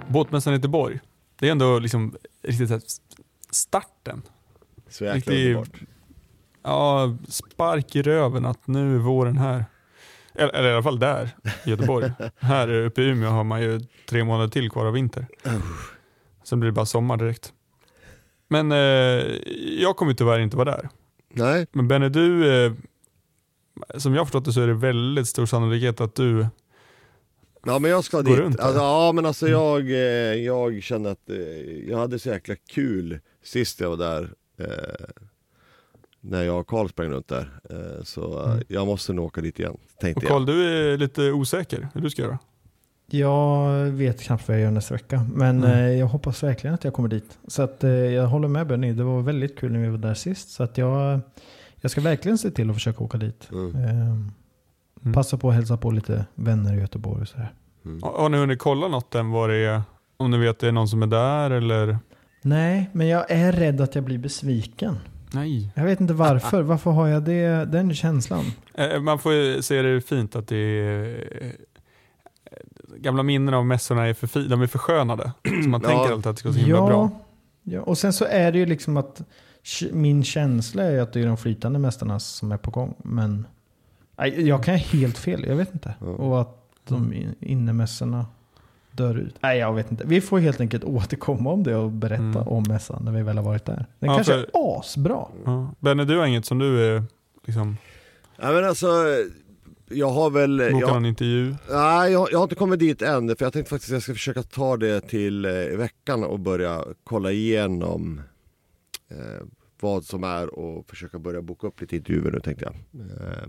Båtmässan 0.08 0.52
i 0.52 0.56
Göteborg, 0.56 1.00
det 1.38 1.48
är 1.48 1.52
ändå 1.52 1.78
liksom 1.78 2.14
riktigt 2.42 2.82
starten. 3.50 4.22
Så 4.88 5.04
jäkla 5.04 5.16
Riktigt- 5.16 5.46
underbart. 5.56 5.80
ja, 6.62 7.16
spark 7.28 7.96
i 7.96 8.02
röven 8.02 8.44
att 8.44 8.66
nu 8.66 8.94
är 8.94 8.98
våren 8.98 9.38
här. 9.38 9.64
Eller, 10.34 10.52
eller 10.52 10.68
i 10.70 10.72
alla 10.72 10.82
fall 10.82 10.98
där, 10.98 11.30
i 11.66 11.70
Göteborg. 11.70 12.12
här 12.38 12.68
uppe 12.70 13.02
i 13.02 13.04
Umeå 13.08 13.30
har 13.30 13.44
man 13.44 13.62
ju 13.62 13.80
tre 14.08 14.24
månader 14.24 14.48
till 14.50 14.70
kvar 14.70 14.86
av 14.86 14.92
vinter. 14.92 15.26
Sen 16.44 16.60
blir 16.60 16.70
det 16.70 16.74
bara 16.74 16.86
sommar 16.86 17.16
direkt. 17.16 17.52
Men 18.48 18.72
eh, 18.72 18.78
jag 19.80 19.96
kommer 19.96 20.14
tyvärr 20.14 20.38
inte 20.38 20.56
vara 20.56 20.70
där. 20.70 20.88
Nej, 21.34 21.66
Men 21.72 21.88
Benny, 21.88 22.08
du, 22.08 22.54
eh, 22.64 22.72
som 23.96 24.14
jag 24.14 24.20
har 24.20 24.24
förstått 24.26 24.44
det 24.44 24.52
så 24.52 24.60
är 24.60 24.66
det 24.66 24.74
väldigt 24.74 25.28
stor 25.28 25.46
sannolikhet 25.46 26.00
att 26.00 26.14
du, 26.14 26.46
ja 27.66 27.78
men 27.78 27.90
jag 27.90 28.04
ska 28.04 28.16
Går 28.16 28.24
dit. 28.30 28.38
runt. 28.38 28.60
Alltså, 28.60 28.78
ja 28.80 29.12
men 29.12 29.26
alltså 29.26 29.48
jag, 29.48 29.90
eh, 29.90 30.34
jag 30.44 30.82
känner 30.82 31.10
att 31.10 31.30
eh, 31.30 31.36
jag 31.90 31.98
hade 31.98 32.18
så 32.18 32.28
jäkla 32.28 32.56
kul 32.56 33.18
sist 33.44 33.80
jag 33.80 33.90
var 33.90 33.96
där. 33.96 34.30
När 36.20 36.42
jag 36.42 36.60
och 36.60 36.66
Karl 36.66 36.88
sprang 36.88 37.08
runt 37.10 37.28
där. 37.28 37.50
Eh, 37.70 38.02
så 38.04 38.42
Mm. 38.44 38.62
jag 38.68 38.86
måste 38.86 39.12
nog 39.12 39.24
åka 39.24 39.40
dit 39.40 39.58
igen. 39.58 39.76
Tänkte 40.00 40.26
och. 40.26 40.28
Karl 40.32 40.46
du 40.46 40.64
är 40.92 40.96
lite 40.98 41.32
osäker 41.32 41.88
hur 41.94 42.00
du 42.00 42.10
ska 42.10 42.22
göra. 42.22 42.38
Jag 43.12 43.84
vet 43.84 44.22
knappt 44.22 44.48
vad 44.48 44.56
jag 44.56 44.62
gör 44.64 44.70
nästa 44.70 44.94
vecka. 44.94 45.26
Men 45.34 45.58
Mm. 45.64 45.70
eh, 45.70 45.90
jag 45.90 46.06
hoppas 46.06 46.42
verkligen 46.42 46.74
att 46.74 46.84
jag 46.84 46.92
kommer 46.94 47.08
dit. 47.08 47.38
Så 47.48 47.62
att 47.62 47.84
eh, 47.84 47.90
jag 47.90 48.26
håller 48.26 48.48
med 48.48 48.66
Benny. 48.66 48.92
Det 48.92 49.04
var 49.04 49.22
väldigt 49.22 49.58
kul 49.58 49.72
när 49.72 49.78
vi 49.80 49.88
var 49.88 49.98
där 49.98 50.14
sist. 50.14 50.50
Så 50.50 50.62
att 50.62 50.78
jag, 50.78 51.20
jag 51.80 51.90
ska 51.90 52.00
verkligen 52.00 52.38
se 52.38 52.50
till 52.50 52.70
att 52.70 52.76
försöka 52.76 53.04
åka 53.04 53.18
dit. 53.18 53.48
Mm. 53.52 53.84
Eh, 53.84 54.16
Mm. 55.04 55.14
Passa 55.14 55.38
på 55.38 55.48
att 55.48 55.54
hälsa 55.54 55.76
på 55.76 55.90
lite 55.90 56.24
vänner 56.34 56.76
i 56.76 56.80
Göteborg 56.80 57.22
och 57.22 57.28
sådär. 57.28 57.52
Mm. 57.84 58.02
Har 58.02 58.12
har 58.12 58.28
ni 58.28 58.38
hunnit 58.38 58.58
kolla 58.58 58.88
något 58.88 59.14
än 59.14 59.30
vad 59.30 59.50
det 59.50 59.56
är? 59.56 59.82
Om 60.16 60.30
ni 60.30 60.38
vet 60.38 60.58
det 60.58 60.68
är 60.68 60.72
någon 60.72 60.88
som 60.88 61.02
är 61.02 61.06
där 61.06 61.50
eller? 61.50 61.98
Nej, 62.42 62.90
men 62.92 63.06
jag 63.08 63.30
är 63.30 63.52
rädd 63.52 63.80
att 63.80 63.94
jag 63.94 64.04
blir 64.04 64.18
besviken. 64.18 64.96
Nej. 65.32 65.72
Jag 65.74 65.84
vet 65.84 66.00
inte 66.00 66.14
varför. 66.14 66.62
Varför 66.62 66.90
har 66.90 67.08
jag 67.08 67.22
det, 67.24 67.64
den 67.64 67.94
känslan? 67.94 68.44
Eh, 68.74 69.00
Man 69.00 69.18
får 69.18 69.32
ju 69.32 69.62
se 69.62 69.82
det 69.82 70.00
fint 70.00 70.36
att 70.36 70.48
det 70.48 70.56
är 70.56 71.24
eh, 71.40 71.50
gamla 72.96 73.22
minnen 73.22 73.54
av 73.54 73.66
mässorna 73.66 74.06
är 74.08 74.14
för, 74.14 74.26
fi- 74.26 74.48
de 74.48 74.62
är 74.62 74.66
förskönade. 74.66 75.32
Så 75.62 75.68
man 75.68 75.80
Ja. 75.84 75.88
tänker 75.88 76.12
alltid 76.12 76.26
att 76.26 76.36
det 76.36 76.40
ska 76.40 76.48
vara 76.48 76.58
så 76.58 76.64
himla 76.66 76.86
bra. 76.86 77.10
ja, 77.62 77.80
och 77.80 77.98
sen 77.98 78.12
så 78.12 78.24
är 78.24 78.52
det 78.52 78.58
ju 78.58 78.66
liksom 78.66 78.96
att 78.96 79.22
min 79.92 80.24
känsla 80.24 80.82
är 80.82 81.00
att 81.00 81.12
det 81.12 81.20
är 81.20 81.26
de 81.26 81.36
flytande 81.36 81.78
mästarna 81.78 82.20
som 82.20 82.52
är 82.52 82.56
på 82.56 82.70
gång. 82.70 82.94
Men 82.98 83.46
nej, 84.18 84.48
jag 84.48 84.64
kan 84.64 84.74
ha 84.74 84.78
helt 84.78 85.18
fel, 85.18 85.44
jag 85.48 85.56
vet 85.56 85.72
inte. 85.74 85.94
Ja. 86.00 86.06
Och 86.06 86.40
att 86.40 86.56
de 86.88 87.12
in- 87.12 87.34
innemässorna 87.40 88.26
dör 88.92 89.14
ut. 89.18 89.34
Nej, 89.40 89.58
jag 89.58 89.74
vet 89.74 89.90
inte. 89.90 90.04
Vi 90.06 90.20
får 90.20 90.38
helt 90.38 90.60
enkelt 90.60 90.84
återkomma 90.84 91.50
om 91.52 91.62
det 91.62 91.76
och 91.76 91.90
berätta 91.90 92.22
Mm. 92.22 92.36
om 92.48 92.64
mässan 92.68 93.04
när 93.04 93.12
vi 93.12 93.22
väl 93.22 93.36
har 93.36 93.44
varit 93.44 93.64
där. 93.64 93.86
Den 93.98 94.10
Ja, 94.10 94.14
kanske 94.14 94.32
för- 94.32 94.40
är 94.40 94.78
asbra. 94.80 95.26
Ja. 95.44 95.74
Benny, 95.80 96.04
du 96.04 96.18
har 96.18 96.26
inget 96.26 96.44
som 96.44 96.58
du 96.58 96.84
är 96.96 97.02
liksom, 97.46 97.76
Ja, 98.42 98.52
men 98.52 98.64
alltså, 98.64 98.86
jag 99.88 100.10
har 100.10 100.30
väl... 100.30 100.58
bokar 100.58 100.80
Jag, 100.80 100.92
någon 100.94 101.06
intervju? 101.06 101.54
nej, 101.70 102.12
jag, 102.12 102.28
jag 102.32 102.38
har 102.38 102.42
inte 102.42 102.54
kommit 102.54 102.78
dit 102.80 103.02
än. 103.02 103.36
För 103.36 103.44
jag 103.44 103.52
tänkte 103.52 103.70
faktiskt 103.70 103.90
att 103.90 103.94
jag 103.94 104.02
ska 104.02 104.12
försöka 104.12 104.42
ta 104.42 104.76
det 104.76 105.00
till 105.00 105.44
eh, 105.44 105.52
veckan 105.76 106.24
och 106.24 106.40
börja 106.40 106.84
kolla 107.04 107.32
igenom 107.32 108.20
eh, 109.10 109.46
vad 109.80 110.04
som 110.04 110.24
är 110.24 110.54
och 110.58 110.88
försöka 110.90 111.18
börja 111.18 111.42
boka 111.42 111.66
upp 111.66 111.80
lite 111.80 111.96
intervjuer 111.96 112.30
nu 112.32 112.40
tänkte 112.40 112.64
jag. 112.64 112.74
Eh, 113.06 113.48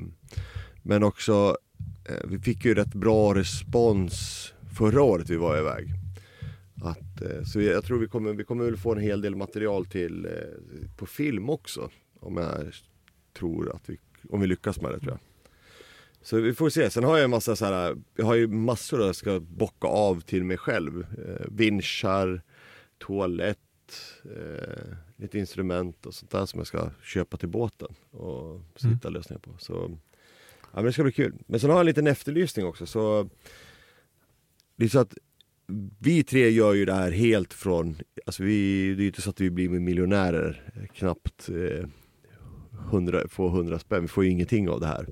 men 0.84 1.04
också, 1.04 1.58
eh, 2.10 2.16
vi 2.28 2.40
fick 2.40 2.66
ju 2.66 2.74
rätt 2.74 2.94
bra 2.94 3.36
respons 3.36 4.51
förra 4.78 5.02
året 5.02 5.30
vi 5.30 5.36
var 5.36 5.58
iväg. 5.58 5.88
Att, 6.84 7.22
eh, 7.22 7.44
så 7.44 7.62
jag 7.62 7.84
tror 7.84 8.00
vi 8.00 8.08
kommer, 8.08 8.34
vi 8.34 8.44
kommer 8.44 8.66
väl 8.66 8.78
få 8.78 8.92
en 8.92 9.02
hel 9.02 9.22
del 9.22 9.36
material 9.36 9.86
till 9.86 10.26
eh, 10.26 10.32
på 10.98 11.06
film 11.06 11.50
också. 11.50 11.90
Om 12.20 12.38
jag 12.38 12.74
tror 13.34 13.76
att 13.76 13.90
vi, 13.90 13.98
om 14.30 14.42
vi 14.42 14.48
lyckas 14.48 14.82
med 14.82 14.92
det 14.92 15.00
tror 15.00 15.12
jag. 15.12 15.20
Så 16.22 16.40
vi 16.40 16.54
får 16.54 16.70
se. 16.70 16.90
Sen 16.90 17.04
har 17.04 17.18
jag 17.18 17.24
en 17.24 17.30
massa 17.30 17.56
så 17.56 17.66
här, 17.66 17.98
jag 18.16 18.26
har 18.26 18.36
ju 18.36 18.48
massor 18.48 19.02
jag 19.02 19.16
ska 19.16 19.40
bocka 19.40 19.88
av 19.88 20.22
till 20.22 20.44
mig 20.44 20.58
själv. 20.58 21.02
Eh, 21.02 21.46
vinschar, 21.50 22.42
toalett, 22.98 23.58
lite 25.16 25.40
instrument 25.40 26.06
och 26.06 26.14
sånt 26.14 26.32
där 26.32 26.46
som 26.46 26.60
jag 26.60 26.68
ska 26.68 26.90
köpa 27.04 27.38
till 27.38 27.50
båten 27.50 27.96
och 28.12 28.62
sitta 28.76 29.10
lösningar 29.10 29.40
på. 29.40 29.52
Så 29.58 29.98
ja, 30.62 30.68
men 30.74 30.86
det 30.86 30.94
ska 30.94 31.04
bli 31.04 31.12
kul. 31.12 31.34
Men 31.48 31.60
sen 31.60 31.70
har 31.70 31.78
jag 31.78 31.82
en 31.82 31.86
liten 31.86 32.08
efterlysning 32.08 32.66
också. 32.66 32.86
Så 32.86 33.30
det 34.82 34.86
är 34.86 34.90
så 34.90 35.00
att 35.00 35.14
vi 36.00 36.24
tre 36.24 36.50
gör 36.50 36.74
ju 36.74 36.86
det 36.86 36.94
här 36.94 37.12
helt 37.12 37.54
från, 37.54 37.96
alltså 38.26 38.44
vi, 38.44 38.88
det 38.96 39.02
är 39.02 39.04
ju 39.04 39.08
inte 39.08 39.22
så 39.22 39.30
att 39.30 39.42
vi 39.42 39.50
blir 39.52 39.70
miljonärer 39.70 40.72
knappt 40.94 41.50
eh, 41.50 41.88
100, 42.92 43.22
få 43.30 43.48
100 43.48 43.80
spänn, 43.80 44.02
vi 44.02 44.08
får 44.08 44.24
ju 44.24 44.30
ingenting 44.30 44.70
av 44.70 44.80
det 44.80 44.88
här. 44.88 45.08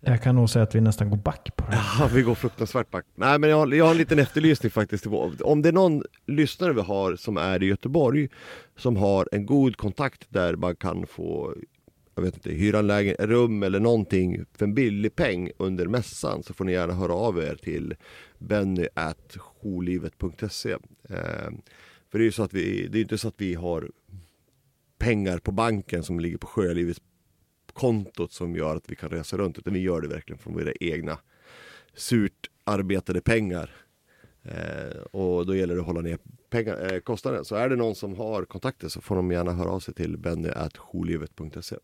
Jag 0.00 0.22
kan 0.22 0.34
nog 0.36 0.50
säga 0.50 0.62
att 0.62 0.74
vi 0.74 0.80
nästan 0.80 1.10
går 1.10 1.16
back 1.16 1.50
på 1.56 1.64
det. 1.70 1.78
Ja, 1.98 2.10
vi 2.14 2.22
går 2.22 2.34
fruktansvärt 2.34 2.90
back. 2.90 3.04
Nej 3.14 3.38
men 3.38 3.50
jag, 3.50 3.56
har- 3.56 3.66
jag 3.74 3.84
har 3.84 3.92
en 3.92 3.98
liten 3.98 4.18
efterlysning 4.18 4.70
faktiskt. 4.70 5.06
Om 5.40 5.62
det 5.62 5.68
är 5.68 5.72
någon 5.72 6.02
lyssnare 6.26 6.72
vi 6.72 6.80
har 6.80 7.16
som 7.16 7.36
är 7.36 7.62
i 7.62 7.66
Göteborg 7.66 8.28
som 8.76 8.96
har 8.96 9.28
en 9.32 9.46
god 9.46 9.76
kontakt 9.76 10.26
där 10.28 10.56
man 10.56 10.76
kan 10.76 11.06
få 11.06 11.54
jag 12.18 12.22
vet 12.22 12.34
inte, 12.34 12.50
hyra 12.50 12.78
en 12.78 12.86
lägen, 12.86 13.14
rum 13.18 13.62
eller 13.62 13.80
någonting 13.80 14.44
för 14.52 14.64
en 14.64 14.74
billig 14.74 15.16
peng 15.16 15.50
under 15.56 15.86
mässan 15.86 16.42
så 16.42 16.54
får 16.54 16.64
ni 16.64 16.72
gärna 16.72 16.94
höra 16.94 17.12
av 17.12 17.38
er 17.38 17.54
till 17.54 17.94
benny.jolivet.se 18.38 20.72
eh, 20.72 20.78
För 22.10 22.18
det 22.18 22.18
är 22.18 22.26
ju 22.26 22.32
så 22.32 22.42
att 22.42 22.54
vi, 22.54 22.88
det 22.88 22.98
är 22.98 23.02
inte 23.02 23.18
så 23.18 23.28
att 23.28 23.34
vi 23.36 23.54
har 23.54 23.90
pengar 24.98 25.38
på 25.38 25.52
banken 25.52 26.02
som 26.02 26.20
ligger 26.20 26.38
på 26.38 26.46
Sjölivets 26.46 27.00
kontot 27.72 28.32
som 28.32 28.56
gör 28.56 28.76
att 28.76 28.90
vi 28.90 28.96
kan 28.96 29.10
resa 29.10 29.36
runt 29.36 29.58
utan 29.58 29.74
vi 29.74 29.80
gör 29.80 30.00
det 30.00 30.08
verkligen 30.08 30.38
från 30.38 30.54
våra 30.54 30.72
egna 30.80 31.18
surt 31.94 32.50
arbetade 32.64 33.20
pengar. 33.20 33.70
Eh, 34.42 34.96
och 35.10 35.46
då 35.46 35.56
gäller 35.56 35.74
det 35.74 35.80
att 35.80 35.86
hålla 35.86 36.00
ner 36.00 36.18
pengar, 36.50 36.92
eh, 36.92 37.00
kostnaden. 37.00 37.44
Så 37.44 37.54
är 37.54 37.68
det 37.68 37.76
någon 37.76 37.94
som 37.94 38.16
har 38.16 38.44
kontakter 38.44 38.88
så 38.88 39.00
får 39.00 39.16
de 39.16 39.30
gärna 39.30 39.52
höra 39.52 39.70
av 39.70 39.80
sig 39.80 39.94
till 39.94 40.16
benny.jolivet.se 40.16 41.76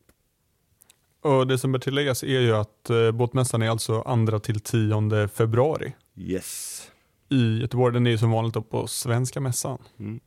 och 1.24 1.46
det 1.46 1.58
som 1.58 1.72
bör 1.72 1.78
tilläggas 1.78 2.22
är 2.22 2.40
ju 2.40 2.56
att 2.56 2.90
eh, 2.90 3.10
båtmässan 3.10 3.62
är 3.62 3.70
alltså 3.70 4.26
2 4.28 4.38
till 4.38 4.60
10 4.60 5.28
februari 5.28 5.94
Yes. 6.16 6.82
i 7.28 7.58
Göteborg. 7.60 7.94
Den 7.94 8.06
är 8.06 8.10
ju 8.10 8.18
som 8.18 8.30
vanligt 8.30 8.54
då 8.54 8.62
på 8.62 8.86
Svenska 8.86 9.40
mässan. 9.40 9.78
Mm. 9.98 10.20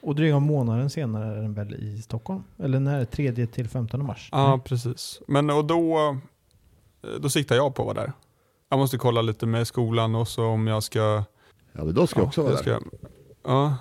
Och 0.00 0.14
dryga 0.14 0.38
månaden 0.38 0.90
senare 0.90 1.36
är 1.36 1.42
den 1.42 1.54
väl 1.54 1.74
i 1.74 2.02
Stockholm? 2.02 2.42
Eller 2.58 2.80
när? 2.80 3.04
3 3.04 3.46
till 3.46 3.68
15 3.68 4.06
mars? 4.06 4.28
Ja, 4.32 4.60
precis. 4.64 5.20
Men 5.26 5.50
och 5.50 5.64
då, 5.64 5.98
eh, 7.02 7.20
då 7.20 7.28
siktar 7.28 7.56
jag 7.56 7.74
på 7.74 7.82
att 7.90 7.96
vara 7.96 8.06
där. 8.06 8.12
Jag 8.68 8.78
måste 8.78 8.98
kolla 8.98 9.22
lite 9.22 9.46
med 9.46 9.66
skolan 9.66 10.14
och 10.14 10.28
så 10.28 10.44
om 10.46 10.66
jag 10.66 10.82
ska... 10.82 11.24
Ja 11.72 11.84
men 11.84 11.94
då 11.94 12.06
ska 12.06 12.20
jag 12.20 12.26
också 12.26 12.42
vara 12.42 12.52
jag 12.52 12.64
där. 12.64 12.76
ska, 12.76 12.98
Ja, 13.44 13.76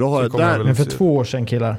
jag 0.00 0.32
där, 0.32 0.64
Men 0.64 0.76
för 0.76 0.84
två 0.84 1.16
år 1.16 1.24
sedan 1.24 1.46
killar? 1.46 1.76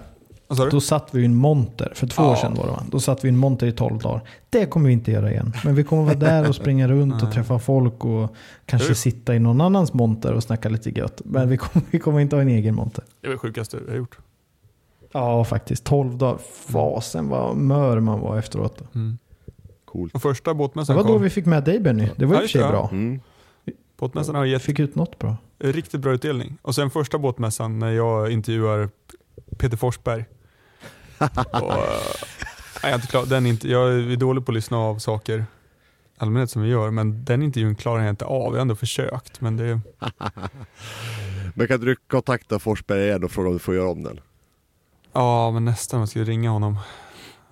Då 0.72 0.82
satt 0.82 1.10
vi 1.16 1.22
i 1.22 1.26
en 1.26 1.36
monter. 1.36 1.92
För 1.96 2.08
två 2.08 2.24
Ja. 2.24 2.32
år 2.32 2.36
sedan 2.36 2.54
var 2.54 2.66
det 2.66 2.72
va? 2.72 2.84
Då 2.92 3.00
satt 3.00 3.24
vi 3.24 3.28
i 3.28 3.30
en 3.32 3.38
monter 3.38 3.68
i 3.68 3.72
12 3.72 3.98
dagar. 4.00 4.22
Det 4.50 4.66
kommer 4.66 4.88
vi 4.88 4.94
inte 4.94 5.12
göra 5.12 5.32
igen. 5.32 5.54
Men 5.66 5.76
vi 5.76 5.84
kommer 5.84 6.04
vara 6.04 6.16
där 6.16 6.50
och 6.50 6.56
springa 6.56 6.88
runt 6.88 7.24
och 7.24 7.32
träffa 7.32 7.60
folk 7.60 8.06
och 8.06 8.36
kanske 8.66 8.96
sitta 8.96 9.36
i 9.36 9.40
någon 9.40 9.62
annans 9.62 9.94
monter 9.94 10.34
och 10.34 10.44
snacka 10.44 10.70
lite 10.70 10.98
gött. 11.00 11.22
Men 11.26 11.50
vi 11.50 11.58
kommer, 11.58 11.86
vi 11.92 12.00
kommer 12.00 12.20
inte 12.20 12.36
ha 12.36 12.42
en 12.42 12.48
egen 12.50 12.76
monter. 12.76 13.04
Det 13.22 13.28
är 13.28 13.32
det 13.32 13.38
sjukaste 13.38 13.78
jag 13.86 13.92
har 13.92 13.98
gjort. 13.98 14.18
Ja, 15.12 15.44
faktiskt. 15.44 15.84
12 15.84 16.18
dagar. 16.18 16.38
Fasen 16.54 17.30
vad 17.30 17.56
mör 17.58 18.00
man 18.00 18.20
var 18.20 18.38
efteråt. 18.38 18.84
Mm. 18.96 19.18
coolt. 19.86 20.16
Och 20.16 20.22
första 20.22 20.52
Det 20.52 20.56
båtmässan 20.56 20.96
var 20.96 21.04
då 21.04 21.18
vi 21.18 21.30
fick 21.30 21.46
med 21.46 21.64
dig 21.64 21.80
Benny. 21.80 22.10
Det 22.16 22.26
var 22.26 22.36
i 22.36 22.38
Ja, 22.38 22.44
och 22.44 22.50
för 22.50 22.50
sig 22.50 22.62
det, 22.62 22.68
bra. 22.68 22.90
Mm. 22.92 23.20
Båtmässan 24.00 24.36
har 24.36 24.46
gett 24.46 24.62
Fick 24.62 24.80
ut 24.80 24.96
något 24.96 25.20
bra. 25.20 25.36
riktigt 25.60 26.02
bra 26.02 26.14
utdelning. 26.14 26.58
Och 26.62 26.76
sen 26.76 26.90
första 26.90 27.18
båtmässan 27.18 27.80
när 27.80 27.92
jag 27.92 28.32
intervjuar 28.32 28.90
Peter 29.58 29.78
Forsberg. 29.78 30.26
och, 31.52 31.74
eh, 31.74 32.02
nej, 32.84 32.92
jag, 32.92 32.92
är 32.92 32.96
inte 32.96 33.08
klar. 33.08 33.26
Den 33.26 33.46
är 33.46 33.50
inte, 33.50 33.70
jag 33.70 33.94
är 33.94 34.16
dålig 34.16 34.46
på 34.46 34.52
att 34.52 34.56
lyssna 34.56 34.78
av 34.78 35.00
saker 35.00 35.46
allmänhet 36.18 36.50
som 36.50 36.62
vi 36.62 36.70
gör, 36.70 36.92
men 36.92 37.26
den 37.26 37.42
intervjun 37.42 37.76
klarar 37.76 38.02
jag 38.02 38.10
inte 38.10 38.26
av. 38.26 38.46
Jag 38.46 38.52
har 38.52 38.62
ändå 38.62 38.76
försökt, 38.76 39.42
men 39.42 39.58
det, 39.58 39.80
Men 41.54 41.68
kan 41.68 41.80
du 41.80 41.96
kontakta 41.96 42.60
Forsberg 42.60 43.04
igen 43.04 43.24
och 43.24 43.32
fråga 43.32 43.48
om 43.48 43.54
du 43.54 43.60
får 43.60 43.76
göra 43.76 43.90
om 43.90 44.04
den? 44.04 44.20
ja 45.14 45.52
men 45.52 45.66
nästan 45.66 46.00
jag 46.00 46.10
ska 46.10 46.24
ringa 46.24 46.50
honom. 46.50 46.78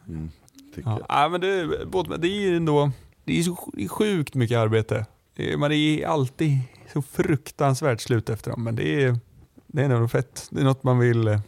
Mm. 0.08 0.30
Ja, 0.76 1.00
nej, 1.10 1.30
men 1.30 1.42
det, 1.42 2.18
det 2.18 2.28
är 2.28 2.56
ändå 2.56 2.92
det 3.24 3.40
är 3.40 3.44
så 3.44 3.56
sjukt 3.90 4.36
mycket 4.36 4.58
arbete. 4.58 5.06
Det 5.36 5.54
är, 5.54 5.58
men 5.58 5.70
det 5.70 5.78
är 5.78 6.08
alltid 6.08 6.60
så 6.94 7.02
fruktansvärt 7.02 8.02
slut 8.02 8.30
efter 8.30 8.52
dem, 8.52 8.64
men 8.64 8.76
det 8.76 9.04
är, 9.04 9.20
det 9.68 9.84
är 9.84 9.90
nog 9.90 10.12
fett. 10.12 10.48
Det 10.52 10.62
är 10.62 10.64
något 10.64 10.84
man 10.84 11.00
vill, 11.00 11.40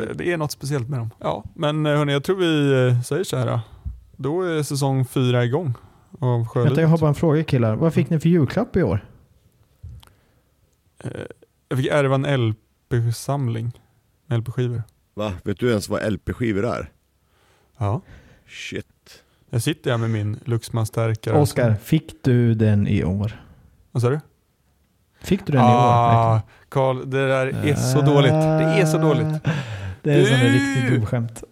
ja, 0.00 0.06
det- 0.06 0.14
det 0.14 0.32
är 0.32 0.36
något 0.36 0.52
speciellt 0.52 0.88
med 0.88 0.98
dem. 0.98 1.10
Ja, 1.18 1.44
men 1.54 1.86
eh, 1.86 1.96
hörni, 1.96 2.12
jag 2.12 2.24
tror 2.24 2.36
vi 2.36 2.86
eh, 2.88 3.00
säger 3.02 3.24
så 3.24 3.36
här. 3.36 3.46
då. 3.46 3.60
Då 4.16 4.42
är 4.42 4.62
säsong 4.62 5.04
fyra 5.04 5.44
igång 5.44 5.74
av 6.20 6.46
Sjölivet. 6.48 6.70
Vänta, 6.70 6.80
jag 6.82 6.88
har 6.88 6.98
bara 6.98 7.08
en 7.08 7.14
fråga 7.14 7.44
killar. 7.44 7.74
Vad 7.76 7.94
fick 7.94 8.10
ni 8.10 8.20
för 8.20 8.28
julklapp 8.28 8.76
i 8.76 8.82
år? 8.82 9.04
Eh, 11.04 11.10
Jag 11.68 11.78
fick 11.78 11.86
ärva 11.88 12.14
en 12.14 12.24
LP-samling 12.50 13.72
med 14.26 14.38
LP-skivor. 14.38 14.82
Va? 15.14 15.32
Vet 15.44 15.58
du 15.58 15.68
ens 15.70 15.88
vad 15.88 16.12
LP-skivor 16.12 16.66
är? 16.66 16.90
Ja. 17.78 18.00
Shit. 18.46 18.86
Jag 19.50 19.62
sitter 19.62 19.90
här 19.90 19.98
med 19.98 20.10
min 20.10 20.38
Luxman-stärkare. 20.44 21.38
Oskar, 21.40 21.74
fick 21.74 22.14
du 22.24 22.54
den 22.54 22.86
i 22.88 23.04
år? 23.04 23.42
Vad 23.90 24.02
sa 24.02 24.10
du? 24.10 24.20
Fick 25.20 25.46
du 25.46 25.52
den 25.52 25.60
i 25.62 25.64
år? 25.64 25.68
Ah, 25.70 26.40
Karl, 26.68 27.10
det 27.10 27.28
där 27.28 27.46
är 27.46 27.74
så 27.74 28.00
dåligt. 28.00 28.32
Det 28.32 28.80
är 28.80 28.86
så 28.86 28.98
dåligt. 28.98 29.42
Det 30.02 30.12
är 30.12 30.24
som 30.24 30.34
en 30.34 30.52
riktigt 30.52 30.90
gubbskämt. 30.90 31.42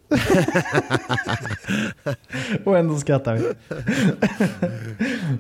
Och 2.65 2.79
ändå 2.79 2.99
skrattar 2.99 3.35
vi. 3.35 3.43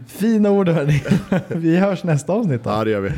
Fina 0.07 0.51
ord 0.51 0.69
hörni. 0.69 1.03
Vi 1.49 1.77
hörs 1.77 2.05
nästa 2.05 2.33
avsnitt 2.33 2.65
då. 2.65 2.71
Ja 2.71 2.85
det 2.85 2.91
gör 2.91 3.01
vi. 3.01 3.13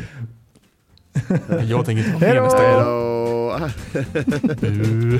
Jag 1.69 1.85
tänker 1.85 2.03
inte 2.03 2.13
vara 2.13 2.25
Hej 2.25 2.33
med 2.33 2.43
nästa 2.43 2.59
Hej 2.61 2.73
gång. 2.73 2.83
då! 2.83 3.59
Bu. 4.61 5.19